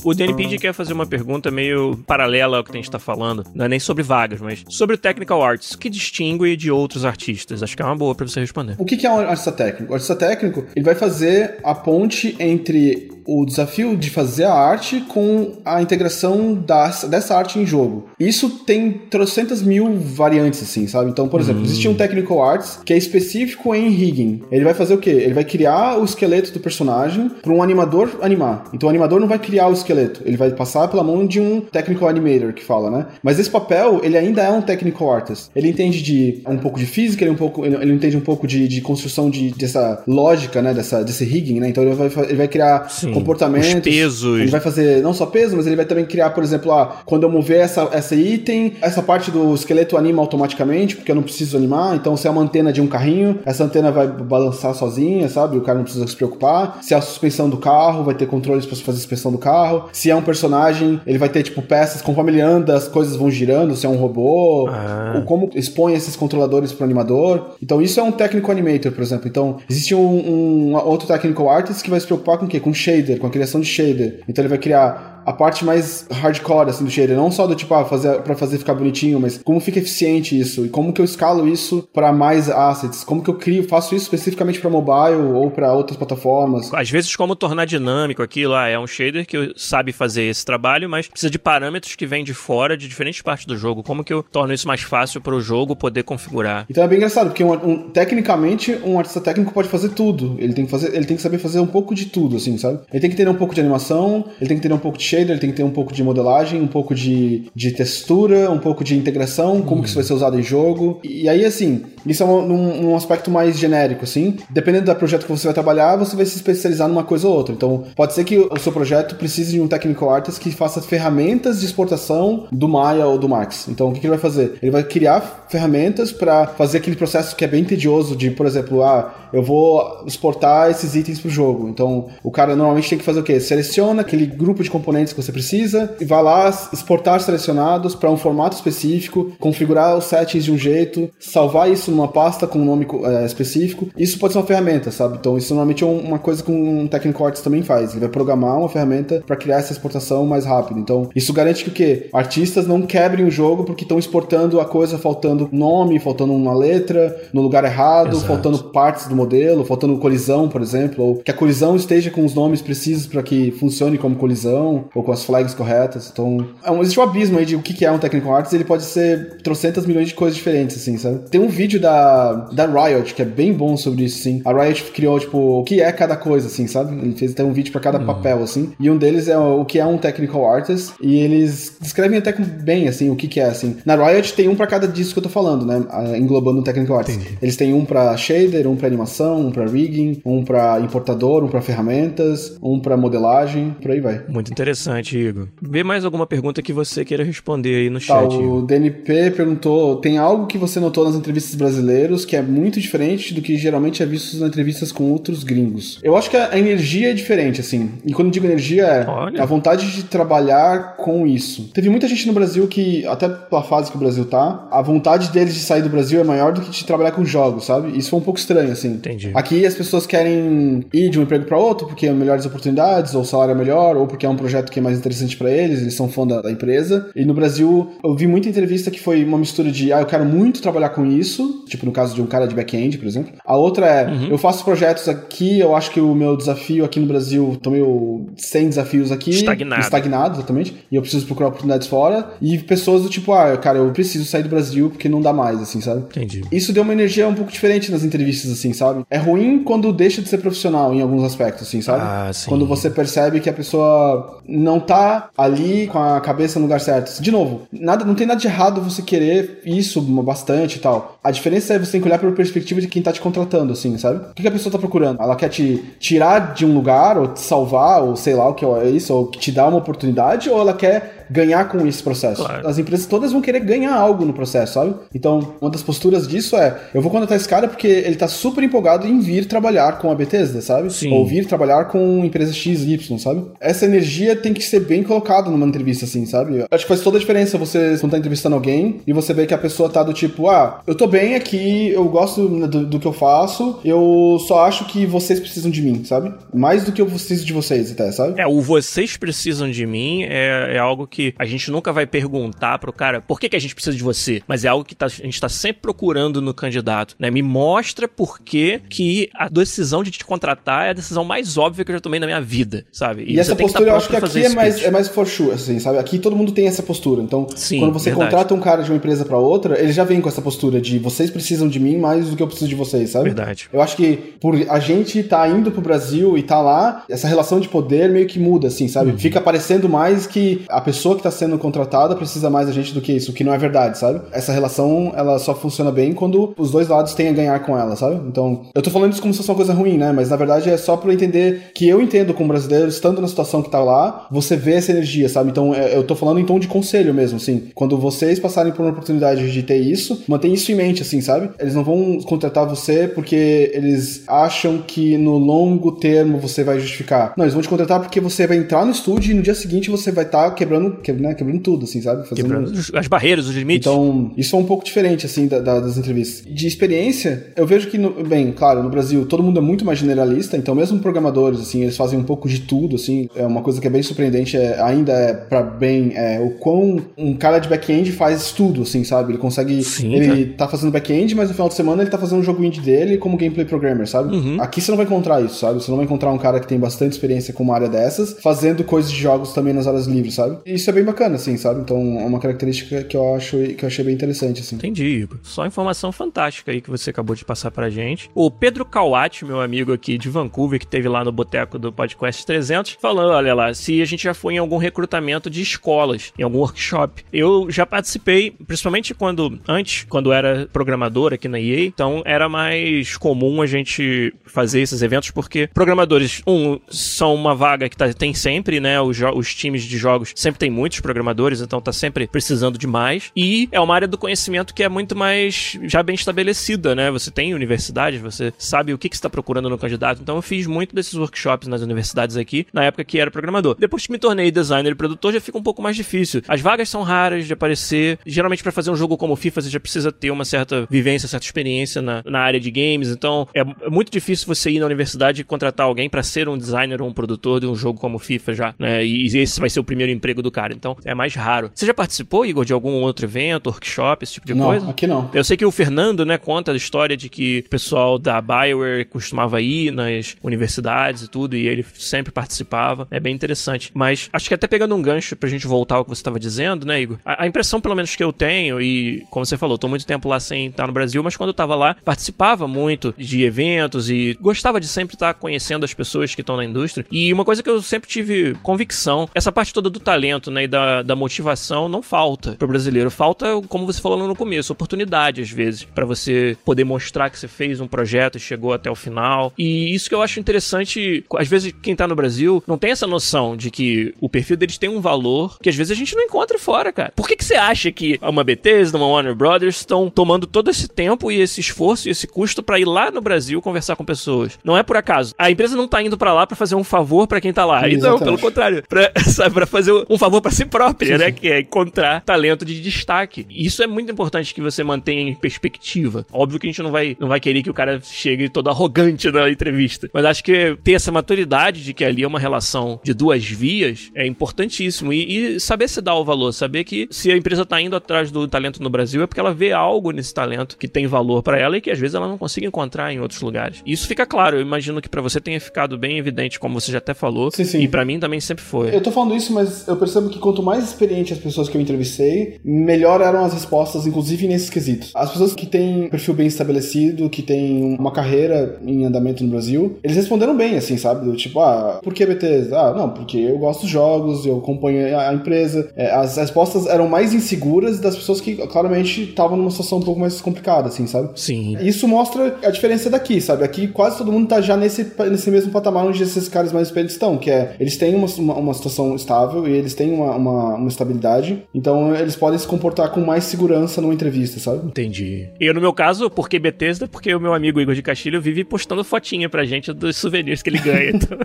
O 0.06 0.14
DNPD 0.14 0.60
quer 0.60 0.72
fazer 0.72 0.94
uma 0.94 1.08
pergunta 1.08 1.50
meio 1.50 1.98
paralela 2.06 2.58
ao 2.58 2.64
que 2.64 2.70
a 2.70 2.76
gente 2.76 2.86
está 2.86 3.00
falando. 3.00 3.44
Não 3.56 3.66
é 3.66 3.68
nem 3.68 3.80
sobre 3.80 4.04
vagas, 4.04 4.40
mas 4.40 4.64
sobre 4.70 4.96
o 4.96 5.00
Technical 5.00 5.42
Arts. 5.42 5.72
O 5.72 5.80
que 5.80 5.90
distingue 5.90 6.56
de 6.56 6.70
outros 6.70 7.04
artistas? 7.04 7.64
Acho 7.64 7.76
que 7.76 7.82
é 7.82 7.86
uma 7.86 7.96
boa 7.96 8.14
para 8.14 8.28
você 8.28 8.40
responder. 8.40 8.76
O 8.78 8.86
que 8.86 9.04
é 9.04 9.10
um 9.10 9.18
artista 9.18 9.52
técnico? 9.52 9.92
O 9.92 9.96
artista 9.96 10.16
técnico, 10.16 10.64
ele 10.76 10.86
vai 10.86 10.94
fazer 10.94 11.58
a 11.64 11.74
ponte 11.74 12.36
entre 12.40 13.16
o 13.28 13.46
desafio 13.46 13.98
de 13.98 14.10
fazer 14.10 14.44
a 14.44 14.54
arte 14.54 15.02
com 15.02 15.54
a 15.66 15.82
integração 15.82 16.54
das, 16.54 17.04
dessa 17.06 17.36
arte 17.36 17.60
em 17.60 17.66
jogo. 17.66 18.08
Isso 18.20 18.50
tem 18.66 18.92
trocentas 18.92 19.62
mil 19.62 19.98
variantes, 19.98 20.62
assim, 20.62 20.88
sabe? 20.88 21.10
Então, 21.10 21.28
por 21.28 21.40
exemplo, 21.40 21.64
existe 21.64 21.88
um 21.88 21.92
hum. 21.92 21.96
Technical 21.96 22.44
Arts 22.44 22.80
que 22.86 22.94
é 22.94 22.98
específico 22.98 23.74
em 23.74 23.90
rigging. 23.90 24.44
Ele 24.52 24.64
vai 24.64 24.74
fazer 24.74 24.94
o 24.94 24.98
quê? 24.98 25.10
Ele 25.10 25.34
vai 25.34 25.44
criar 25.44 25.98
o 25.98 26.06
esqueleto 26.06 26.52
do 26.52 26.60
personagem 26.60 27.30
para 27.42 27.52
um 27.52 27.64
animador 27.64 28.20
animar. 28.22 28.66
Então, 28.74 28.88
o 28.88 28.90
animador 28.90 29.20
não 29.20 29.28
vai 29.28 29.40
criar 29.40 29.68
o 29.68 29.74
esqueleto, 29.74 29.95
ele 30.24 30.38
vai 30.38 30.52
passar 30.52 30.88
pela 30.88 31.04
mão 31.04 31.26
de 31.26 31.40
um 31.40 31.62
Technical 31.62 32.08
Animator, 32.08 32.54
que 32.54 32.64
fala, 32.64 32.90
né? 32.92 33.08
Mas 33.24 33.40
esse 33.40 33.50
papel, 33.50 34.02
ele 34.04 34.18
ainda 34.18 34.44
é 34.44 34.50
um 34.50 34.62
Technical 34.62 35.12
Artist. 35.12 35.50
Ele 35.56 35.70
entende 35.70 36.02
de 36.02 36.42
um 36.48 36.58
pouco 36.58 36.80
de 36.80 36.86
física, 36.86 37.24
ele, 37.24 37.32
é 37.32 37.34
um 37.34 37.38
pouco, 37.38 37.66
ele, 37.66 37.76
ele 37.76 37.94
entende 37.94 38.16
um 38.16 38.22
pouco 38.22 38.48
de, 38.48 38.68
de 38.68 38.82
construção 38.82 39.30
de, 39.30 39.52
dessa 39.52 40.04
lógica, 40.08 40.62
né? 40.62 40.74
Dessa, 40.74 41.04
desse 41.04 41.26
rigging, 41.26 41.60
né? 41.60 41.70
Então, 41.70 41.84
ele 41.84 41.96
vai, 41.96 42.26
ele 42.26 42.36
vai 42.36 42.48
criar 42.48 42.90
Sim 42.90 43.12
comportamentos. 43.16 43.74
Os 43.74 43.80
pesos. 43.80 44.40
Ele 44.40 44.52
vai 44.52 44.60
fazer 44.60 45.02
não 45.02 45.14
só 45.14 45.26
peso, 45.26 45.56
mas 45.56 45.66
ele 45.66 45.76
vai 45.76 45.86
também 45.86 46.06
criar, 46.06 46.30
por 46.32 46.44
exemplo, 46.44 46.72
ah, 46.72 47.02
quando 47.06 47.24
eu 47.24 47.30
mover 47.30 47.60
essa, 47.60 47.90
essa 47.92 48.16
item, 48.16 48.74
essa 48.82 49.02
parte 49.02 49.32
do 49.32 49.54
esqueleto 49.54 49.98
anima 49.98 50.22
automaticamente, 50.22 50.96
porque 50.96 51.12
eu 51.12 51.16
não 51.16 51.24
preciso 51.24 51.58
animar. 51.58 51.96
Então, 51.96 52.16
se 52.16 52.28
é 52.28 52.32
uma 52.32 52.42
antena 52.42 52.72
de 52.72 52.82
um 52.82 52.88
carrinho, 52.88 53.40
essa 53.46 53.64
antena 53.64 53.92
vai 53.92 54.08
balançar 54.08 54.74
sozinha, 54.74 55.28
sabe? 55.30 55.58
O 55.58 55.62
cara 55.62 55.78
não 55.78 55.84
precisa 55.84 56.06
se 56.08 56.16
preocupar. 56.16 56.80
Se 56.82 56.94
é 56.94 56.98
a 56.98 57.02
suspensão 57.02 57.50
do 57.50 57.58
carro, 57.58 58.04
vai 58.04 58.16
ter 58.16 58.28
controles 58.28 58.66
para 58.66 58.76
fazer 58.76 58.98
a 58.98 59.02
suspensão 59.02 59.32
do 59.32 59.38
carro. 59.38 59.85
Se 59.92 60.10
é 60.10 60.16
um 60.16 60.22
personagem, 60.22 61.00
ele 61.06 61.18
vai 61.18 61.30
ter, 61.30 61.44
tipo, 61.44 61.62
peças, 61.62 62.02
conforme 62.02 62.32
ele 62.32 62.42
anda, 62.42 62.76
as 62.76 62.88
coisas 62.88 63.16
vão 63.16 63.30
girando, 63.30 63.76
se 63.76 63.86
é 63.86 63.90
um 63.90 63.98
robô, 63.98 64.68
ah. 64.70 65.14
ou 65.16 65.24
como 65.24 65.50
expõe 65.56 65.94
esses 65.94 66.16
controladores 66.16 66.72
pro 66.72 66.84
animador. 66.84 67.56
Então, 67.62 67.82
isso 67.82 68.00
é 68.00 68.04
um 68.04 68.12
técnico 68.12 68.52
animator, 68.52 68.92
por 68.92 69.02
exemplo. 69.02 69.28
Então, 69.28 69.58
existe 69.70 69.96
um, 69.96 70.72
um 70.72 70.76
outro 70.76 71.08
technical 71.08 71.50
artist 71.50 71.84
que 71.84 71.90
vai 71.90 72.00
se 72.00 72.06
preocupar 72.06 72.38
com 72.38 72.46
o 72.46 72.48
quê? 72.48 72.60
Com 72.60 72.74
shader, 72.74 73.20
com 73.20 73.28
a 73.28 73.30
criação 73.30 73.62
de 73.62 73.68
shader. 73.68 74.22
Então, 74.28 74.42
ele 74.42 74.50
vai 74.50 74.58
criar 74.58 75.15
a 75.26 75.34
parte 75.34 75.66
mais 75.66 76.08
hardcore 76.12 76.70
assim 76.70 76.84
do 76.84 76.92
shader, 76.92 77.16
não 77.16 77.32
só 77.32 77.48
do 77.48 77.56
tipo 77.56 77.74
ah, 77.74 77.86
fazer 77.86 78.22
para 78.22 78.36
fazer 78.36 78.58
ficar 78.58 78.74
bonitinho, 78.74 79.20
mas 79.20 79.42
como 79.44 79.60
fica 79.60 79.80
eficiente 79.80 80.40
isso 80.40 80.66
e 80.66 80.70
como 80.70 80.94
que 80.94 81.02
eu 81.02 81.06
escalo 81.06 81.48
isso 81.48 81.88
para 81.94 82.12
mais 82.12 82.50
assets, 82.50 83.04
como 83.04 83.24
que 83.24 83.30
eu 83.30 83.36
crio, 83.36 83.68
faço 83.68 83.96
isso 83.96 84.06
especificamente 84.06 84.60
para 84.60 84.70
mobile 84.70 85.22
ou 85.34 85.50
para 85.50 85.74
outras 85.74 85.98
plataformas. 85.98 86.74
Às 86.74 86.90
vezes 86.90 87.16
como 87.16 87.36
tornar 87.36 87.66
dinâmico 87.66 88.22
aquilo, 88.22 88.54
ah, 88.54 88.68
é 88.68 88.78
um 88.78 88.88
shader 88.88 89.26
que 89.26 89.54
sabe 89.56 89.92
fazer 89.92 90.24
esse 90.24 90.46
trabalho, 90.46 90.90
mas 90.90 91.08
precisa 91.08 91.30
de 91.30 91.40
parâmetros 91.40 91.96
que 91.96 92.06
vêm 92.06 92.24
de 92.24 92.34
fora 92.34 92.78
de 92.78 92.88
diferentes 92.88 93.22
partes 93.22 93.46
do 93.46 93.58
jogo. 93.58 93.84
Como 93.84 94.04
que 94.04 94.14
eu 94.14 94.24
torno 94.24 94.54
isso 94.54 94.68
mais 94.68 94.82
fácil 94.82 95.22
para 95.22 95.36
o 95.36 95.42
jogo 95.42 95.76
poder 95.76 96.04
configurar? 96.04 96.66
Então 96.70 96.84
é 96.84 96.88
bem 96.88 96.98
engraçado, 96.98 97.28
porque 97.28 97.44
um, 97.44 97.54
um, 97.54 97.90
tecnicamente 97.90 98.78
um 98.84 98.98
artista 98.98 99.22
técnico 99.22 99.54
pode 99.54 99.68
fazer 99.68 99.90
tudo. 99.90 100.36
Ele 100.38 100.54
tem 100.54 100.66
que 100.66 100.72
fazer, 100.72 100.96
ele 100.96 101.06
tem 101.06 101.16
que 101.16 101.24
saber 101.24 101.38
fazer 101.38 101.60
um 101.60 101.68
pouco 101.68 101.96
de 101.96 102.06
tudo, 102.06 102.36
assim, 102.36 102.58
sabe? 102.58 102.80
Ele 102.92 103.00
tem 103.00 103.10
que 103.10 103.16
ter 103.16 103.28
um 103.28 103.36
pouco 103.36 103.54
de 103.54 103.62
animação, 103.62 104.26
ele 104.40 104.48
tem 104.48 104.58
que 104.58 104.68
ter 104.68 104.74
um 104.74 104.78
pouco 104.78 104.98
de 104.98 105.04
shader, 105.16 105.40
tem 105.40 105.50
que 105.50 105.56
ter 105.56 105.64
um 105.64 105.72
pouco 105.72 105.94
de 105.94 106.04
modelagem, 106.04 106.62
um 106.62 106.68
pouco 106.68 106.94
de, 106.94 107.50
de 107.56 107.72
textura, 107.72 108.52
um 108.52 108.60
pouco 108.60 108.84
de 108.84 108.98
integração, 108.98 109.62
como 109.62 109.82
que 109.82 109.88
isso 109.88 109.96
vai 109.96 110.04
ser 110.04 110.14
usado 110.14 110.40
em 110.40 110.44
jogo. 110.44 111.00
E 111.04 111.30
aí, 111.30 111.46
assim, 111.46 111.84
isso 112.06 112.24
é 112.24 112.26
um, 112.26 112.92
um, 112.92 112.96
aspecto 112.96 113.32
mais 113.32 113.58
genérico, 113.58 114.04
assim. 114.04 114.38
Dependendo 114.50 114.86
do 114.86 114.96
projeto 114.96 115.26
que 115.26 115.32
você 115.32 115.48
vai 115.48 115.54
trabalhar, 115.54 115.96
você 115.96 116.16
vai 116.16 116.26
se 116.26 116.36
especializar 116.36 116.88
numa 116.88 117.04
coisa 117.04 117.28
ou 117.28 117.36
outra. 117.36 117.54
Então, 117.54 117.84
pode 117.96 118.14
ser 118.14 118.24
que 118.24 118.38
o 118.38 118.60
seu 118.60 118.72
projeto 118.72 119.16
precise 119.16 119.54
de 119.54 119.62
um 119.62 119.68
technical 119.68 120.10
artist 120.10 120.40
que 120.40 120.52
faça 120.52 120.82
ferramentas 120.82 121.60
de 121.60 121.66
exportação 121.66 122.48
do 122.52 122.68
Maya 122.68 123.06
ou 123.06 123.18
do 123.18 123.30
Max. 123.30 123.68
Então, 123.68 123.90
o 123.90 123.94
que, 123.94 124.00
que 124.00 124.06
ele 124.06 124.16
vai 124.16 124.20
fazer? 124.20 124.58
Ele 124.62 124.72
vai 124.72 124.84
criar 124.84 125.46
ferramentas 125.50 126.12
para 126.12 126.48
fazer 126.48 126.78
aquele 126.78 126.96
processo 126.96 127.36
que 127.36 127.44
é 127.44 127.48
bem 127.48 127.64
tedioso 127.64 128.16
de, 128.16 128.32
por 128.32 128.46
exemplo, 128.46 128.84
ah, 128.84 129.25
eu 129.36 129.44
vou 129.44 130.04
exportar 130.06 130.72
esses 130.72 130.96
itens 130.96 131.20
para 131.20 131.28
o 131.28 131.32
jogo. 131.32 131.68
Então, 131.68 132.08
o 132.24 132.32
cara 132.32 132.56
normalmente 132.56 132.90
tem 132.90 132.98
que 132.98 133.04
fazer 133.04 133.20
o 133.20 133.24
quê? 133.24 133.40
Seleciona 133.40 134.02
aquele 134.02 134.26
grupo 134.26 134.64
de 134.64 134.70
componentes 134.70 135.12
que 135.12 135.22
você 135.22 135.32
precisa 135.32 135.94
e 136.00 136.06
vai 136.06 136.24
lá 136.24 136.50
exportar 136.72 137.20
selecionados 137.20 137.96
para 137.96 138.10
um 138.10 138.18
formato 138.18 138.56
específico, 138.56 139.32
configurar 139.40 139.98
os 139.98 140.06
settings 140.06 140.46
de 140.46 140.52
um 140.52 140.58
jeito, 140.58 141.10
salvar 141.20 141.70
isso 141.70 141.92
numa 141.92 142.08
pasta 142.08 142.48
com 142.48 142.60
um 142.60 142.66
nome 142.66 142.88
é, 143.04 143.26
específico. 143.26 143.90
Isso 143.98 144.18
pode 144.20 144.34
ser 144.34 144.40
uma 144.40 144.46
ferramenta, 144.46 144.90
sabe? 144.92 145.18
Então, 145.20 145.38
isso 145.38 145.54
normalmente 145.54 145.84
é 145.84 145.88
uma 145.88 146.20
coisa 146.20 146.42
que 146.42 146.52
um 146.52 146.88
Technical 146.88 147.28
Artist 147.28 147.44
também 147.44 147.62
faz. 147.62 147.92
Ele 147.92 148.02
vai 148.02 148.10
programar 148.10 148.58
uma 148.58 148.70
ferramenta 148.70 149.24
para 149.26 149.36
criar 149.36 149.58
essa 149.58 149.74
exportação 149.74 150.26
mais 150.26 150.46
rápido. 150.46 150.80
Então, 150.80 151.10
isso 151.16 151.34
garante 151.34 151.64
que 151.66 151.70
o 151.70 151.74
quê? 151.74 152.10
Artistas 152.14 152.68
não 152.68 152.82
quebrem 152.84 153.26
o 153.26 153.32
jogo 153.32 153.66
porque 153.66 153.84
estão 153.84 154.00
exportando 154.00 154.60
a 154.62 154.66
coisa 154.66 154.98
faltando 154.98 155.50
nome, 155.52 156.00
faltando 156.00 156.34
uma 156.34 156.54
letra, 156.54 157.16
no 157.34 157.42
lugar 157.42 157.66
errado, 157.66 158.16
Exato. 158.16 158.28
faltando 158.28 158.64
partes 158.66 159.08
do 159.08 159.16
modelo, 159.16 159.25
faltando 159.66 159.98
colisão, 159.98 160.48
por 160.48 160.62
exemplo, 160.62 161.04
ou 161.04 161.16
que 161.18 161.32
a 161.32 161.34
colisão 161.34 161.76
esteja 161.76 162.10
com 162.10 162.24
os 162.24 162.34
nomes 162.34 162.62
precisos 162.62 163.08
para 163.08 163.24
que 163.24 163.52
funcione 163.52 163.98
como 163.98 164.16
colisão, 164.16 164.86
ou 164.94 165.04
com 165.04 165.12
as 165.12 165.24
flags 165.24 165.54
corretas. 165.54 166.10
Então, 166.12 166.48
é 166.64 166.72
um, 166.72 166.82
existe 166.82 167.00
um 167.00 167.04
abismo 167.04 167.38
aí 167.38 167.46
de 167.46 167.56
o 167.56 167.62
que 167.62 167.86
é 167.86 167.92
um 167.92 168.00
Technical 168.00 168.36
Arts, 168.36 168.54
ele 168.54 168.64
pode 168.64 168.84
ser 168.84 169.38
trocentas 169.44 169.86
milhões 169.86 170.08
de 170.08 170.14
coisas 170.14 170.36
diferentes, 170.36 170.78
assim, 170.78 170.98
sabe? 170.98 171.30
Tem 171.30 171.42
um 171.42 171.48
vídeo 171.48 171.80
da, 171.80 172.34
da 172.52 172.66
Riot 172.66 173.14
que 173.14 173.22
é 173.22 173.26
bem 173.26 173.54
bom 173.54 173.76
sobre 173.78 174.06
isso, 174.06 174.20
sim. 174.20 174.42
A 174.46 174.54
Riot 174.54 174.84
criou, 174.92 175.20
tipo, 175.20 175.38
o 175.38 175.64
que 175.64 175.82
é 175.82 175.92
cada 175.92 176.16
coisa, 176.16 176.48
assim, 176.48 176.68
sabe? 176.68 176.96
Ele 176.96 177.16
fez 177.16 177.32
até 177.32 177.44
um 177.44 177.54
vídeo 177.54 177.72
para 177.72 177.82
cada 177.82 178.00
uhum. 178.00 178.06
papel, 178.06 178.44
assim. 178.44 178.72
E 178.80 178.90
um 178.90 178.98
deles 178.98 179.28
é 179.28 179.38
o, 179.38 179.62
o 179.62 179.66
que 179.66 179.80
é 179.80 179.86
um 179.86 179.98
Technical 179.98 180.50
Artist, 180.50 180.94
e 181.02 181.18
eles 181.20 181.78
descrevem 181.80 182.18
até 182.18 182.34
bem, 182.34 182.88
assim, 182.88 183.10
o 183.10 183.16
que 183.16 183.28
que 183.28 183.40
é, 183.40 183.46
assim. 183.46 183.78
Na 183.86 183.96
Riot 183.96 184.34
tem 184.34 184.48
um 184.48 184.56
para 184.56 184.68
cada 184.68 184.88
disco 184.88 185.14
que 185.14 185.20
eu 185.20 185.24
tô 185.24 185.30
falando, 185.30 185.66
né? 185.66 185.84
Englobando 186.18 186.60
o 186.60 186.64
Technical 186.64 186.98
Artist. 186.98 187.20
Entendi. 187.20 187.38
Eles 187.42 187.56
têm 187.56 187.74
um 187.74 187.86
para 187.86 188.16
shader, 188.18 188.68
um 188.68 188.76
para 188.76 188.88
animação, 188.88 189.15
um 189.24 189.52
para 189.52 189.66
rigging, 189.66 190.22
um 190.26 190.44
para 190.44 190.80
importador, 190.80 191.44
um 191.44 191.48
para 191.48 191.62
ferramentas, 191.62 192.58
um 192.62 192.80
para 192.80 192.98
modelagem, 192.98 193.76
por 193.82 193.92
aí 193.92 194.00
vai. 194.00 194.22
Muito 194.28 194.52
interessante, 194.52 195.18
Igor. 195.18 195.48
Vê 195.62 195.84
mais 195.84 196.06
alguma 196.06 196.26
pergunta 196.26 196.62
que 196.62 196.74
você 196.74 197.06
queira 197.06 197.24
responder 197.24 197.76
aí 197.76 197.90
no 197.90 198.00
tá, 198.00 198.06
chat. 198.06 198.36
O 198.36 198.62
DNP 198.62 199.32
perguntou: 199.32 199.98
tem 199.98 200.18
algo 200.18 200.48
que 200.48 200.58
você 200.58 200.80
notou 200.80 201.06
nas 201.06 201.16
entrevistas 201.16 201.56
brasileiros 201.56 202.26
que 202.26 202.36
é 202.36 202.42
muito 202.42 202.80
diferente 202.80 203.34
do 203.34 203.42
que 203.42 203.58
geralmente 203.58 204.02
é 204.02 204.06
visto 204.06 204.38
nas 204.38 204.50
entrevistas 204.50 204.92
com 204.92 205.12
outros 205.12 205.44
gringos? 205.44 206.00
Eu 206.04 206.16
acho 206.16 206.30
que 206.30 206.38
a 206.38 206.58
energia 206.58 207.12
é 207.12 207.14
diferente, 207.14 207.62
assim. 207.62 207.92
E 208.06 208.14
quando 208.14 208.32
digo 208.32 208.46
energia, 208.46 208.86
é 208.86 209.08
Olha. 209.08 209.42
a 209.42 209.46
vontade 209.46 209.92
de 209.92 210.04
trabalhar 210.04 210.96
com 210.98 211.26
isso. 211.26 211.70
Teve 211.74 211.90
muita 211.90 212.08
gente 212.08 212.28
no 212.28 212.34
Brasil 212.34 212.68
que, 212.68 213.06
até 213.06 213.28
pela 213.28 213.64
fase 213.64 213.92
que 213.92 213.98
o 213.98 214.00
Brasil 214.00 214.26
tá, 214.26 214.68
a 214.72 214.82
vontade 214.82 215.30
deles 215.30 215.54
de 215.54 215.62
sair 215.62 215.82
do 215.82 215.90
Brasil 215.90 216.20
é 216.20 216.24
maior 216.24 216.52
do 216.52 216.62
que 216.62 216.70
de 216.70 216.86
trabalhar 216.86 217.12
com 217.12 217.26
jogos, 217.26 217.66
sabe? 217.66 217.98
Isso 217.98 218.10
foi 218.10 218.20
um 218.20 218.24
pouco 218.24 218.40
estranho, 218.40 218.72
assim. 218.72 218.95
Entendi. 218.96 219.32
Aqui 219.34 219.66
as 219.66 219.76
pessoas 219.76 220.06
querem 220.06 220.86
ir 220.94 221.10
de 221.10 221.20
um 221.20 221.24
emprego 221.24 221.46
para 221.46 221.58
outro 221.58 221.88
porque 221.88 222.08
é 222.08 222.14
melhores 222.14 222.46
oportunidades, 222.46 223.14
ou 223.14 223.22
o 223.22 223.26
salário 223.26 223.52
é 223.52 223.56
melhor, 223.56 223.96
ou 223.96 224.08
porque 224.08 224.26
é 224.26 224.30
um 224.30 224.36
projeto 224.36 224.72
que 224.72 224.80
é 224.80 224.82
mais 224.82 224.98
interessante 224.98 225.38
para 225.38 225.50
eles, 225.50 225.82
eles 225.82 225.94
são 225.94 226.10
fã 226.10 226.26
da, 226.26 226.42
da, 226.42 226.52
empresa. 226.52 227.10
E 227.16 227.26
no 227.26 227.34
Brasil, 227.34 227.92
eu 228.04 228.16
vi 228.16 228.28
muita 228.28 228.50
entrevista 228.50 228.90
que 228.90 229.00
foi 229.00 229.24
uma 229.24 229.38
mistura 229.38 229.72
de, 229.72 229.92
ah, 229.92 230.00
eu 230.00 230.06
quero 230.06 230.26
muito 230.26 230.62
trabalhar 230.62 230.90
com 230.90 231.06
isso, 231.06 231.64
tipo 231.68 231.86
no 231.86 231.92
caso 231.92 232.16
de 232.16 232.22
um 232.22 232.26
cara 232.26 232.48
de 232.48 232.56
back-end, 232.56 232.98
por 232.98 233.08
exemplo. 233.08 233.34
A 233.46 233.56
outra 233.56 233.86
é, 233.86 234.08
uhum. 234.08 234.28
eu 234.30 234.38
faço 234.38 234.64
projetos 234.64 235.08
aqui, 235.08 235.60
eu 235.60 235.76
acho 235.76 235.92
que 235.92 236.00
o 236.00 236.16
meu 236.16 236.36
desafio 236.36 236.86
aqui 236.86 237.00
no 237.00 237.06
Brasil, 237.06 237.58
tô 237.62 237.70
meio 237.72 238.28
sem 238.38 238.68
desafios 238.70 239.12
aqui. 239.12 239.32
Estagnado. 239.32 239.82
Estagnado, 239.82 240.38
exatamente. 240.38 240.76
E 240.92 240.96
eu 240.96 241.02
preciso 241.02 241.26
procurar 241.26 241.50
oportunidades 241.50 241.88
fora. 241.88 242.32
E 242.42 242.58
pessoas 242.60 243.04
do 243.04 243.10
tipo, 243.10 243.34
ah, 243.34 243.58
cara, 243.58 243.80
eu 243.80 243.92
preciso 243.92 244.26
sair 244.26 244.44
do 244.44 244.50
Brasil 244.50 244.90
porque 244.90 245.10
não 245.10 245.22
dá 245.22 245.34
mais, 245.34 245.62
assim, 245.62 245.82
sabe? 245.82 246.02
Entendi. 246.02 246.42
Isso 246.52 246.74
deu 246.74 246.84
uma 246.84 246.94
energia 246.94 247.28
um 247.28 247.34
pouco 247.34 247.52
diferente 247.52 247.92
nas 247.92 248.04
entrevistas, 248.04 248.52
assim, 248.52 248.74
sabe? 248.74 248.85
É 249.10 249.18
ruim 249.18 249.64
quando 249.64 249.92
deixa 249.94 250.22
de 250.22 250.30
ser 250.30 250.40
profissional 250.40 250.94
em 250.94 251.02
alguns 251.02 251.24
aspectos, 251.24 251.68
assim, 251.68 251.82
sabe? 251.82 252.04
Ah, 252.04 252.32
sim. 252.34 252.50
Quando 252.50 252.66
você 252.66 252.90
percebe 252.90 253.40
que 253.40 253.50
a 253.50 253.54
pessoa 253.54 254.40
não 254.48 254.80
tá 254.80 255.30
ali 255.38 255.88
com 255.88 256.00
a 256.00 256.20
cabeça 256.22 256.60
no 256.60 256.66
lugar 256.66 256.80
certo. 256.80 257.22
De 257.22 257.32
novo, 257.32 257.62
nada, 257.72 258.06
não 258.06 258.16
tem 258.16 258.28
nada 258.28 258.40
de 258.40 258.48
errado 258.48 258.82
você 258.82 259.02
querer 259.02 259.62
isso 259.66 260.02
bastante 260.02 260.78
e 260.78 260.80
tal. 260.80 261.18
A 261.24 261.32
diferença 261.32 261.74
é 261.74 261.80
você 261.80 261.94
tem 261.94 262.02
que 262.02 262.08
olhar 262.08 262.20
pela 262.20 262.32
perspectiva 262.32 262.82
de 262.82 262.88
quem 262.88 263.02
tá 263.02 263.12
te 263.12 263.22
contratando, 263.22 263.74
assim, 263.74 263.98
sabe? 263.98 264.18
O 264.32 264.34
que 264.34 264.48
a 264.48 264.52
pessoa 264.52 264.72
tá 264.72 264.78
procurando? 264.78 265.22
Ela 265.22 265.36
quer 265.36 265.50
te 265.50 265.84
tirar 266.00 266.54
de 266.54 266.66
um 266.66 266.74
lugar, 266.74 267.18
ou 267.18 267.28
te 267.28 267.40
salvar, 267.40 268.04
ou 268.04 268.16
sei 268.16 268.36
lá 268.36 268.50
o 268.50 268.54
que 268.54 268.66
é 268.66 268.90
isso, 268.90 269.14
ou 269.14 269.32
te 269.32 269.52
dar 269.52 269.68
uma 269.68 269.78
oportunidade, 269.78 270.50
ou 270.50 270.60
ela 270.60 270.74
quer 270.74 271.15
ganhar 271.30 271.70
com 271.70 271.86
esse 271.88 272.02
processo. 272.02 272.44
Claro. 272.44 272.68
As 272.68 272.78
empresas 272.78 273.06
todas 273.06 273.32
vão 273.32 273.42
querer 273.42 273.60
ganhar 273.60 273.96
algo 273.96 274.26
no 274.26 274.34
processo, 274.34 274.74
sabe? 274.74 274.96
Então, 275.14 275.56
uma 275.62 275.70
das 275.70 275.84
posturas 275.84 276.28
disso 276.28 276.56
é: 276.56 276.76
eu 276.94 277.02
vou 277.02 277.12
contratar 277.12 277.38
esse 277.38 277.48
cara 277.48 277.68
porque 277.68 277.88
ele 277.88 278.16
tá 278.16 278.28
super 278.28 278.64
empolgado 278.64 279.08
em 279.08 279.20
vir 279.20 279.46
trabalhar 279.46 280.00
com 280.00 280.12
a 280.12 280.16
Bethesda, 280.16 280.62
sabe? 280.62 280.92
Sim. 280.94 281.12
Ou 281.12 281.26
vir 281.26 281.46
trabalhar 281.46 281.86
com 281.86 282.24
empresa 282.24 282.54
X, 282.54 282.84
Y, 282.84 283.18
sabe? 283.18 283.44
Essa 283.60 283.86
energia 283.86 284.36
tem 284.36 284.54
que 284.54 284.64
ser 284.64 284.82
bem 284.82 285.04
colocada 285.04 285.50
numa 285.50 285.66
entrevista, 285.66 286.06
assim, 286.06 286.26
sabe? 286.26 286.60
Eu 286.60 286.68
acho 286.72 286.84
que 286.84 286.90
faz 286.90 287.02
toda 287.02 287.18
a 287.18 287.20
diferença 287.20 287.58
você, 287.58 287.98
quando 288.00 288.12
tá 288.12 288.18
entrevistando 288.18 288.56
alguém 288.56 289.02
e 289.06 289.14
você 289.14 289.34
vê 289.34 289.46
que 289.46 289.54
a 289.54 289.58
pessoa 289.58 289.90
tá 289.90 290.04
do 290.04 290.14
tipo: 290.14 290.50
ah, 290.50 290.82
eu 290.86 290.96
tô 290.96 291.08
bem 291.08 291.36
aqui, 291.36 291.90
eu 291.90 292.06
gosto 292.06 292.48
do, 292.48 292.86
do 292.86 293.00
que 293.00 293.08
eu 293.08 293.14
faço, 293.14 293.80
eu 293.84 294.38
só 294.48 294.66
acho 294.66 294.86
que 294.86 295.06
vocês 295.06 295.40
precisam 295.40 295.72
de 295.72 295.82
mim, 295.82 296.04
sabe? 296.04 296.34
Mais 296.54 296.84
do 296.84 296.92
que 296.92 297.02
eu 297.02 297.06
preciso 297.06 297.46
de 297.46 297.54
vocês, 297.54 297.92
até, 297.92 298.12
sabe? 298.12 298.40
É, 298.40 298.48
o 298.48 298.62
vocês 298.62 299.18
precisam 299.18 299.70
de 299.70 299.86
mim 299.86 300.24
é, 300.24 300.76
é 300.76 300.78
algo 300.78 301.08
que 301.08 301.15
a 301.38 301.46
gente 301.46 301.72
nunca 301.72 301.92
vai 301.92 302.06
perguntar 302.06 302.80
pro 302.80 302.94
cara 302.94 303.22
por 303.22 303.40
que, 303.40 303.50
que 303.50 303.56
a 303.56 303.60
gente 303.60 303.76
precisa 303.76 303.96
de 303.96 304.04
você, 304.04 304.42
mas 304.48 304.66
é 304.66 304.68
algo 304.68 304.84
que 304.84 304.96
tá, 304.96 305.06
a 305.06 305.10
gente 305.10 305.40
tá 305.40 305.50
sempre 305.50 305.82
procurando 305.82 306.42
no 306.42 306.54
candidato, 306.54 307.16
né? 307.20 307.30
Me 307.30 307.42
mostra 307.42 308.08
por 308.08 308.40
que, 308.40 308.82
que 308.90 309.30
a 309.34 309.48
decisão 309.50 310.04
de 310.04 310.12
te 310.12 310.26
contratar 310.26 310.88
é 310.88 310.90
a 310.90 310.94
decisão 310.94 311.24
mais 311.24 311.58
óbvia 311.58 311.84
que 311.84 311.92
eu 311.92 311.96
já 311.96 312.02
tomei 312.02 312.20
na 312.20 312.26
minha 312.26 312.42
vida, 312.42 312.86
sabe? 312.92 313.24
E, 313.24 313.36
e 313.36 313.40
essa 313.40 313.56
postura 313.56 313.92
eu 313.92 313.96
acho 313.96 314.10
que 314.10 314.16
aqui 314.16 314.46
é 314.46 314.50
mais, 314.50 314.84
é 314.84 314.92
mais 314.92 315.08
for 315.08 315.28
sure, 315.28 315.52
assim, 315.52 315.80
sabe? 315.80 315.98
Aqui 315.98 316.20
todo 316.20 316.36
mundo 316.36 316.52
tem 316.52 316.68
essa 316.68 316.84
postura. 316.84 317.22
Então, 317.22 317.48
Sim, 317.56 317.80
quando 317.80 317.94
você 317.94 318.10
verdade. 318.10 318.32
contrata 318.32 318.54
um 318.54 318.60
cara 318.60 318.84
de 318.84 318.90
uma 318.90 318.98
empresa 318.98 319.26
para 319.26 319.38
outra, 319.38 319.80
ele 319.80 319.92
já 319.92 320.04
vem 320.04 320.22
com 320.22 320.30
essa 320.30 320.42
postura 320.42 320.82
de 320.82 320.98
vocês 321.00 321.30
precisam 321.30 321.68
de 321.68 321.80
mim 321.80 321.98
mais 321.98 322.30
do 322.30 322.36
que 322.36 322.44
eu 322.44 322.48
preciso 322.48 322.70
de 322.70 322.76
vocês, 322.76 323.12
sabe? 323.12 323.26
Verdade. 323.26 323.70
Eu 323.72 323.82
acho 323.82 323.96
que 323.96 324.36
por 324.40 324.56
a 324.70 324.80
gente 324.80 325.22
tá 325.24 325.48
indo 325.48 325.72
pro 325.72 325.82
Brasil 325.82 326.38
e 326.38 326.44
tá 326.44 326.62
lá, 326.62 327.04
essa 327.10 327.28
relação 327.28 327.60
de 327.60 327.68
poder 327.68 328.10
meio 328.10 328.28
que 328.28 328.40
muda, 328.40 328.68
assim, 328.68 328.88
sabe? 328.88 329.12
Uhum. 329.12 329.18
Fica 329.18 329.40
parecendo 329.40 329.88
mais 329.88 330.26
que 330.26 330.64
a 330.70 330.82
pessoa 330.82 331.05
pessoa 331.06 331.16
que 331.16 331.24
tá 331.24 331.30
sendo 331.30 331.58
contratada 331.60 332.16
precisa 332.16 332.50
mais 332.50 332.66
da 332.66 332.74
gente 332.74 332.92
do 332.92 333.00
que 333.00 333.14
isso, 333.14 333.30
o 333.30 333.34
que 333.34 333.44
não 333.44 333.54
é 333.54 333.58
verdade, 333.58 333.98
sabe? 333.98 334.22
Essa 334.32 334.52
relação, 334.52 335.14
ela 335.16 335.38
só 335.38 335.54
funciona 335.54 335.92
bem 335.92 336.14
quando 336.14 336.56
os 336.58 336.72
dois 336.72 336.88
lados 336.88 337.14
têm 337.14 337.30
a 337.30 337.32
ganhar 337.32 337.60
com 337.60 337.78
ela, 337.78 337.96
sabe? 337.96 338.16
Então, 338.28 338.64
eu 338.74 338.82
tô 338.82 338.90
falando 338.90 339.12
isso 339.12 339.22
como 339.22 339.32
se 339.32 339.38
fosse 339.38 339.52
uma 339.52 339.56
coisa 339.56 339.74
ruim, 339.74 339.98
né? 339.98 340.12
Mas 340.12 340.30
na 340.30 340.36
verdade 340.36 340.70
é 340.70 340.78
só 340.78 341.00
eu 341.06 341.12
entender 341.12 341.72
que 341.76 341.88
eu 341.88 342.02
entendo 342.02 342.34
como 342.34 342.50
brasileiro, 342.50 342.88
estando 342.88 343.22
na 343.22 343.28
situação 343.28 343.62
que 343.62 343.70
tá 343.70 343.84
lá, 343.84 344.26
você 344.32 344.56
vê 344.56 344.74
essa 344.74 344.92
energia, 344.92 345.30
sabe? 345.30 345.52
Então, 345.52 345.76
é, 345.76 345.96
eu 345.96 346.04
tô 346.04 346.16
falando 346.16 346.40
em 346.40 346.46
tom 346.46 346.58
de 346.58 346.68
conselho 346.68 347.14
mesmo, 347.14 347.38
assim. 347.38 347.68
Quando 347.76 347.98
vocês 347.98 348.40
passarem 348.40 348.72
por 348.72 348.82
uma 348.82 348.92
oportunidade 348.92 349.52
de 349.52 349.62
ter 349.62 349.78
isso, 349.78 350.24
mantém 350.28 350.54
isso 350.54 350.72
em 350.72 350.76
mente, 350.76 351.04
assim, 351.04 351.22
sabe? 351.22 351.52
Eles 351.60 351.76
não 351.76 351.84
vão 351.84 352.18
contratar 352.22 352.66
você 352.66 353.08
porque 353.08 353.72
eles 353.74 354.24
acham 354.28 354.80
que 354.80 355.18
no 355.18 355.38
longo 355.38 355.92
termo 355.92 356.40
você 356.40 356.64
vai 356.64 356.80
justificar. 356.80 357.34
Não, 357.38 357.46
eles 357.46 357.54
vão 357.54 357.62
te 357.62 357.70
contratar 357.70 358.00
porque 358.00 358.20
você 358.20 358.48
vai 358.48 358.58
entrar 358.58 358.84
no 358.86 358.92
estúdio 358.92 359.32
e 359.32 359.36
no 359.36 359.44
dia 359.44 359.54
seguinte 359.54 359.92
você 359.92 360.12
vai 360.12 360.26
estar 360.26 360.50
tá 360.50 360.56
quebrando, 360.56 360.95
né, 361.14 361.34
quebrando 361.34 361.60
tudo, 361.60 361.86
assim, 361.86 362.02
sabe? 362.02 362.28
Fazendo... 362.28 362.48
Quebrando 362.48 362.74
as 362.94 363.08
barreiras, 363.08 363.48
os 363.48 363.56
limites. 363.56 363.88
Então, 363.88 364.32
isso 364.38 364.56
é 364.56 364.60
um 364.60 364.66
pouco 364.66 364.84
diferente, 364.84 365.26
assim, 365.26 365.48
da, 365.48 365.60
da, 365.60 365.80
das 365.80 365.98
entrevistas. 365.98 366.46
De 366.46 366.68
experiência, 366.68 367.48
eu 367.56 367.66
vejo 367.66 367.90
que, 367.90 367.98
no, 367.98 368.24
bem, 368.24 368.52
claro, 368.52 368.84
no 368.84 368.90
Brasil 368.90 369.26
todo 369.26 369.44
mundo 369.44 369.60
é 369.60 369.62
muito 369.62 369.86
mais 369.86 370.00
generalista, 370.00 370.58
então 370.58 370.76
mesmo 370.76 371.00
programadores, 371.00 371.60
assim, 371.60 371.82
eles 371.82 371.98
fazem 371.98 372.18
um 372.20 372.24
pouco 372.24 372.48
de 372.48 372.62
tudo, 372.62 372.96
assim. 372.96 373.30
É 373.36 373.46
uma 373.46 373.62
coisa 373.62 373.80
que 373.80 373.88
é 373.88 373.90
bem 373.90 374.02
surpreendente, 374.02 374.58
é, 374.58 374.82
ainda 374.82 375.12
é 375.14 375.34
para 375.34 375.62
bem, 375.62 376.14
é, 376.16 376.40
o 376.40 376.52
quão 376.52 377.02
um 377.18 377.34
cara 377.36 377.60
de 377.60 377.68
back-end 377.68 378.12
faz 378.12 378.52
tudo, 378.52 378.84
assim, 378.84 379.04
sabe? 379.04 379.32
Ele 379.32 379.38
consegue. 379.38 379.84
Sim, 379.84 380.14
ele 380.14 380.46
tá. 380.48 380.66
tá 380.66 380.72
fazendo 380.72 380.92
back-end, 380.92 381.36
mas 381.36 381.50
no 381.50 381.54
final 381.54 381.70
de 381.70 381.76
semana 381.76 382.02
ele 382.04 382.10
tá 382.10 382.18
fazendo 382.18 382.40
um 382.40 382.44
jogo 382.44 382.64
indie 382.64 382.82
dele 382.82 383.18
como 383.18 383.38
gameplay 383.38 383.66
programmer, 383.66 384.08
sabe? 384.08 384.36
Uhum. 384.36 384.62
Aqui 384.62 384.82
você 384.82 384.92
não 384.92 384.98
vai 384.98 385.06
encontrar 385.06 385.42
isso, 385.42 385.60
sabe? 385.60 385.82
Você 385.82 385.90
não 385.90 385.98
vai 385.98 386.06
encontrar 386.06 386.32
um 386.32 386.38
cara 386.38 386.60
que 386.60 386.68
tem 386.68 386.80
bastante 386.80 387.14
experiência 387.14 387.54
com 387.54 387.64
uma 387.64 387.76
área 387.76 387.90
dessas, 387.90 388.38
fazendo 388.42 388.84
coisas 388.84 389.12
de 389.12 389.20
jogos 389.20 389.54
também 389.54 389.74
nas 389.74 389.88
áreas 389.88 390.08
livres, 390.08 390.36
sabe? 390.36 390.58
E 390.66 390.78
isso 390.86 390.92
é 390.92 390.94
bem 390.94 391.04
bacana, 391.04 391.36
assim, 391.36 391.58
sabe? 391.58 391.82
Então 391.82 391.98
é 392.20 392.26
uma 392.26 392.40
característica 392.40 393.04
que 393.04 393.18
eu 393.18 393.34
acho 393.34 393.58
que 393.74 393.84
eu 393.84 393.88
achei 393.88 394.06
bem 394.06 394.14
interessante, 394.14 394.62
assim. 394.62 394.76
Entendi. 394.76 395.28
Só 395.42 395.66
informação 395.66 396.12
fantástica 396.12 396.72
aí 396.72 396.80
que 396.80 396.92
você 396.92 397.10
acabou 397.10 397.36
de 397.36 397.44
passar 397.44 397.72
pra 397.72 397.90
gente. 397.90 398.30
O 398.36 398.52
Pedro 398.52 398.86
Kawat, 398.86 399.44
meu 399.44 399.62
amigo 399.62 399.92
aqui 399.92 400.16
de 400.16 400.30
Vancouver, 400.30 400.80
que 400.80 400.86
teve 400.86 401.10
lá 401.10 401.24
no 401.24 401.32
boteco 401.32 401.80
do 401.80 401.92
Podcast 401.92 402.46
300, 402.46 402.98
falando, 403.02 403.32
olha 403.32 403.56
lá, 403.56 403.74
se 403.74 404.00
a 404.00 404.06
gente 404.06 404.24
já 404.24 404.36
foi 404.36 404.54
em 404.54 404.58
algum 404.60 404.78
recrutamento 404.78 405.50
de 405.50 405.60
escolas, 405.60 406.32
em 406.38 406.44
algum 406.44 406.60
workshop. 406.60 407.24
Eu 407.34 407.72
já 407.72 407.84
participei, 407.84 408.52
principalmente 408.52 409.16
quando, 409.16 409.60
antes, 409.68 410.06
quando 410.08 410.32
era 410.32 410.70
programador 410.72 411.34
aqui 411.34 411.48
na 411.48 411.60
EA, 411.60 411.86
então 411.86 412.22
era 412.26 412.48
mais 412.48 413.18
comum 413.18 413.60
a 413.60 413.66
gente 413.66 414.36
fazer 414.46 414.82
esses 414.82 415.02
eventos, 415.02 415.32
porque 415.32 415.68
programadores, 415.74 416.44
um, 416.46 416.80
são 416.90 417.34
uma 417.34 417.56
vaga 417.56 417.90
que 417.90 417.98
tá, 417.98 418.14
tem 418.14 418.36
sempre, 418.36 418.80
né, 418.80 419.02
os, 419.02 419.18
os 419.36 419.56
times 419.56 419.84
de 419.84 419.98
jogos 419.98 420.32
sempre 420.36 420.60
tem 420.60 420.75
muitos 420.76 421.00
programadores, 421.00 421.62
então 421.62 421.80
tá 421.82 421.94
sempre 421.94 422.28
precisando 422.28 422.78
de 422.78 422.86
mais, 422.86 423.32
e 423.36 423.70
é 423.72 423.80
uma 423.80 423.96
área 423.96 424.08
do 424.08 424.18
conhecimento 424.18 424.74
que 424.74 424.84
é 424.84 424.90
muito 424.90 425.16
mais 425.16 425.80
já 425.84 426.04
bem 426.04 426.16
estabelecida, 426.16 426.94
né, 426.94 427.10
você 427.10 427.32
tem 427.32 427.54
universidades, 427.54 428.20
você 428.20 428.54
sabe 428.58 428.94
o 428.94 428.98
que, 428.98 429.10
que 429.10 429.16
você 429.16 429.20
está 429.20 429.30
procurando 429.30 429.70
no 429.70 429.78
candidato, 429.78 430.22
então 430.22 430.36
eu 430.36 430.42
fiz 430.42 430.68
muito 430.68 430.94
desses 430.94 431.14
workshops 431.14 431.68
nas 431.68 431.82
universidades 431.82 432.36
aqui, 432.36 432.68
na 432.74 432.84
época 432.84 433.04
que 433.04 433.20
era 433.20 433.32
programador. 433.32 433.76
Depois 433.80 434.06
que 434.06 434.12
me 434.12 434.18
tornei 434.18 434.52
designer 434.52 434.92
e 434.92 434.96
produtor, 434.96 435.34
já 435.34 435.40
fica 435.40 435.58
um 435.58 435.64
pouco 435.64 435.82
mais 435.82 435.96
difícil. 435.96 436.42
As 436.48 436.62
vagas 436.62 436.90
são 436.90 437.02
raras 437.04 437.46
de 437.48 437.54
aparecer, 437.54 438.20
geralmente 438.26 438.62
para 438.62 438.72
fazer 438.72 438.92
um 438.92 438.96
jogo 438.96 439.18
como 439.18 439.36
FIFA 439.36 439.62
você 439.62 439.70
já 439.70 439.80
precisa 439.80 440.12
ter 440.12 440.32
uma 440.32 440.44
certa 440.44 440.86
vivência, 440.90 441.28
certa 441.28 441.46
experiência 441.46 442.02
na, 442.02 442.22
na 442.26 442.40
área 442.40 442.60
de 442.60 442.70
games, 442.70 443.10
então 443.10 443.48
é, 443.54 443.62
é 443.62 443.90
muito 443.90 444.12
difícil 444.12 444.46
você 444.48 444.72
ir 444.72 444.80
na 444.80 444.86
universidade 444.86 445.42
e 445.42 445.44
contratar 445.44 445.86
alguém 445.86 446.10
para 446.10 446.24
ser 446.24 446.50
um 446.50 446.58
designer 446.58 447.02
ou 447.02 447.08
um 447.08 447.14
produtor 447.14 447.60
de 447.60 447.68
um 447.68 447.76
jogo 447.76 448.00
como 448.00 448.20
FIFA 448.20 448.54
já, 448.54 448.76
né, 448.78 449.06
e 449.06 449.26
esse 449.38 449.60
vai 449.60 449.70
ser 449.70 449.80
o 449.80 449.84
primeiro 449.84 450.12
emprego 450.12 450.42
do 450.42 450.52
cara, 450.52 450.65
então 450.74 450.98
é 451.04 451.14
mais 451.14 451.36
raro. 451.36 451.72
Você 451.74 451.86
já 451.86 451.94
participou, 451.94 452.46
Igor, 452.46 452.66
de 452.66 452.74
algum 452.74 453.02
outro 453.02 453.26
evento, 453.26 453.68
workshop, 453.68 454.24
esse 454.24 454.34
tipo 454.34 454.48
de 454.48 454.54
não, 454.54 454.68
coisa? 454.68 454.90
aqui 454.90 455.08
não. 455.08 455.30
Eu 455.34 455.44
sei 455.44 455.58
que 455.58 455.66
o 455.66 455.72
Fernando, 455.72 456.26
né, 456.26 456.38
conta 456.38 456.72
a 456.72 456.76
história 456.76 457.16
de 457.16 457.30
que 457.30 457.64
o 457.66 457.70
pessoal 457.70 458.18
da 458.18 458.42
Bioware 458.42 459.06
costumava 459.06 459.62
ir 459.62 459.92
nas 459.92 460.36
universidades 460.44 461.24
e 461.24 461.28
tudo, 461.28 461.56
e 461.56 461.68
ele 461.68 461.86
sempre 461.96 462.32
participava. 462.32 463.08
É 463.12 463.20
bem 463.20 463.34
interessante. 463.34 463.92
Mas 463.94 464.30
acho 464.32 464.48
que 464.48 464.54
até 464.54 464.68
pegando 464.68 464.96
um 464.96 465.02
gancho 465.02 465.36
pra 465.36 465.50
gente 465.50 465.68
voltar 465.68 465.96
ao 465.96 466.04
que 466.04 466.10
você 466.10 466.20
estava 466.20 466.40
dizendo, 466.40 466.86
né, 466.86 467.02
Igor? 467.02 467.18
A, 467.26 467.44
a, 467.44 467.48
impressão, 467.48 467.82
pelo 467.82 467.96
menos, 467.96 468.16
que 468.16 468.24
eu 468.24 468.34
tenho, 468.34 468.82
e 468.82 469.26
como 469.30 469.46
você 469.46 469.58
falou, 469.58 469.78
tô 469.78 469.88
muito 469.88 470.06
tempo 470.06 470.28
lá 470.28 470.40
sem 470.40 470.68
estar 470.68 470.88
no 470.88 470.94
Brasil, 470.94 471.22
mas 471.24 471.36
quando 471.36 471.50
eu 471.50 471.54
tava 471.54 471.76
lá, 471.76 471.96
participava 472.04 472.68
muito 472.68 473.14
de 473.18 473.44
eventos 473.44 474.10
e 474.10 474.38
gostava 474.42 474.80
de 474.80 474.88
sempre 474.88 475.16
estar 475.16 475.34
conhecendo 475.34 475.84
as 475.84 475.94
pessoas 475.94 476.34
que 476.34 476.42
estão 476.42 476.58
na 476.58 476.66
indústria. 476.66 477.06
E 477.12 477.32
uma 477.34 477.46
coisa 477.46 477.62
que 477.62 477.70
eu 477.70 477.82
sempre 477.82 478.10
tive 478.10 478.56
convicção, 478.64 479.30
essa 479.34 479.52
parte 479.52 479.74
toda 479.74 479.90
do 479.90 480.00
talento, 480.00 480.45
né, 480.52 480.64
e 480.64 480.68
da, 480.68 481.02
da 481.02 481.16
motivação 481.16 481.88
não 481.88 482.02
falta 482.02 482.54
pro 482.54 482.68
brasileiro. 482.68 483.10
Falta, 483.10 483.62
como 483.68 483.86
você 483.86 484.02
falou 484.02 484.28
no 484.28 484.36
começo, 484.36 484.74
oportunidade, 484.74 485.42
às 485.42 485.50
vezes, 485.50 485.84
para 485.84 486.06
você 486.06 486.58
poder 486.66 486.84
mostrar 486.84 487.30
que 487.30 487.40
você 487.40 487.48
fez 487.48 487.80
um 487.80 487.88
projeto 487.88 488.38
e 488.38 488.40
chegou 488.40 488.74
até 488.74 488.90
o 488.90 488.96
final. 488.96 489.54
E 489.58 489.94
isso 489.94 490.10
que 490.10 490.16
eu 490.16 490.22
acho 490.22 490.40
interessante, 490.40 491.24
às 491.36 491.48
vezes 491.48 491.74
quem 491.82 491.96
tá 491.96 492.08
no 492.08 492.16
Brasil 492.16 492.64
não 492.68 492.78
tem 492.78 492.92
essa 492.92 493.08
noção 493.08 493.56
de 493.56 493.70
que 493.72 494.14
o 494.20 494.30
perfil 494.30 494.58
deles 494.58 494.78
tem 494.78 494.90
um 494.90 495.02
valor 495.02 495.58
que 495.62 495.70
às 495.70 495.76
vezes 495.76 495.92
a 495.92 495.96
gente 495.96 496.16
não 496.16 496.24
encontra 496.24 496.58
fora, 496.58 496.92
cara. 496.92 497.12
Por 497.16 497.28
que, 497.28 497.36
que 497.36 497.46
você 497.46 497.56
acha 497.56 497.92
que 497.92 498.20
uma 498.22 498.44
Bethesda, 498.44 498.98
uma 498.98 499.08
Warner 499.08 499.36
Brothers 499.36 499.78
estão 499.78 500.10
tomando 500.10 500.48
todo 500.48 500.70
esse 500.70 500.88
tempo 500.88 501.32
e 501.32 501.42
esse 501.42 501.60
esforço 501.60 502.08
e 502.08 502.12
esse 502.12 502.28
custo 502.28 502.64
para 502.64 502.80
ir 502.80 502.86
lá 502.86 503.12
no 503.12 503.22
Brasil 503.22 503.62
conversar 503.62 503.96
com 503.96 504.06
pessoas? 504.06 504.58
Não 504.64 504.78
é 504.78 504.84
por 504.84 504.98
acaso. 504.98 505.34
A 505.38 505.50
empresa 505.50 505.76
não 505.76 505.88
tá 505.88 506.02
indo 506.02 506.18
para 506.18 506.34
lá 506.34 506.48
para 506.48 506.56
fazer 506.56 506.76
um 506.76 506.84
favor 506.84 507.28
para 507.28 507.42
quem 507.42 507.54
tá 507.54 507.66
lá. 507.66 507.82
Sim, 507.84 507.96
então, 507.96 508.20
pelo 508.20 508.38
contrário, 508.38 508.84
pra, 508.88 509.12
sabe, 509.26 509.54
pra 509.54 509.66
fazer 509.66 509.92
um 510.10 510.18
favor 510.18 510.35
para 510.42 510.52
si 510.52 510.66
própria, 510.66 511.18
sim, 511.18 511.24
né? 511.24 511.28
Sim. 511.28 511.34
Que 511.34 511.48
é 511.50 511.60
encontrar 511.60 512.22
talento 512.22 512.66
de 512.66 512.82
destaque. 512.82 513.46
Isso 513.50 513.84
é 513.84 513.88
muito 513.88 514.12
importante 514.12 514.54
que 514.54 514.62
você 514.62 514.84
mantenha 514.84 515.30
em 515.30 515.36
perspectiva. 515.36 516.26
Óbvio 516.32 516.60
que 516.60 516.68
a 516.68 516.70
gente 516.70 516.82
não 516.82 516.92
vai, 516.92 517.16
não 517.20 517.28
vai 517.28 517.40
querer 517.40 517.64
que 517.64 517.70
o 517.70 517.74
cara 517.74 518.00
chegue 518.02 518.50
todo 518.50 518.70
arrogante 518.70 519.32
na 519.32 519.50
entrevista. 519.50 520.10
Mas 520.14 520.26
acho 520.26 520.44
que 520.44 520.78
ter 520.84 520.94
essa 520.94 521.12
maturidade 521.12 521.84
de 521.84 521.94
que 521.94 522.04
ali 522.04 522.24
é 522.24 522.28
uma 522.28 522.40
relação 522.40 523.00
de 523.04 523.14
duas 523.14 523.44
vias 523.46 524.12
é 524.16 524.26
importantíssimo. 524.26 525.14
E, 525.14 525.56
e 525.56 525.60
saber 525.60 525.88
se 525.88 526.02
dar 526.02 526.16
o 526.16 526.26
valor, 526.26 526.52
saber 526.52 526.84
que 526.84 527.08
se 527.12 527.32
a 527.32 527.38
empresa 527.38 527.66
tá 527.66 527.82
indo 527.82 527.96
atrás 527.96 528.32
do 528.32 528.48
talento 528.48 528.82
no 528.82 528.90
Brasil 528.90 529.22
é 529.22 529.28
porque 529.28 529.40
ela 529.40 529.54
vê 529.54 529.72
algo 529.72 530.12
nesse 530.12 530.34
talento 530.34 530.78
que 530.78 530.88
tem 530.88 531.08
valor 531.08 531.42
para 531.44 531.58
ela 531.58 531.78
e 531.78 531.82
que 531.82 531.92
às 531.92 532.00
vezes 532.00 532.16
ela 532.16 532.28
não 532.28 532.38
consiga 532.38 532.68
encontrar 532.68 533.12
em 533.12 533.20
outros 533.20 533.42
lugares. 533.42 533.82
Isso 533.86 534.08
fica 534.08 534.26
claro. 534.26 534.58
Eu 534.58 534.62
imagino 534.62 535.02
que 535.02 535.10
para 535.10 535.22
você 535.22 535.40
tenha 535.40 535.60
ficado 535.60 535.98
bem 535.98 536.18
evidente, 536.18 536.60
como 536.60 536.80
você 536.80 536.92
já 536.92 536.98
até 536.98 537.14
falou. 537.14 537.52
Sim, 537.52 537.64
sim. 537.64 537.82
E 537.82 537.88
para 537.88 538.06
mim 538.06 538.20
também 538.20 538.40
sempre 538.40 538.64
foi. 538.64 538.96
Eu 538.96 539.02
tô 539.02 539.12
falando 539.12 539.36
isso, 539.36 539.54
mas 539.54 539.88
eu 539.88 539.96
percebo 539.98 540.25
que 540.30 540.40
quanto 540.40 540.64
mais 540.64 540.84
experiente 540.84 541.34
as 541.34 541.40
pessoas 541.40 541.70
que 541.70 541.78
eu 541.78 541.82
entrevistei, 541.82 542.60
melhor 542.64 543.22
eram 543.22 543.44
as 543.44 543.54
respostas, 543.54 544.06
inclusive 544.06 544.48
nesses 544.48 544.70
quesitos. 544.70 545.12
As 545.14 545.32
pessoas 545.32 545.54
que 545.54 545.66
têm 545.66 546.10
perfil 546.10 546.34
bem 546.34 546.48
estabelecido, 546.48 547.30
que 547.30 547.42
têm 547.42 547.96
uma 548.00 548.12
carreira 548.12 548.80
em 548.86 549.06
andamento 549.06 549.44
no 549.44 549.50
Brasil, 549.50 549.98
eles 550.04 550.16
responderam 550.16 550.56
bem, 550.56 550.78
assim, 550.78 550.98
sabe? 550.98 551.26
Do 551.26 551.36
tipo, 551.36 551.60
ah, 551.60 552.00
por 552.04 552.14
que 552.14 552.26
Bethesda? 552.26 552.80
Ah, 552.80 552.94
não, 552.94 553.10
porque 553.10 553.38
eu 553.38 553.58
gosto 553.58 553.82
dos 553.82 553.90
jogos, 553.90 554.46
eu 554.46 554.58
acompanho 554.58 555.18
a 555.18 555.34
empresa. 555.34 555.90
É, 555.96 556.12
as 556.12 556.38
respostas 556.38 556.86
eram 556.88 557.08
mais 557.08 557.34
inseguras 557.34 558.00
das 558.00 558.16
pessoas 558.16 558.42
que 558.42 558.56
claramente 558.68 559.24
estavam 559.24 559.58
numa 559.58 559.72
situação 559.72 560.00
um 560.00 560.04
pouco 560.04 560.20
mais 560.20 560.42
complicada, 560.42 560.88
assim, 560.88 561.08
sabe? 561.08 561.30
Sim. 561.36 561.78
Isso 561.82 562.08
mostra 562.08 562.58
a 562.64 562.70
diferença 562.70 563.10
daqui, 563.10 563.40
sabe? 563.42 563.64
Aqui 563.64 563.88
quase 563.88 564.18
todo 564.18 564.32
mundo 564.32 564.48
tá 564.48 564.62
já 564.62 564.78
nesse, 564.78 565.12
nesse 565.30 565.50
mesmo 565.50 565.72
patamar 565.72 566.06
onde 566.06 566.22
esses 566.22 566.48
caras 566.48 566.72
mais 566.72 566.88
experientes 566.88 567.16
estão, 567.16 567.38
que 567.38 567.50
é, 567.50 567.76
eles 567.80 567.98
têm 567.98 568.16
uma, 568.16 568.28
uma, 568.38 568.54
uma 568.56 568.74
situação 568.74 569.16
estável 569.16 569.68
e 569.68 569.72
eles 569.72 569.94
têm 569.94 570.12
uma, 570.16 570.36
uma, 570.36 570.76
uma 570.76 570.88
estabilidade, 570.88 571.64
então 571.74 572.16
eles 572.16 572.36
podem 572.36 572.58
se 572.58 572.68
comportar 572.68 573.10
com 573.12 573.22
mais 573.22 573.44
segurança 573.46 574.02
numa 574.02 574.14
entrevista, 574.14 574.60
sabe? 574.60 574.88
Entendi. 574.88 575.48
Eu, 575.60 575.74
no 575.74 575.82
meu 575.82 575.94
caso, 575.94 576.30
porque 576.30 576.60
Bethesda, 576.60 577.08
porque 577.08 577.34
o 577.34 577.40
meu 577.40 577.54
amigo 577.54 577.80
Igor 577.80 577.94
de 577.96 578.02
Castilho 578.02 578.42
vive 578.42 578.64
postando 578.64 579.04
fotinha 579.04 579.50
pra 579.50 579.66
gente 579.66 579.94
dos 579.94 580.18
souvenirs 580.18 580.62
que 580.62 580.70
ele 580.70 580.80
ganha. 580.80 581.06
Então, 581.16 581.38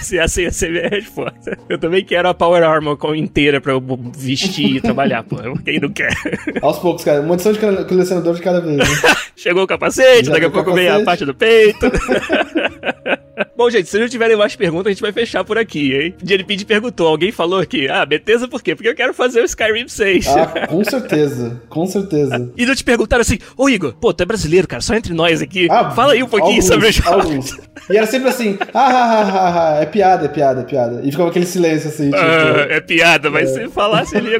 se 0.00 0.18
essa 0.18 0.42
ia 0.42 0.50
ser 0.50 0.70
minha 0.70 0.88
resposta. 0.88 1.58
Eu 1.68 1.78
também 1.78 2.04
quero 2.04 2.28
a 2.28 2.34
Power 2.34 2.62
Armor 2.62 2.98
inteira 3.14 3.60
pra 3.60 3.72
eu 3.72 3.82
vestir 4.16 4.76
e 4.76 4.80
trabalhar, 4.80 5.22
pô. 5.22 5.36
Quem 5.64 5.80
não 5.80 5.90
quer? 5.90 6.12
Aos 6.62 6.78
poucos, 6.78 7.04
cara. 7.04 7.20
Uma 7.20 7.34
edição 7.34 7.52
de 7.52 7.58
colecionador 7.58 8.34
de 8.34 8.42
cada 8.42 8.60
vez. 8.60 8.76
Né? 8.76 8.84
Chegou 9.36 9.62
o 9.64 9.66
capacete, 9.66 10.26
Já 10.26 10.32
daqui 10.32 10.46
a 10.46 10.50
pouco 10.50 10.70
capacete. 10.70 10.92
vem 10.92 11.02
a 11.02 11.04
parte 11.04 11.24
do 11.24 11.34
peito. 11.34 11.90
Bom, 13.56 13.70
gente, 13.70 13.88
se 13.88 13.98
não 13.98 14.08
tiverem 14.08 14.36
mais 14.36 14.54
perguntas, 14.56 14.86
a 14.86 14.90
gente 14.90 15.02
vai 15.02 15.12
fechar 15.12 15.44
por 15.44 15.58
aqui, 15.58 15.94
hein? 15.94 16.14
JLP 16.22 16.64
perguntou, 16.64 17.08
alguém 17.08 17.32
falou 17.32 17.60
aqui, 17.60 17.88
ah, 17.88 18.04
Bethesda 18.04 18.48
por 18.48 18.62
quê? 18.62 18.74
Porque 18.74 18.88
eu 18.88 18.94
quero 18.94 19.14
fazer 19.14 19.40
o 19.40 19.44
Skyrim 19.44 19.88
6. 19.88 20.26
Ah, 20.28 20.66
com 20.66 20.84
certeza, 20.84 21.60
com 21.68 21.86
certeza. 21.86 22.50
E 22.56 22.66
não 22.66 22.74
te 22.74 22.84
perguntaram 22.84 23.22
assim, 23.22 23.38
ô 23.56 23.68
Igor, 23.68 23.94
pô, 23.94 24.12
tu 24.12 24.22
é 24.22 24.26
brasileiro, 24.26 24.68
cara, 24.68 24.80
só 24.80 24.94
entre 24.94 25.12
nós 25.12 25.40
aqui. 25.40 25.68
Ah, 25.70 25.90
Fala 25.90 26.12
aí 26.12 26.22
um 26.22 26.28
pouquinho 26.28 26.56
alguns, 26.56 26.66
sobre 26.66 26.88
os 26.88 26.94
jogos. 26.94 27.58
E 27.90 27.96
era 27.96 28.06
sempre 28.06 28.28
assim, 28.28 28.58
ah, 28.74 28.88
ah, 28.88 29.22
ah, 29.22 29.76
ah, 29.78 29.82
é 29.82 29.86
piada, 29.86 30.26
é 30.26 30.28
piada, 30.28 30.60
é 30.60 30.64
piada. 30.64 31.00
E 31.02 31.10
ficava 31.10 31.30
aquele 31.30 31.46
silêncio 31.46 31.88
assim, 31.88 32.10
tipo... 32.10 32.16
Ah, 32.16 32.66
é 32.68 32.80
piada, 32.80 33.30
mas 33.30 33.50
é. 33.50 33.64
se 33.64 33.68
falasse 33.68 34.16
ele 34.16 34.30
ia 34.30 34.38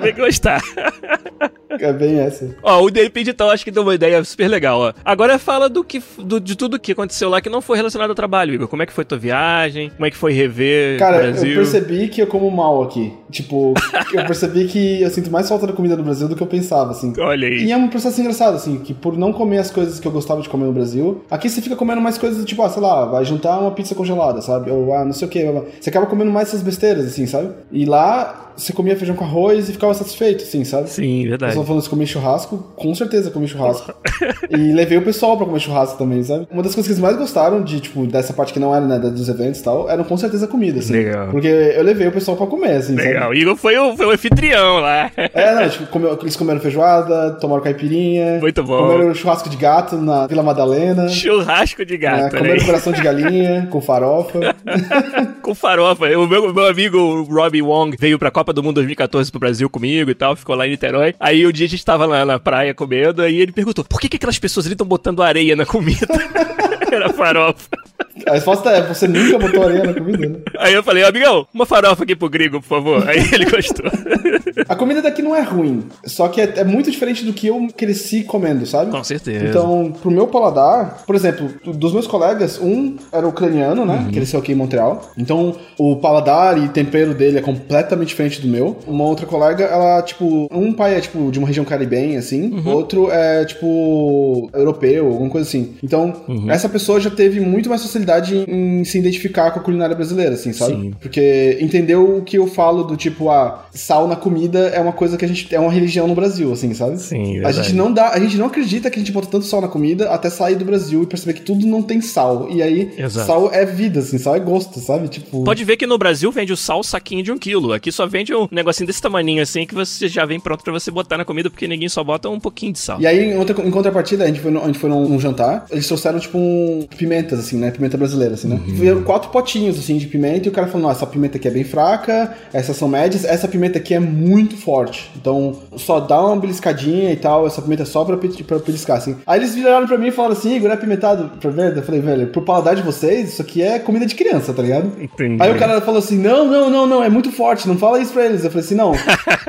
bem 0.00 0.14
gostar. 0.14 0.62
É 1.80 1.92
bem 1.92 2.20
essa. 2.20 2.54
Ó, 2.62 2.82
o 2.82 2.90
DP 2.90 3.24
acho 3.52 3.64
que 3.64 3.70
deu 3.70 3.82
uma 3.82 3.94
ideia 3.94 4.22
super 4.24 4.48
legal, 4.48 4.80
ó. 4.80 4.92
Agora 5.04 5.38
fala 5.38 5.68
do 5.68 5.82
que, 5.82 6.02
do, 6.18 6.40
de 6.40 6.56
tudo 6.56 6.78
que 6.78 6.92
aconteceu 6.92 7.28
lá 7.28 7.40
que 7.40 7.48
não 7.48 7.60
foi 7.60 7.76
relacionado 7.76 8.10
ao 8.10 8.14
trabalho, 8.14 8.33
Igor. 8.42 8.54
Igor? 8.54 8.68
Como 8.68 8.82
é 8.82 8.86
que 8.86 8.92
foi 8.92 9.04
tua 9.04 9.18
viagem? 9.18 9.90
Como 9.90 10.06
é 10.06 10.10
que 10.10 10.16
foi 10.16 10.32
rever 10.32 10.98
Cara, 10.98 11.16
o 11.16 11.20
Brasil? 11.20 11.50
eu 11.50 11.56
percebi 11.56 12.08
que 12.08 12.22
eu 12.22 12.26
como 12.26 12.50
mal 12.50 12.82
aqui. 12.82 13.12
Tipo, 13.30 13.74
eu 14.12 14.24
percebi 14.26 14.66
que 14.66 15.02
eu 15.02 15.10
sinto 15.10 15.30
mais 15.30 15.48
falta 15.48 15.66
da 15.66 15.72
comida 15.72 15.96
do 15.96 16.02
Brasil 16.02 16.28
do 16.28 16.36
que 16.36 16.42
eu 16.42 16.46
pensava, 16.46 16.92
assim. 16.92 17.12
Olha 17.18 17.48
aí. 17.48 17.64
E 17.64 17.72
é 17.72 17.76
um 17.76 17.88
processo 17.88 18.20
engraçado, 18.20 18.54
assim, 18.54 18.78
que 18.78 18.94
por 18.94 19.16
não 19.16 19.32
comer 19.32 19.58
as 19.58 19.70
coisas 19.70 19.98
que 19.98 20.06
eu 20.06 20.12
gostava 20.12 20.40
de 20.40 20.48
comer 20.48 20.66
no 20.66 20.72
Brasil, 20.72 21.24
aqui 21.30 21.48
você 21.48 21.60
fica 21.60 21.76
comendo 21.76 22.00
mais 22.00 22.16
coisas, 22.16 22.44
tipo, 22.44 22.62
ah, 22.62 22.68
sei 22.68 22.82
lá, 22.82 23.04
vai 23.06 23.24
juntar 23.24 23.58
uma 23.58 23.70
pizza 23.72 23.94
congelada, 23.94 24.40
sabe? 24.40 24.70
Ou, 24.70 24.92
ah, 24.94 25.04
não 25.04 25.12
sei 25.12 25.26
o 25.26 25.30
que. 25.30 25.44
Você 25.80 25.90
acaba 25.90 26.06
comendo 26.06 26.30
mais 26.30 26.48
essas 26.48 26.62
besteiras, 26.62 27.06
assim, 27.06 27.26
sabe? 27.26 27.50
E 27.72 27.84
lá, 27.84 28.52
você 28.56 28.72
comia 28.72 28.96
feijão 28.96 29.16
com 29.16 29.24
arroz 29.24 29.68
e 29.68 29.72
ficava 29.72 29.92
satisfeito, 29.94 30.44
assim, 30.44 30.64
sabe? 30.64 30.88
Sim, 30.88 31.28
verdade. 31.28 31.54
só 31.54 31.64
falando 31.64 31.82
de 31.82 31.88
comer 31.88 32.06
churrasco, 32.06 32.58
com 32.76 32.94
certeza 32.94 33.30
comi 33.30 33.48
churrasco. 33.48 33.92
e 34.50 34.72
levei 34.72 34.98
o 34.98 35.02
pessoal 35.02 35.36
pra 35.36 35.46
comer 35.46 35.60
churrasco 35.60 35.98
também, 35.98 36.22
sabe? 36.22 36.46
Uma 36.50 36.62
das 36.62 36.74
coisas 36.74 36.86
que 36.86 36.92
eles 36.92 37.02
mais 37.02 37.16
gostaram 37.16 37.62
de, 37.62 37.80
tipo, 37.80 38.06
dessa 38.06 38.23
parte 38.32 38.52
que 38.52 38.58
não 38.60 38.74
era, 38.74 38.84
né, 38.86 38.98
dos 38.98 39.28
eventos 39.28 39.60
e 39.60 39.64
tal, 39.64 39.90
eram 39.90 40.04
com 40.04 40.16
certeza 40.16 40.46
comida, 40.46 40.78
assim. 40.78 40.92
Legal. 40.92 41.28
Porque 41.28 41.48
eu 41.48 41.82
levei 41.82 42.06
o 42.08 42.12
pessoal 42.12 42.36
pra 42.36 42.46
comer, 42.46 42.76
assim, 42.76 42.94
sabe? 42.96 43.08
Legal. 43.08 43.30
O 43.30 43.34
Igor 43.34 43.56
foi 43.56 43.76
o, 43.76 43.96
foi 43.96 44.06
o 44.06 44.10
anfitrião 44.10 44.78
lá. 44.80 45.10
É, 45.16 45.54
não, 45.54 45.68
tipo, 45.68 45.86
comeu- 45.88 46.18
eles 46.22 46.36
comeram 46.36 46.60
feijoada, 46.60 47.32
tomaram 47.40 47.62
caipirinha. 47.62 48.38
Muito 48.40 48.62
bom. 48.62 48.86
Comeram 48.88 49.14
churrasco 49.14 49.48
de 49.48 49.56
gato 49.56 49.96
na 49.96 50.26
Vila 50.26 50.42
Madalena. 50.42 51.08
Churrasco 51.08 51.84
de 51.84 51.94
né, 51.94 51.98
gato, 51.98 52.36
comeram 52.36 52.56
né? 52.60 52.64
coração 52.64 52.92
de 52.92 53.02
galinha 53.02 53.66
com 53.70 53.80
farofa. 53.80 54.38
Com 55.42 55.54
farofa. 55.54 56.06
O 56.16 56.26
meu, 56.26 56.52
meu 56.54 56.66
amigo 56.66 57.22
Robbie 57.24 57.60
Wong 57.60 57.96
veio 57.98 58.18
pra 58.18 58.30
Copa 58.30 58.52
do 58.52 58.62
Mundo 58.62 58.76
2014 58.76 59.30
pro 59.30 59.38
Brasil 59.40 59.68
comigo 59.68 60.10
e 60.10 60.14
tal, 60.14 60.34
ficou 60.36 60.54
lá 60.54 60.66
em 60.66 60.70
Niterói. 60.70 61.14
Aí 61.20 61.44
o 61.46 61.52
dia 61.52 61.66
a 61.66 61.68
gente 61.68 61.84
tava 61.84 62.06
lá 62.06 62.24
na 62.24 62.38
praia 62.38 62.72
comendo, 62.74 63.20
aí 63.22 63.40
ele 63.40 63.52
perguntou: 63.52 63.84
por 63.84 64.00
que, 64.00 64.08
que 64.08 64.16
aquelas 64.16 64.38
pessoas 64.38 64.64
ali 64.66 64.74
estão 64.74 64.86
botando 64.86 65.22
areia 65.22 65.54
na 65.54 65.66
comida? 65.66 66.06
Era 66.90 67.10
farofa. 67.12 67.68
A 68.26 68.32
resposta 68.34 68.70
é: 68.70 68.82
você 68.82 69.06
nunca 69.08 69.38
botou 69.38 69.64
areia 69.64 69.84
na 69.84 69.94
comida, 69.94 70.28
né? 70.28 70.36
Aí 70.58 70.72
eu 70.74 70.82
falei, 70.82 71.04
amigão, 71.04 71.46
uma 71.52 71.66
farofa 71.66 72.04
aqui 72.04 72.14
pro 72.14 72.28
gringo, 72.28 72.60
por 72.60 72.66
favor. 72.68 73.08
Aí 73.08 73.18
ele 73.32 73.44
gostou. 73.46 73.86
A 74.68 74.76
comida 74.76 75.02
daqui 75.02 75.20
não 75.20 75.34
é 75.34 75.42
ruim, 75.42 75.82
só 76.06 76.28
que 76.28 76.40
é, 76.40 76.54
é 76.58 76.64
muito 76.64 76.90
diferente 76.90 77.24
do 77.24 77.32
que 77.32 77.48
eu 77.48 77.68
cresci 77.76 78.22
comendo, 78.22 78.64
sabe? 78.64 78.90
Com 78.90 79.02
certeza. 79.04 79.44
Então, 79.46 79.92
pro 80.00 80.10
meu 80.10 80.26
paladar, 80.28 81.02
por 81.06 81.14
exemplo, 81.14 81.50
dos 81.74 81.92
meus 81.92 82.06
colegas, 82.06 82.58
um 82.60 82.96
era 83.12 83.26
ucraniano, 83.26 83.84
né? 83.84 84.04
Uhum. 84.06 84.12
Cresceu 84.12 84.40
aqui 84.40 84.52
em 84.52 84.54
Montreal. 84.54 85.10
Então, 85.18 85.56
o 85.78 85.96
paladar 85.96 86.56
e 86.62 86.68
tempero 86.68 87.14
dele 87.14 87.38
é 87.38 87.42
completamente 87.42 88.08
diferente 88.08 88.40
do 88.40 88.48
meu. 88.48 88.78
Uma 88.86 89.04
outra 89.04 89.26
colega, 89.26 89.64
ela, 89.64 90.00
tipo, 90.02 90.48
um 90.52 90.72
pai 90.72 90.94
é, 90.96 91.00
tipo, 91.00 91.30
de 91.30 91.38
uma 91.38 91.48
região 91.48 91.64
caribenha, 91.64 92.18
assim, 92.18 92.44
Uhum. 92.54 92.72
outro 92.72 93.10
é, 93.10 93.44
tipo, 93.44 94.48
europeu, 94.54 95.08
alguma 95.08 95.30
coisa 95.30 95.46
assim. 95.48 95.74
Então, 95.82 96.22
Uhum. 96.28 96.50
essa 96.50 96.68
pessoa 96.68 97.00
já 97.00 97.10
teve 97.10 97.40
muito 97.40 97.68
mais 97.68 97.82
facilidade 97.82 98.03
em, 98.34 98.80
em 98.80 98.84
se 98.84 98.98
identificar 98.98 99.50
com 99.50 99.60
a 99.60 99.62
culinária 99.62 99.94
brasileira, 99.94 100.34
assim, 100.34 100.52
sabe? 100.52 100.72
Sim. 100.74 100.94
Porque 101.00 101.58
entendeu 101.60 102.18
o 102.18 102.22
que 102.22 102.36
eu 102.38 102.46
falo 102.46 102.84
do 102.84 102.96
tipo, 102.96 103.30
ah, 103.30 103.66
sal 103.72 104.06
na 104.08 104.16
comida 104.16 104.68
é 104.68 104.80
uma 104.80 104.92
coisa 104.92 105.16
que 105.16 105.24
a 105.24 105.28
gente. 105.28 105.52
é 105.54 105.58
uma 105.60 105.70
religião 105.72 106.06
no 106.06 106.14
Brasil, 106.14 106.52
assim, 106.52 106.72
sabe? 106.74 106.98
Sim, 107.00 107.44
A 107.44 107.52
gente 107.52 107.72
não 107.74 107.92
dá, 107.92 108.10
a 108.10 108.18
gente 108.20 108.36
não 108.36 108.46
acredita 108.46 108.90
que 108.90 108.96
a 108.96 109.00
gente 109.02 109.12
bota 109.12 109.28
tanto 109.28 109.44
sal 109.46 109.60
na 109.60 109.68
comida 109.68 110.10
até 110.10 110.30
sair 110.30 110.56
do 110.56 110.64
Brasil 110.64 111.02
e 111.02 111.06
perceber 111.06 111.34
que 111.34 111.42
tudo 111.42 111.66
não 111.66 111.82
tem 111.82 112.00
sal. 112.00 112.48
E 112.50 112.62
aí, 112.62 112.92
Exato. 112.98 113.26
sal 113.26 113.50
é 113.52 113.64
vida, 113.64 114.00
assim, 114.00 114.18
sal 114.18 114.36
é 114.36 114.40
gosto, 114.40 114.78
sabe? 114.80 115.08
Tipo. 115.08 115.44
Pode 115.44 115.64
ver 115.64 115.76
que 115.76 115.86
no 115.86 115.98
Brasil 115.98 116.30
vende 116.30 116.52
o 116.52 116.56
sal 116.56 116.82
saquinho 116.82 117.22
de 117.22 117.32
um 117.32 117.38
quilo. 117.38 117.72
Aqui 117.72 117.90
só 117.90 118.06
vende 118.06 118.34
um 118.34 118.48
negocinho 118.50 118.86
desse 118.86 119.00
tamaninho 119.02 119.42
assim 119.42 119.66
que 119.66 119.74
você 119.74 120.08
já 120.08 120.24
vem 120.24 120.38
pronto 120.40 120.62
pra 120.62 120.72
você 120.72 120.90
botar 120.90 121.16
na 121.18 121.24
comida, 121.24 121.48
porque 121.50 121.66
ninguém 121.66 121.88
só 121.88 122.02
bota 122.04 122.28
um 122.28 122.38
pouquinho 122.40 122.72
de 122.72 122.78
sal. 122.78 123.00
E 123.00 123.06
aí, 123.06 123.32
em, 123.32 123.36
outra, 123.36 123.60
em 123.66 123.70
contrapartida, 123.70 124.24
a 124.24 124.26
gente 124.26 124.40
foi, 124.40 124.50
no- 124.50 124.62
a 124.62 124.66
gente 124.66 124.78
foi 124.78 124.90
num, 124.90 125.08
num 125.08 125.20
jantar, 125.20 125.66
eles 125.70 125.86
trouxeram, 125.86 126.18
tipo, 126.18 126.36
um, 126.38 126.86
pimentas, 126.96 127.38
assim, 127.38 127.56
né? 127.58 127.70
Pimenta 127.70 127.93
brasileira, 127.98 128.34
assim, 128.34 128.48
né? 128.48 128.56
Uhum. 128.56 128.74
Vieram 128.74 129.02
quatro 129.02 129.30
potinhos, 129.30 129.78
assim, 129.78 129.96
de 129.96 130.06
pimenta, 130.06 130.46
e 130.46 130.50
o 130.50 130.52
cara 130.52 130.66
falou, 130.66 130.82
não, 130.82 130.90
essa 130.90 131.06
pimenta 131.06 131.36
aqui 131.36 131.48
é 131.48 131.50
bem 131.50 131.64
fraca, 131.64 132.34
essas 132.52 132.76
são 132.76 132.88
médias, 132.88 133.24
essa 133.24 133.48
pimenta 133.48 133.78
aqui 133.78 133.94
é 133.94 134.00
muito 134.00 134.56
forte. 134.56 135.10
Então, 135.16 135.56
só 135.76 136.00
dá 136.00 136.20
uma 136.20 136.36
beliscadinha 136.36 137.12
e 137.12 137.16
tal, 137.16 137.46
essa 137.46 137.62
pimenta 137.62 137.82
é 137.82 137.86
só 137.86 138.04
pra, 138.04 138.16
pra 138.16 138.58
beliscar, 138.58 138.98
assim. 138.98 139.16
Aí 139.26 139.38
eles 139.38 139.54
viraram 139.54 139.86
pra 139.86 139.98
mim 139.98 140.08
e 140.08 140.12
falaram 140.12 140.34
assim, 140.34 140.54
Igor, 140.54 140.70
é 140.70 140.74
apimentado 140.74 141.30
pra 141.40 141.50
verde? 141.50 141.78
Eu 141.78 141.82
falei, 141.82 142.00
velho, 142.00 142.26
pro 142.28 142.42
paladar 142.42 142.76
de 142.76 142.82
vocês, 142.82 143.30
isso 143.30 143.42
aqui 143.42 143.62
é 143.62 143.78
comida 143.78 144.06
de 144.06 144.14
criança, 144.14 144.52
tá 144.52 144.62
ligado? 144.62 144.92
Entendi. 145.00 145.42
Aí 145.42 145.50
o 145.52 145.58
cara 145.58 145.80
falou 145.80 145.98
assim: 145.98 146.18
não, 146.18 146.44
não, 146.46 146.70
não, 146.70 146.86
não, 146.86 147.02
é 147.02 147.08
muito 147.08 147.30
forte, 147.30 147.68
não 147.68 147.76
fala 147.76 148.00
isso 148.00 148.12
pra 148.12 148.24
eles. 148.24 148.44
Eu 148.44 148.50
falei 148.50 148.64
assim: 148.64 148.74
não. 148.74 148.92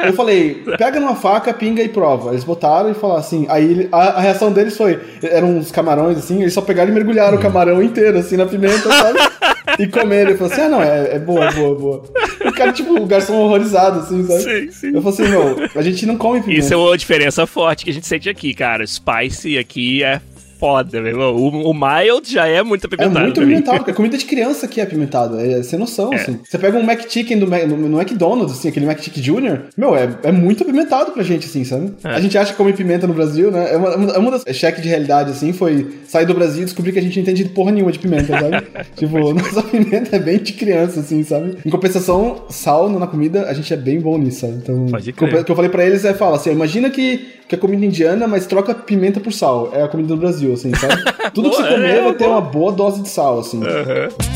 eu 0.03 0.13
falei, 0.13 0.63
pega 0.77 0.99
numa 0.99 1.15
faca, 1.15 1.53
pinga 1.53 1.81
e 1.81 1.89
prova. 1.89 2.31
Eles 2.31 2.43
botaram 2.43 2.89
e 2.89 2.93
falaram 2.93 3.19
assim. 3.19 3.45
Aí 3.49 3.87
a, 3.91 3.97
a 3.97 4.19
reação 4.19 4.51
deles 4.51 4.75
foi: 4.75 4.99
eram 5.23 5.57
uns 5.57 5.71
camarões 5.71 6.17
assim, 6.17 6.41
eles 6.41 6.53
só 6.53 6.61
pegaram 6.61 6.91
e 6.91 6.93
mergulharam 6.93 7.37
o 7.37 7.41
camarão 7.41 7.81
inteiro, 7.81 8.17
assim, 8.17 8.34
na 8.37 8.45
pimenta, 8.45 8.89
sabe? 8.89 9.19
E 9.79 9.87
comeram. 9.87 10.29
Ele 10.29 10.37
falou 10.37 10.53
assim: 10.53 10.61
ah, 10.61 10.69
não, 10.69 10.81
é, 10.81 11.15
é 11.15 11.19
boa, 11.19 11.45
é 11.45 11.51
boa, 11.51 11.75
é 11.75 11.79
boa. 11.79 12.03
O 12.45 12.51
cara, 12.53 12.71
tipo, 12.71 12.93
o 12.93 13.05
garçom 13.05 13.33
horrorizado, 13.33 13.99
assim, 13.99 14.25
sabe? 14.25 14.43
Sim, 14.43 14.71
sim. 14.71 14.95
Eu 14.95 15.01
falei 15.01 15.09
assim: 15.09 15.33
não, 15.33 15.69
a 15.75 15.81
gente 15.81 16.05
não 16.05 16.17
come 16.17 16.39
pimenta. 16.39 16.59
Isso 16.59 16.73
é 16.73 16.77
uma 16.77 16.97
diferença 16.97 17.45
forte 17.45 17.83
que 17.83 17.89
a 17.89 17.93
gente 17.93 18.07
sente 18.07 18.29
aqui, 18.29 18.53
cara. 18.53 18.85
Spicy 18.85 19.57
aqui 19.57 20.03
é 20.03 20.21
foda, 20.65 21.01
meu 21.01 21.11
irmão. 21.11 21.35
O, 21.35 21.69
o 21.69 21.73
mild 21.73 22.31
já 22.31 22.47
é 22.47 22.63
muito 22.63 22.85
É 22.85 22.87
apimentado. 22.87 23.19
muito 23.19 23.35
pra 23.35 23.45
mim. 23.45 23.53
apimentado, 23.53 23.77
porque 23.77 23.91
a 23.91 23.93
comida 23.93 24.17
de 24.17 24.25
criança 24.25 24.65
aqui 24.65 24.79
é 24.79 24.83
apimentada, 24.83 25.41
é 25.41 25.61
sem 25.61 25.77
noção, 25.77 26.11
assim. 26.13 26.39
Você 26.43 26.57
pega 26.57 26.77
um 26.77 26.81
McChicken 26.83 27.37
do, 27.39 27.45
no, 27.45 27.89
no 27.89 28.01
McDonald's, 28.01 28.57
assim, 28.57 28.69
aquele 28.69 28.85
McChicken 28.85 29.21
Jr., 29.21 29.59
meu, 29.77 29.95
é, 29.95 30.09
é 30.23 30.31
muito 30.31 30.63
apimentado 30.63 31.11
pra 31.11 31.23
gente, 31.23 31.45
assim, 31.45 31.63
sabe? 31.63 31.93
É. 32.03 32.09
A 32.09 32.19
gente 32.19 32.37
acha 32.37 32.51
que 32.51 32.57
come 32.57 32.73
pimenta 32.73 33.05
no 33.05 33.13
Brasil, 33.13 33.51
né? 33.51 33.73
É 33.73 33.77
uma, 33.77 33.89
é 34.13 34.17
uma 34.17 34.31
das 34.31 34.43
cheques 34.55 34.81
de 34.81 34.89
realidade, 34.89 35.31
assim, 35.31 35.53
foi 35.53 35.99
sair 36.07 36.25
do 36.25 36.33
Brasil 36.33 36.63
e 36.63 36.65
descobrir 36.65 36.91
que 36.91 36.99
a 36.99 37.01
gente 37.01 37.15
não 37.15 37.21
entende 37.23 37.45
porra 37.45 37.71
nenhuma 37.71 37.91
de 37.91 37.99
pimenta, 37.99 38.27
sabe? 38.39 38.67
tipo, 38.95 39.17
nossa 39.33 39.61
pimenta 39.63 40.15
é 40.15 40.19
bem 40.19 40.39
de 40.39 40.53
criança, 40.53 40.99
assim, 41.01 41.23
sabe? 41.23 41.57
Em 41.65 41.69
compensação, 41.69 42.45
sal 42.49 42.89
na 42.89 43.07
comida, 43.07 43.45
a 43.47 43.53
gente 43.53 43.71
é 43.73 43.77
bem 43.77 43.99
bom 43.99 44.17
nisso, 44.17 44.41
sabe? 44.41 44.53
Então, 44.53 44.85
Pode 44.89 45.11
que 45.11 45.17
crer. 45.17 45.41
o 45.41 45.43
que 45.43 45.51
eu 45.51 45.55
falei 45.55 45.69
pra 45.69 45.85
eles 45.85 46.05
é, 46.05 46.13
fala 46.13 46.37
assim, 46.37 46.51
imagina 46.51 46.89
que, 46.89 47.25
que 47.47 47.55
é 47.55 47.57
comida 47.57 47.85
indiana, 47.85 48.27
mas 48.27 48.45
troca 48.45 48.73
pimenta 48.73 49.19
por 49.19 49.31
sal. 49.31 49.69
É 49.73 49.83
a 49.83 49.87
comida 49.87 50.09
do 50.09 50.17
Brasil, 50.17 50.53
assim, 50.53 50.73
sabe? 50.75 51.03
Tudo 51.33 51.49
que 51.49 51.55
você 51.55 51.63
comer 51.63 51.97
é, 51.97 52.01
vai 52.01 52.13
ter 52.13 52.25
uma 52.25 52.41
boa 52.41 52.71
dose 52.71 53.01
de 53.01 53.09
sal, 53.09 53.39
assim. 53.39 53.61
Aham. 53.63 54.34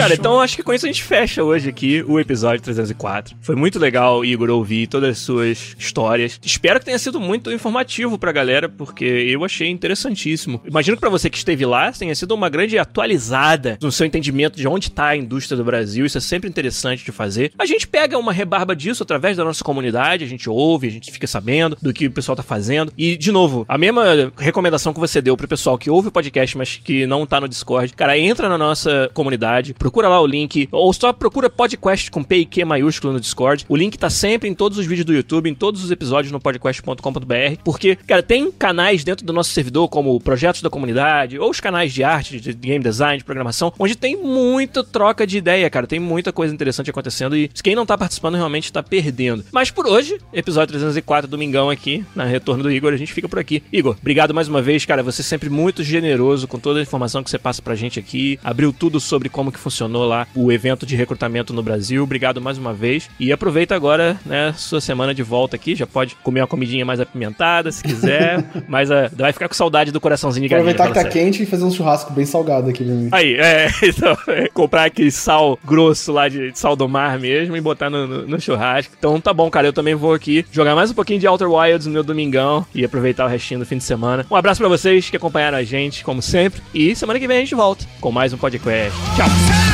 Cara, 0.00 0.14
então 0.14 0.40
acho 0.40 0.56
que 0.56 0.62
com 0.62 0.72
isso 0.72 0.86
a 0.86 0.88
gente 0.88 1.04
fecha 1.04 1.44
hoje 1.44 1.68
aqui 1.68 2.02
o 2.08 2.18
episódio 2.18 2.62
304. 2.62 3.36
Foi 3.42 3.54
muito 3.54 3.78
legal, 3.78 4.24
Igor, 4.24 4.48
ouvir 4.48 4.86
todas 4.86 5.10
as 5.10 5.18
suas 5.18 5.76
histórias. 5.78 6.40
Espero 6.42 6.78
que 6.78 6.86
tenha 6.86 6.98
sido 6.98 7.20
muito 7.20 7.52
informativo 7.52 8.18
pra 8.18 8.32
galera, 8.32 8.66
porque 8.66 9.04
eu 9.04 9.44
achei 9.44 9.68
interessantíssimo. 9.68 10.62
Imagino 10.64 10.96
que 10.96 11.02
pra 11.02 11.10
você 11.10 11.28
que 11.28 11.36
esteve 11.36 11.66
lá, 11.66 11.92
tenha 11.92 12.14
sido 12.14 12.34
uma 12.34 12.48
grande 12.48 12.78
atualizada 12.78 13.78
no 13.82 13.92
seu 13.92 14.06
entendimento 14.06 14.56
de 14.56 14.66
onde 14.66 14.90
tá 14.90 15.08
a 15.08 15.16
indústria 15.18 15.54
do 15.54 15.64
Brasil. 15.64 16.06
Isso 16.06 16.16
é 16.16 16.20
sempre 16.22 16.48
interessante 16.48 17.04
de 17.04 17.12
fazer. 17.12 17.52
A 17.58 17.66
gente 17.66 17.86
pega 17.86 18.16
uma 18.16 18.32
rebarba 18.32 18.74
disso 18.74 19.02
através 19.02 19.36
da 19.36 19.44
nossa 19.44 19.62
comunidade, 19.62 20.24
a 20.24 20.28
gente 20.28 20.48
ouve, 20.48 20.88
a 20.88 20.90
gente 20.90 21.12
fica 21.12 21.26
sabendo 21.26 21.76
do 21.82 21.92
que 21.92 22.06
o 22.06 22.10
pessoal 22.10 22.34
tá 22.34 22.42
fazendo. 22.42 22.90
E, 22.96 23.18
de 23.18 23.30
novo, 23.30 23.66
a 23.68 23.76
mesma 23.76 24.32
recomendação 24.38 24.94
que 24.94 25.00
você 25.00 25.20
deu 25.20 25.36
pro 25.36 25.46
pessoal 25.46 25.76
que 25.76 25.90
ouve 25.90 26.08
o 26.08 26.12
podcast, 26.12 26.56
mas 26.56 26.80
que 26.82 27.06
não 27.06 27.26
tá 27.26 27.38
no 27.38 27.46
Discord, 27.46 27.92
cara, 27.92 28.18
entra 28.18 28.48
na 28.48 28.56
nossa 28.56 29.10
comunidade, 29.12 29.74
procura 29.74 29.89
lá 30.08 30.20
o 30.20 30.26
link, 30.26 30.68
ou 30.70 30.92
só 30.92 31.12
procura 31.12 31.50
podcast 31.50 32.10
com 32.10 32.22
P 32.22 32.36
e 32.38 32.44
Q 32.44 32.64
maiúsculo 32.64 33.12
no 33.12 33.20
Discord. 33.20 33.64
O 33.68 33.76
link 33.76 33.98
tá 33.98 34.08
sempre 34.08 34.48
em 34.48 34.54
todos 34.54 34.78
os 34.78 34.86
vídeos 34.86 35.04
do 35.04 35.14
YouTube, 35.14 35.50
em 35.50 35.54
todos 35.54 35.82
os 35.84 35.90
episódios 35.90 36.32
no 36.32 36.40
podcast.com.br, 36.40 37.56
porque, 37.64 37.96
cara, 37.96 38.22
tem 38.22 38.50
canais 38.50 39.04
dentro 39.04 39.24
do 39.24 39.32
nosso 39.32 39.50
servidor, 39.50 39.88
como 39.88 40.18
projetos 40.20 40.62
da 40.62 40.70
comunidade, 40.70 41.38
ou 41.38 41.50
os 41.50 41.60
canais 41.60 41.92
de 41.92 42.04
arte, 42.04 42.40
de 42.40 42.52
game 42.52 42.82
design, 42.82 43.18
de 43.18 43.24
programação, 43.24 43.72
onde 43.78 43.96
tem 43.96 44.16
muita 44.16 44.84
troca 44.84 45.26
de 45.26 45.38
ideia, 45.38 45.68
cara. 45.70 45.86
Tem 45.86 45.98
muita 45.98 46.32
coisa 46.32 46.54
interessante 46.54 46.90
acontecendo 46.90 47.36
e 47.36 47.48
quem 47.62 47.74
não 47.74 47.86
tá 47.86 47.96
participando 47.96 48.36
realmente 48.36 48.72
tá 48.72 48.82
perdendo. 48.82 49.44
Mas 49.52 49.70
por 49.70 49.86
hoje, 49.86 50.18
episódio 50.32 50.72
304, 50.72 51.28
domingão 51.28 51.70
aqui, 51.70 52.04
na 52.14 52.24
Retorno 52.24 52.62
do 52.62 52.70
Igor, 52.70 52.92
a 52.92 52.96
gente 52.96 53.12
fica 53.12 53.28
por 53.28 53.38
aqui. 53.38 53.62
Igor, 53.72 53.96
obrigado 54.00 54.34
mais 54.34 54.48
uma 54.48 54.62
vez, 54.62 54.84
cara. 54.84 55.02
Você 55.02 55.22
é 55.22 55.24
sempre 55.24 55.48
muito 55.48 55.82
generoso 55.82 56.46
com 56.46 56.58
toda 56.58 56.80
a 56.80 56.82
informação 56.82 57.22
que 57.22 57.30
você 57.30 57.38
passa 57.38 57.62
pra 57.62 57.74
gente 57.74 57.98
aqui. 57.98 58.38
Abriu 58.42 58.72
tudo 58.72 59.00
sobre 59.00 59.28
como 59.28 59.52
que 59.52 59.58
funcionou 59.80 60.04
lá 60.06 60.26
o 60.34 60.52
evento 60.52 60.84
de 60.84 60.94
recrutamento 60.94 61.52
no 61.54 61.62
Brasil. 61.62 62.02
Obrigado 62.02 62.40
mais 62.40 62.58
uma 62.58 62.72
vez. 62.74 63.08
E 63.18 63.32
aproveita 63.32 63.74
agora, 63.74 64.18
né, 64.26 64.52
sua 64.56 64.80
semana 64.80 65.14
de 65.14 65.22
volta 65.22 65.56
aqui. 65.56 65.74
Já 65.74 65.86
pode 65.86 66.14
comer 66.16 66.42
uma 66.42 66.46
comidinha 66.46 66.84
mais 66.84 67.00
apimentada, 67.00 67.72
se 67.72 67.82
quiser. 67.82 68.44
mas 68.68 68.90
ah, 68.90 69.10
vai 69.14 69.32
ficar 69.32 69.48
com 69.48 69.54
saudade 69.54 69.90
do 69.90 70.00
coraçãozinho 70.00 70.42
de 70.42 70.48
galinha. 70.48 70.70
Aproveitar 70.72 70.88
que 70.88 70.94
tá 70.94 71.10
sério. 71.10 71.12
quente 71.12 71.42
e 71.42 71.46
fazer 71.46 71.64
um 71.64 71.70
churrasco 71.70 72.12
bem 72.12 72.26
salgado 72.26 72.68
aqui 72.68 72.84
mim. 72.84 73.08
Aí, 73.12 73.34
é, 73.34 73.68
então, 73.82 74.16
é, 74.28 74.48
comprar 74.48 74.84
aquele 74.84 75.10
sal 75.10 75.58
grosso 75.64 76.12
lá 76.12 76.28
de 76.28 76.50
sal 76.54 76.76
do 76.76 76.88
mar 76.88 77.18
mesmo 77.18 77.56
e 77.56 77.60
botar 77.60 77.88
no, 77.88 78.06
no- 78.06 78.26
no 78.26 78.40
churrasco. 78.40 78.94
Então 78.98 79.20
tá 79.20 79.32
bom, 79.32 79.50
cara, 79.50 79.66
eu 79.66 79.72
também 79.72 79.94
vou 79.94 80.12
aqui 80.12 80.44
jogar 80.52 80.74
mais 80.74 80.90
um 80.90 80.94
pouquinho 80.94 81.18
de 81.20 81.26
Outer 81.26 81.50
Wilds 81.50 81.86
no 81.86 81.92
meu 81.92 82.02
domingão 82.02 82.66
e 82.74 82.84
aproveitar 82.84 83.24
o 83.24 83.28
restinho 83.28 83.60
do 83.60 83.66
fim 83.66 83.78
de 83.78 83.84
semana. 83.84 84.26
Um 84.30 84.36
abraço 84.36 84.60
pra 84.60 84.68
vocês 84.68 85.08
que 85.08 85.16
acompanharam 85.16 85.58
a 85.58 85.62
gente, 85.62 86.04
como 86.04 86.20
sempre, 86.20 86.60
e 86.74 86.94
semana 86.94 87.18
que 87.18 87.26
vem 87.26 87.38
a 87.38 87.40
gente 87.40 87.54
volta 87.54 87.84
com 88.00 88.10
mais 88.12 88.32
um 88.32 88.38
podcast. 88.38 88.92
Tchau! 89.16 89.69